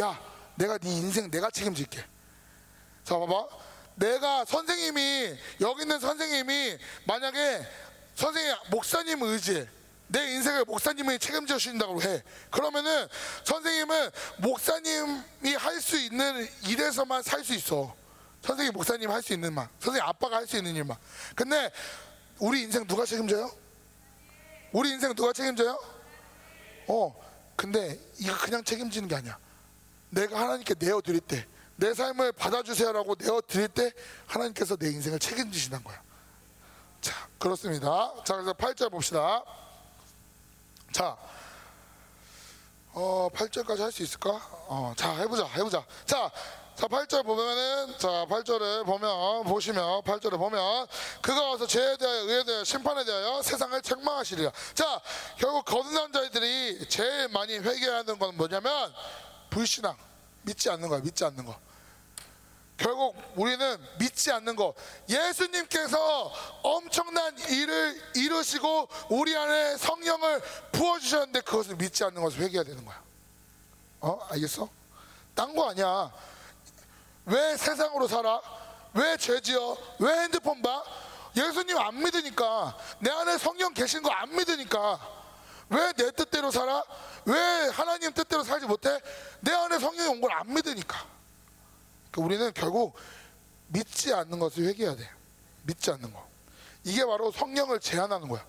[0.02, 0.20] 야,
[0.56, 2.04] 내가 네 인생 내가 책임질게.
[3.04, 3.48] 자, 봐봐.
[3.96, 7.62] 내가 선생님이 여기 있는 선생님이 만약에
[8.16, 9.68] 선생님 목사님 의지해.
[10.08, 12.22] 내 인생을 목사님이 책임져 주신다고 해.
[12.50, 13.08] 그러면은
[13.46, 17.96] 선생님은 목사님이 할 수 있는 일에서만 살 수 있어.
[18.44, 20.98] 선생님 목사님 할 수 있는 만 선생님 아빠가 할 수 있는 일만
[21.36, 21.72] 근데
[22.40, 23.52] 우리 인생 누가 책임져요?
[24.72, 25.80] 우리 인생 누가 책임져요?
[26.88, 27.16] 어
[27.56, 29.38] 근데 이거 그냥 책임지는 게 아니야
[30.10, 31.46] 내가 하나님께 내어 드릴 때
[31.82, 33.92] 내 삶을 받아주세요라고 내어 드릴 때
[34.28, 36.00] 하나님께서 내 인생을 책임지시는 거야
[37.02, 39.44] 자 그렇습니다 자 그래서 8절 봅시다
[40.92, 41.18] 자
[42.94, 44.32] 어, 8절까지 할 수 있을까?
[44.68, 45.82] 어, 자, 해보자, 해보자.
[46.06, 46.30] 자,
[46.76, 50.88] 자, 8절 보면은, 자, 8절을 보면, 보시면, 8절을 보면,
[51.22, 54.52] 그가 와서 죄에 대하여, 의에 대하여, 심판에 대하여 세상을 책망하시리라.
[54.74, 55.02] 자,
[55.38, 58.94] 결국 거듭난 자들이 제일 많이 회개하는 건 뭐냐면,
[59.50, 59.96] 불신앙.
[60.42, 61.58] 믿지 않는 거야, 믿지 않는 거.
[62.82, 64.74] 결국 우리는 믿지 않는 거.
[65.08, 73.02] 예수님께서 엄청난 일을 이루시고 우리 안에 성령을 부어주셨는데 그것을 믿지 않는 것을 회개해야 되는 거야.
[74.00, 74.20] 어?
[74.32, 74.68] 알겠어?
[75.36, 76.12] 딴 거 아니야.
[77.26, 78.42] 왜 세상으로 살아?
[78.96, 79.78] 왜 죄지어?
[80.00, 80.84] 왜 핸드폰 봐?
[81.38, 82.76] 예수님 안 믿으니까.
[83.00, 85.00] 내 안에 성령 계신 거 안 믿으니까.
[85.70, 86.84] 왜 내 뜻대로 살아?
[87.26, 87.36] 왜
[87.72, 89.00] 하나님 뜻대로 살지 못해?
[89.42, 91.21] 내 안에 성령이 온 걸 안 믿으니까.
[92.12, 92.96] 그러니까 우리는 결국
[93.68, 95.10] 믿지 않는 것을 회개해야 돼.
[95.64, 96.28] 믿지 않는 거.
[96.84, 98.46] 이게 바로 성령을 제한하는 거야.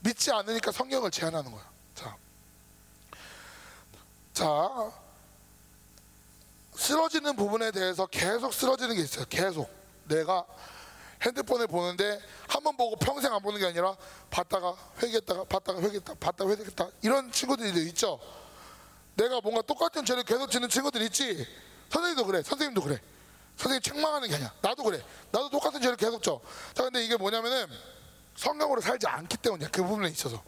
[0.00, 1.70] 믿지 않으니까 성령을 제한하는 거야.
[1.94, 2.16] 자,
[4.32, 4.92] 자,
[6.74, 9.24] 쓰러지는 부분에 대해서 계속 쓰러지는 게 있어요.
[9.28, 9.70] 계속
[10.04, 10.44] 내가
[11.22, 12.18] 핸드폰을 보는데
[12.48, 13.94] 한 번 보고 평생 안 보는 게 아니라
[14.30, 18.18] 봤다가 회개했다가 봤다가 회개했다 봤다가 회개했다 이런 친구들이 있죠.
[19.16, 21.46] 내가 뭔가 똑같은 죄를 계속 지는 친구들 있지.
[21.90, 22.42] 선생님도 그래.
[22.42, 23.00] 선생님도 그래.
[23.56, 24.52] 선생님 책망하는 게 아니야.
[24.62, 25.04] 나도 그래.
[25.30, 26.40] 나도 똑같은 죄를 계속 져.
[26.72, 27.66] 자, 근데 이게 뭐냐면은
[28.36, 29.68] 성경으로 살지 않기 때문이야.
[29.70, 30.42] 그 부분에 있어서.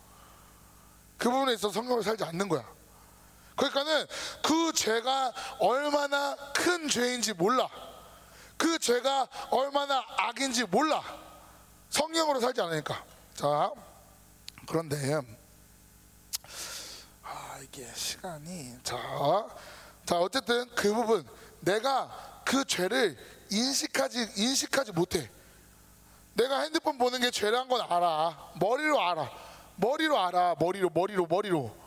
[1.19, 2.67] 그 부분에 있어서 성경으로 살지 않는 거야.
[3.57, 4.07] 그러니까는
[4.43, 7.69] 그 죄가 얼마나 큰 죄인지 몰라.
[8.57, 11.03] 그 죄가 얼마나 악인지 몰라.
[11.91, 13.05] 성령으로 살지 않으니까.
[13.35, 13.71] 자,
[14.67, 15.21] 그런데
[17.23, 18.97] 아 이게 시간이 자,
[20.05, 21.27] 자 어쨌든 그 부분
[21.61, 23.17] 내가 그 죄를
[23.51, 25.31] 인식하지 인식하지 못해.
[26.35, 28.53] 내가 핸드폰 보는 게 죄란 건 알아.
[28.61, 29.31] 머리로 알아.
[29.77, 30.55] 머리로 알아.
[30.59, 31.83] 머리로 머리로 머리로.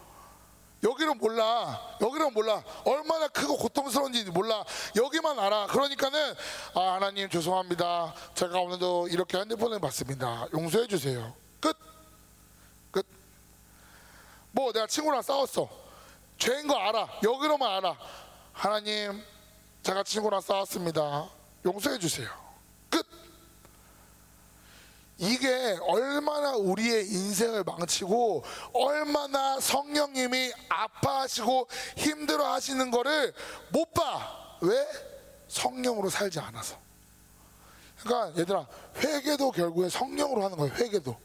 [0.83, 1.97] 여기는 몰라.
[1.99, 2.63] 여기는 몰라.
[2.85, 4.63] 얼마나 크고 고통스러운지 몰라.
[4.95, 5.67] 여기만 알아.
[5.67, 6.35] 그러니까는
[6.75, 8.13] 아 하나님 죄송합니다.
[8.35, 10.47] 제가 오늘도 이렇게 핸드폰을 봤습니다.
[10.53, 11.33] 용서해 주세요.
[11.59, 11.75] 끝.
[12.91, 13.05] 끝.
[14.51, 15.84] 뭐 내가 친구랑 싸웠어.
[16.37, 17.07] 죄인 거 알아.
[17.23, 17.97] 여기로만 알아.
[18.53, 19.23] 하나님
[19.83, 21.29] 제가 친구랑 싸웠습니다.
[21.65, 22.29] 용서해 주세요.
[22.89, 23.05] 끝.
[25.17, 28.43] 이게 얼마나 우리의 인생을 망치고
[28.73, 31.67] 얼마나 성령님이 아파하시고
[31.97, 33.33] 힘들어 하시는 거를
[33.69, 34.57] 못 봐.
[34.61, 34.87] 왜?
[35.47, 36.77] 성령으로 살지 않아서.
[38.01, 38.67] 그러니까 얘들아,
[38.97, 40.73] 회개도 결국에 성령으로 하는 거예요.
[40.73, 41.15] 회개도.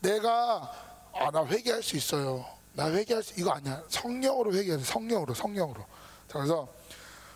[0.00, 0.72] 내가
[1.14, 2.46] 아, 나 회개할 수 있어요.
[2.74, 3.82] 나 회개할 수 이거 아니야.
[3.88, 4.84] 성령으로 회개해야 돼.
[4.84, 5.80] 성령으로, 성령으로.
[6.28, 6.68] 자, 그래서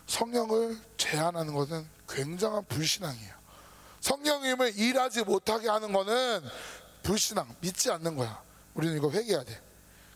[0.06, 3.34] 성령을 제한하는 것은 굉장한 불신앙이에요.
[4.00, 6.42] 성령님을 일하지 못하게 하는 거는
[7.02, 8.42] 불신앙, 믿지 않는 거야.
[8.74, 9.60] 우리는 이거 회개해야 돼.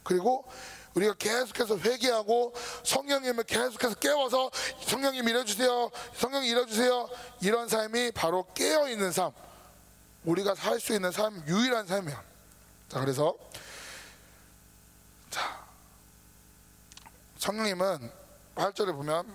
[0.02, 0.48] 그리고
[0.94, 4.50] 우리가 계속해서 회개하고 성령님을 계속해서 깨워서
[4.86, 5.90] 성령님 일해주세요.
[6.16, 7.08] 성령 일해주세요.
[7.42, 9.32] 이런 삶이 바로 깨어있는 삶.
[10.24, 12.22] 우리가 살 수 있는 삶, 유일한 삶이야.
[12.88, 13.34] 자, 그래서
[17.40, 18.12] 성령님은
[18.54, 19.26] 8절에 보면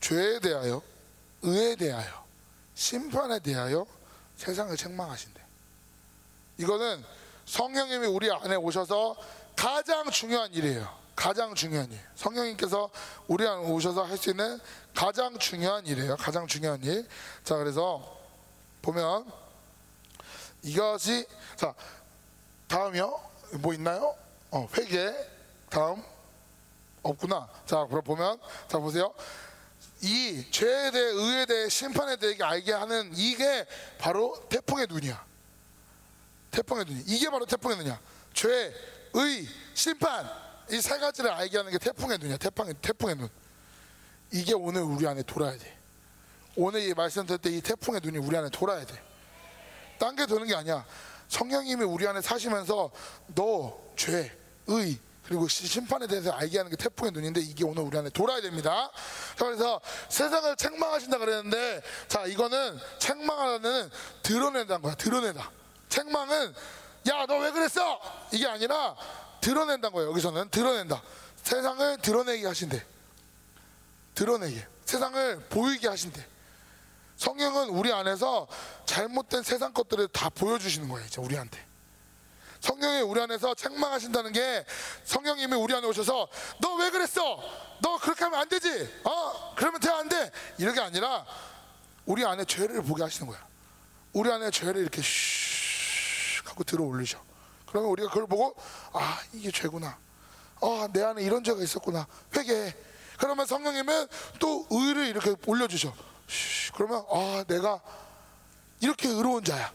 [0.00, 0.82] 죄에 대하여,
[1.42, 2.24] 의에 대하여,
[2.74, 3.86] 심판에 대하여
[4.36, 5.40] 세상을 책망하신대.
[6.58, 7.04] 이거는
[7.44, 9.16] 성령님이 우리 안에 오셔서
[9.54, 10.88] 가장 중요한 일이에요.
[11.14, 12.00] 가장 중요한 일.
[12.16, 12.90] 성령님께서
[13.28, 14.58] 우리 안에 오셔서 할 수 있는
[14.94, 16.16] 가장 중요한 일이에요.
[16.16, 17.06] 가장 중요한 일.
[17.44, 18.18] 자, 그래서
[18.80, 19.30] 보면
[20.62, 21.26] 이것이
[21.56, 21.74] 자
[22.66, 23.20] 다음이요.
[23.60, 24.16] 뭐 있나요?
[24.50, 25.14] 어, 회개.
[25.68, 26.02] 다음
[27.04, 27.48] 없구나.
[27.66, 29.14] 자, 그럼 보면 자 보세요.
[30.00, 33.64] 이 죄에 대해 의에 대해 심판에 대해 알게 하는 이게
[33.98, 35.24] 바로 태풍의 눈이야.
[36.50, 38.00] 태풍의 눈이 이게 바로 태풍의 눈이야.
[38.32, 38.74] 죄,
[39.14, 40.28] 의, 심판
[40.70, 42.36] 이 세 가지를 알게 하는 게 태풍의 눈이야.
[42.38, 43.28] 태풍의 태풍의 눈.
[44.32, 45.78] 이게 오늘 우리 안에 돌아야 돼.
[46.56, 49.02] 오늘 이 말씀 들을 때 이 태풍의 눈이 우리 안에 돌아야 돼.
[49.98, 50.84] 딴 게 도는 게 아니야.
[51.28, 52.90] 성령님이 우리 안에 사시면서
[53.34, 54.36] 너 죄,
[54.66, 58.40] 의 그리고 시- 심판에 대해서 알게 하는 게 태풍의 눈인데 이게 오늘 우리 안에 돌아야
[58.40, 58.90] 됩니다.
[59.36, 59.80] 자, 그래서
[60.10, 63.90] 세상을 책망하신다 그랬는데 자 이거는 책망하는
[64.22, 64.94] 드러낸다는 거야.
[64.94, 65.50] 드러내다.
[65.88, 66.54] 책망은
[67.08, 68.00] 야 너 왜 그랬어?
[68.32, 68.96] 이게 아니라
[69.40, 70.10] 드러낸다는 거예요.
[70.10, 71.02] 여기서는 드러낸다.
[71.42, 72.84] 세상을 드러내게 하신대.
[74.14, 74.66] 드러내게.
[74.84, 76.24] 세상을 보이게 하신대.
[77.16, 78.46] 성령은 우리 안에서
[78.86, 81.06] 잘못된 세상 것들을 다 보여주시는 거예요.
[81.06, 81.64] 이제 우리한테.
[82.64, 84.64] 성령이 우리 안에서 책망하신다는 게
[85.04, 86.28] 성령님이 우리 안에 오셔서
[86.60, 87.38] 너 왜 그랬어?
[87.80, 88.68] 너 그렇게 하면 안 되지?
[89.04, 89.54] 어?
[89.54, 90.30] 그러면 돼 안 돼?
[90.58, 91.24] 이런 게 아니라
[92.06, 93.46] 우리 안에 죄를 보게 하시는 거야.
[94.14, 97.22] 우리 안에 죄를 이렇게 슉 하고 들어 올리셔.
[97.66, 98.54] 그러면 우리가 그걸 보고
[98.92, 99.98] 아 이게 죄구나.
[100.62, 102.06] 아 내 안에 이런 죄가 있었구나.
[102.34, 102.74] 회개해.
[103.18, 104.08] 그러면 성령님은
[104.38, 105.92] 또 의를 이렇게 올려주셔.
[106.28, 106.72] 슉.
[106.74, 107.80] 그러면 아 내가
[108.80, 109.70] 이렇게 의로운 자야.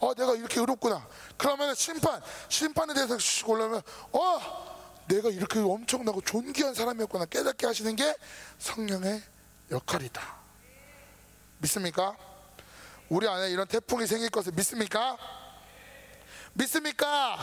[0.00, 1.06] 어, 내가 이렇게 의롭구나.
[1.36, 7.24] 그러면 심판, 심판에 대해서 슉 올라오면, 어, 내가 이렇게 엄청나고 존귀한 사람이었구나.
[7.26, 8.14] 깨닫게 하시는 게
[8.58, 9.22] 성령의
[9.70, 10.20] 역할이다.
[11.58, 12.16] 믿습니까?
[13.08, 15.16] 우리 안에 이런 태풍이 생길 것을 믿습니까?
[16.52, 17.38] 믿습니까?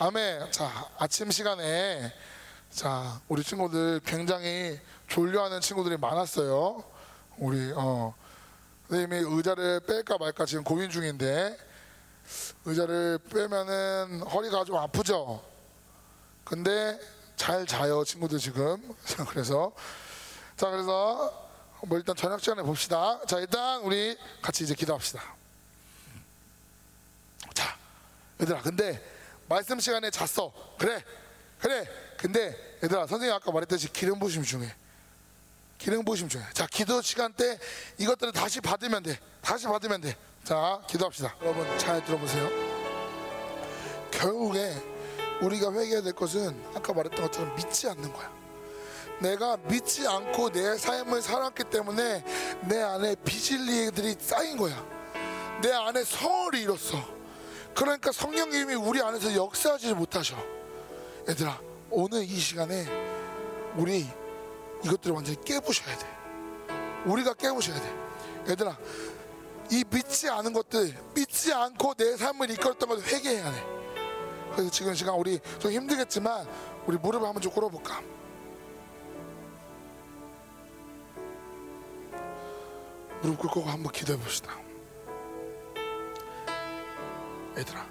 [0.00, 0.50] 아멘.
[0.50, 2.12] 자, 아침 시간에
[2.70, 6.82] 자, 우리 친구들 굉장히 졸려하는 친구들이 많았어요.
[7.38, 8.14] 우리 어
[8.94, 11.58] 선생님이 의자를 뺄까 말까 지금 고민 중인데
[12.64, 15.42] 의자를 빼면은 허리가 좀 아프죠.
[16.44, 16.98] 근데
[17.34, 18.94] 잘 자요 친구들 지금.
[19.04, 19.72] 자, 그래서
[20.56, 21.50] 자 그래서
[21.82, 23.20] 뭐 일단 저녁 시간에 봅시다.
[23.26, 25.20] 자 일단 우리 같이 이제 기도합시다.
[27.52, 27.76] 자
[28.40, 29.02] 얘들아 근데
[29.48, 30.52] 말씀 시간에 잤어.
[30.78, 31.02] 그래
[31.58, 31.84] 그래.
[32.16, 34.72] 근데 얘들아 선생님 아까 말했듯이 기름 부심 중에
[35.84, 36.46] 기능 보시면 좋아요.
[36.54, 37.58] 자, 기도 시간 때
[37.98, 39.18] 이것들을 다시 받으면 돼.
[39.42, 40.16] 다시 받으면 돼.
[40.42, 41.36] 자, 기도합시다.
[41.42, 42.48] 여러분 잘 들어보세요.
[44.10, 44.74] 결국에
[45.42, 48.32] 우리가 회개해야 될 것은 아까 말했던 것처럼 믿지 않는 거야.
[49.20, 52.24] 내가 믿지 않고 내 삶을 살았기 때문에
[52.62, 54.82] 내 안에 비질리들이 쌓인 거야.
[55.60, 56.96] 내 안에 성을 잃었어.
[57.74, 60.34] 그러니까 성령님이 우리 안에서 역사하지 못하셔.
[61.28, 62.86] 얘들아, 오늘 이 시간에
[63.76, 64.08] 우리
[64.84, 66.06] 이것들을 완전히 깨부셔야 돼.
[67.06, 68.04] 우리가 깨부셔야 돼.
[68.50, 68.76] 얘들아,
[69.70, 73.66] 이 믿지 않은 것들, 믿지 않고 내 삶을 이끌었던 것을 회개해야 돼.
[74.52, 76.46] 그래서 지금 시간 우리 좀 힘들겠지만
[76.86, 78.02] 우리 무릎을 한번 좀 꿇어볼까?
[83.22, 84.52] 무릎 꿇고 한번 기도해 봅시다.
[87.56, 87.86] 얘들아,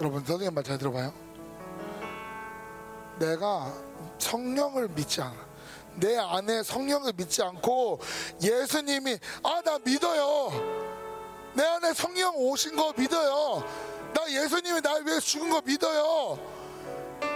[0.00, 1.12] 여러분 선생님 말 잘 들어봐요.
[3.18, 3.72] 내가
[4.18, 5.47] 성령을 믿지 않아.
[5.98, 8.00] 내 안에 성령을 믿지 않고
[8.42, 10.50] 예수님이 아 나 믿어요.
[11.54, 13.64] 내 안에 성령 오신 거 믿어요.
[14.14, 16.38] 나 예수님이 날 위해 죽은 거 믿어요.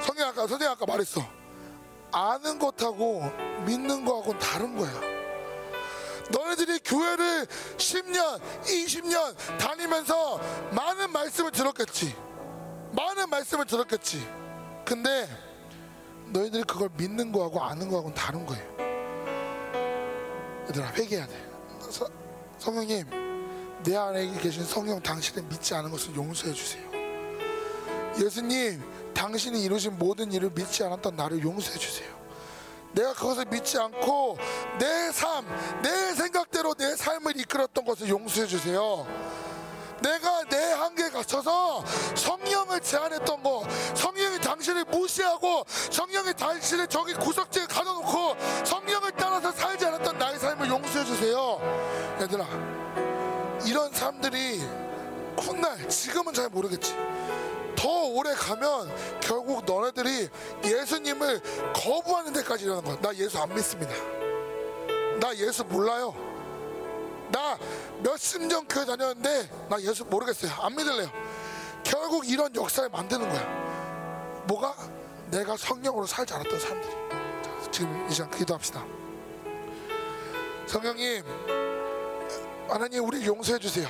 [0.05, 1.21] 성령 아까 선생님 아까 말했어.
[2.13, 3.23] 아는 것하고
[3.67, 4.93] 믿는 거하고는 다른 거야.
[6.31, 10.39] 너네들이 교회를 10년, 20년 다니면서
[10.71, 12.15] 많은 말씀을 들었겠지.
[12.93, 14.27] 많은 말씀을 들었겠지.
[14.85, 15.29] 근데
[16.33, 18.65] 너희들이 그걸 믿는 거하고 아는 거하고는 다른 거예요.
[20.69, 21.51] 얘들아 회개해야 돼.
[21.91, 22.09] 서,
[22.59, 23.07] 성령님
[23.85, 26.83] 내 안에 계신 성령 당신을 믿지 않은 것을 용서해 주세요.
[28.19, 28.83] 예수님
[29.15, 32.11] 당신이 이루신 모든 일을 믿지 않았던 나를 용서해 주세요.
[32.93, 34.39] 내가 그것을 믿지 않고
[34.79, 35.47] 내 삶,
[35.83, 39.07] 내 생각대로 내 삶을 이끌었던 것을 용서해 주세요.
[40.03, 41.85] 내가 내 한계에 갇혀서
[42.17, 43.65] 성령을 제한했던 거,
[44.43, 51.59] 당신을 무시하고 성령이 당신을 저기 구석지에 가둬놓고 성령을 따라서 살지 않았던 나의 삶을 용서해 주세요.
[52.21, 52.47] 얘들아,
[53.65, 54.61] 이런 사람들이
[55.39, 56.95] 훗날 지금은 잘 모르겠지.
[57.77, 60.29] 더 오래 가면 결국 너네들이
[60.65, 61.41] 예수님을
[61.75, 63.01] 거부하는 데까지 이르는 거야.
[63.01, 63.93] 나 예수 안 믿습니다.
[65.19, 66.15] 나 예수 몰라요.
[67.31, 67.59] 나
[68.03, 70.53] 몇십 년 교회 다녔는데 나 예수 모르겠어요.
[70.61, 71.11] 안 믿을래요.
[71.83, 73.72] 결국 이런 역사를 만드는 거야.
[74.47, 74.75] 뭐가?
[75.31, 76.93] 내가 성령으로 살지 않았던 사람들이.
[77.43, 78.85] 자, 지금 이 시간 기도합시다.
[80.67, 81.25] 성령님,
[82.69, 83.89] 하나님 우리 용서해 주세요.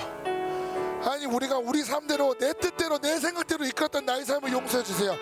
[1.02, 5.16] 하나님 우리가 우리 삶대로 내 뜻대로 내 생각대로 이끌었던 나의 삶을 용서해 주세요.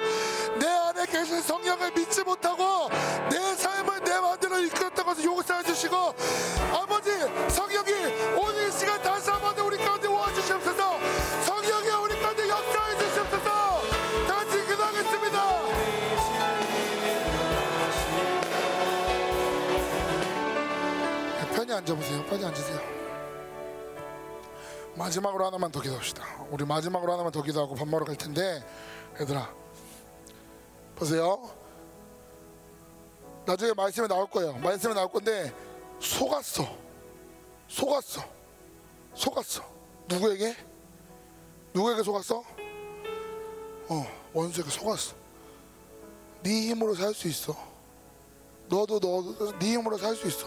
[0.58, 2.90] 내 안에 계신 성령을 믿지 못하고
[3.30, 5.96] 내 삶을 내 마음대로 이끌었던 것을 용서해 주시고
[6.74, 7.10] 아버지
[7.48, 7.92] 성령이
[8.36, 8.59] 오늘
[21.80, 22.24] 앉아보세요.
[22.26, 22.78] 편히 앉으세요.
[24.96, 26.24] 마지막으로 하나만 더 기도합시다.
[26.50, 28.62] 우리 마지막으로 하나만 더 기도하고 밥 먹으러 갈 텐데,
[29.20, 29.52] 얘들아,
[30.96, 31.50] 보세요.
[33.46, 34.52] 나중에 말씀에 나올 거예요.
[34.58, 35.52] 말씀에 나올 건데
[36.00, 36.76] 속았어,
[37.68, 38.22] 속았어,
[39.14, 39.64] 속았어.
[40.08, 40.56] 누구에게?
[41.72, 42.44] 누구에게 속았어?
[43.88, 45.14] 어, 원수에게 속았어.
[46.42, 47.56] 네 힘으로 살 수 있어.
[48.68, 50.46] 너도 너도 네 힘으로 살 수 있어.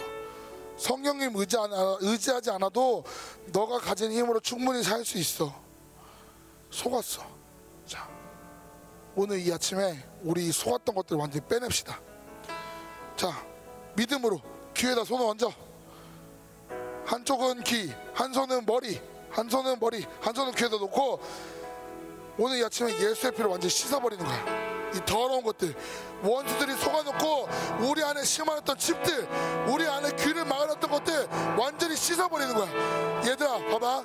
[0.78, 3.04] 성령님 의지 않아, 의지하 지 않아도
[3.52, 5.54] 너가 가진 힘으로 충분히 살 수 있어.
[6.72, 7.22] 속았어.
[7.86, 8.10] 자,
[9.16, 12.00] 오늘 이 아침에 우리 속았던 것들 완전히 빼냅시다.
[13.16, 13.46] 자,
[13.96, 14.42] 믿음으로
[14.74, 15.54] 귀에다 손을 얹어.
[17.06, 21.20] 한쪽은 귀, 한 손은 머리, 한 손은 머리, 한 손은 귀에다 놓고
[22.40, 24.63] 오늘 이 아침에 예수의 피로 완전히 씻어버리는 거야.
[24.96, 25.76] 이 더러운 것들
[26.24, 27.50] 원수들이 속아놓고
[27.82, 29.28] 우리 안에 심어놨던 칩들
[29.68, 33.24] 우리 안에 귀를 막아놨던 것들 완전히 씻어버리는 거야.
[33.26, 34.04] 얘들아 봐봐.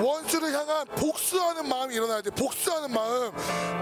[0.00, 2.30] 원수를 향한 복수하는 마음이 일어나야 돼.
[2.30, 3.32] 복수하는 마음.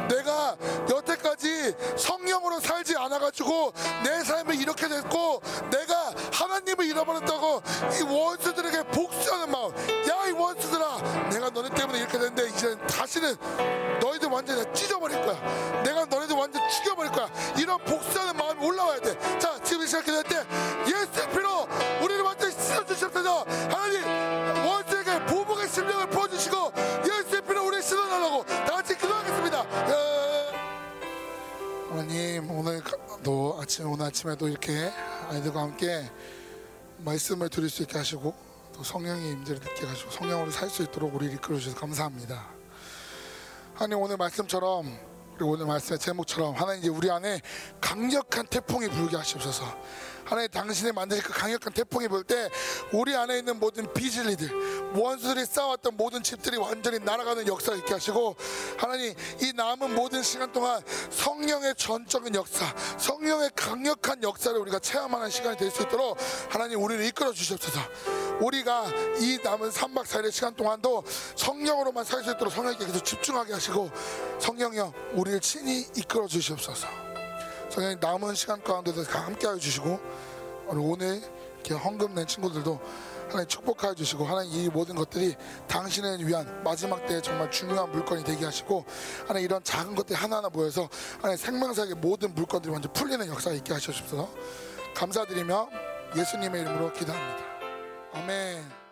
[0.08, 0.56] 내가
[0.90, 1.00] 여
[1.34, 3.72] 태까지 성령으로 살지 않아가지고
[4.04, 7.62] 내 삶이 이렇게 됐고 내가 하나님을 잃어버렸다고
[7.98, 9.72] 이 원수들에게 복수하는 마음.
[10.08, 13.36] 야 이 원수들아 내가 너네 때문에 이렇게 됐는데 이제 다시는
[14.00, 15.82] 너희들 완전히 찢어버릴 거야.
[15.82, 17.28] 내가 너네들 완전 죽여버릴 거야.
[17.58, 20.46] 이런 복수하는 마음이 올라와야 돼자 지금 시작될 때
[20.86, 21.68] 예수의 피로
[22.02, 23.44] 우리를 완전히 씻어주셨소서.
[23.70, 23.83] 하나님
[32.14, 34.88] 하나님 오늘도 아침 오늘 아침에도 이렇게
[35.30, 36.08] 아이들과 함께
[36.98, 38.32] 말씀을 드릴 수 있게 하시고
[38.72, 42.46] 또 성령의 임재를 느끼게 하시고 성령으로 살 수 있도록 우리를 이끌어 주셔서 감사합니다.
[43.74, 44.96] 하나님 오늘 말씀처럼
[45.34, 47.40] 그리고 오늘 말씀의 제목처럼 하나님 이제 우리 안에
[47.80, 49.64] 강력한 태풍이 불게 하시옵소서.
[50.34, 52.50] 하나님 당신이 만드신 그 강력한 태풍이 불 때
[52.90, 58.34] 우리 안에 있는 모든 비질리들 원수들이 쌓아왔던 모든 집들이 완전히 날아가는 역사를 있게 하시고
[58.76, 62.66] 하나님 이 남은 모든 시간 동안 성령의 전적인 역사
[62.98, 66.16] 성령의 강력한 역사를 우리가 체험하는 시간이 될 수 있도록
[66.48, 67.78] 하나님 우리를 이끌어 주시옵소서.
[68.40, 68.86] 우리가
[69.20, 71.04] 이 남은 3박 4일의 시간 동안도
[71.36, 73.88] 성령으로만 살 수 있도록 성령에게 계속 집중하게 하시고
[74.40, 77.13] 성령이여 우리를 친히 이끌어 주시옵소서
[77.74, 79.98] 성령님 남은 시간 가운데도 함께하여 주시고
[80.68, 81.20] 오늘
[81.54, 82.80] 이렇게 헌금 낸 친구들도
[83.26, 85.34] 하나님 축복하여 주시고 하나님 이 모든 것들이
[85.66, 88.84] 당신을 위한 마지막 때에 정말 중요한 물건이 되게 하시고
[89.26, 94.30] 하나님 이런 작은 것들 하나하나 모여서 하나님 생명사의 모든 물건들이 완전 풀리는 역사가 있게 하시옵소서.
[94.94, 95.68] 감사드리며
[96.16, 97.44] 예수님의 이름으로 기도합니다.
[98.12, 98.83] 아멘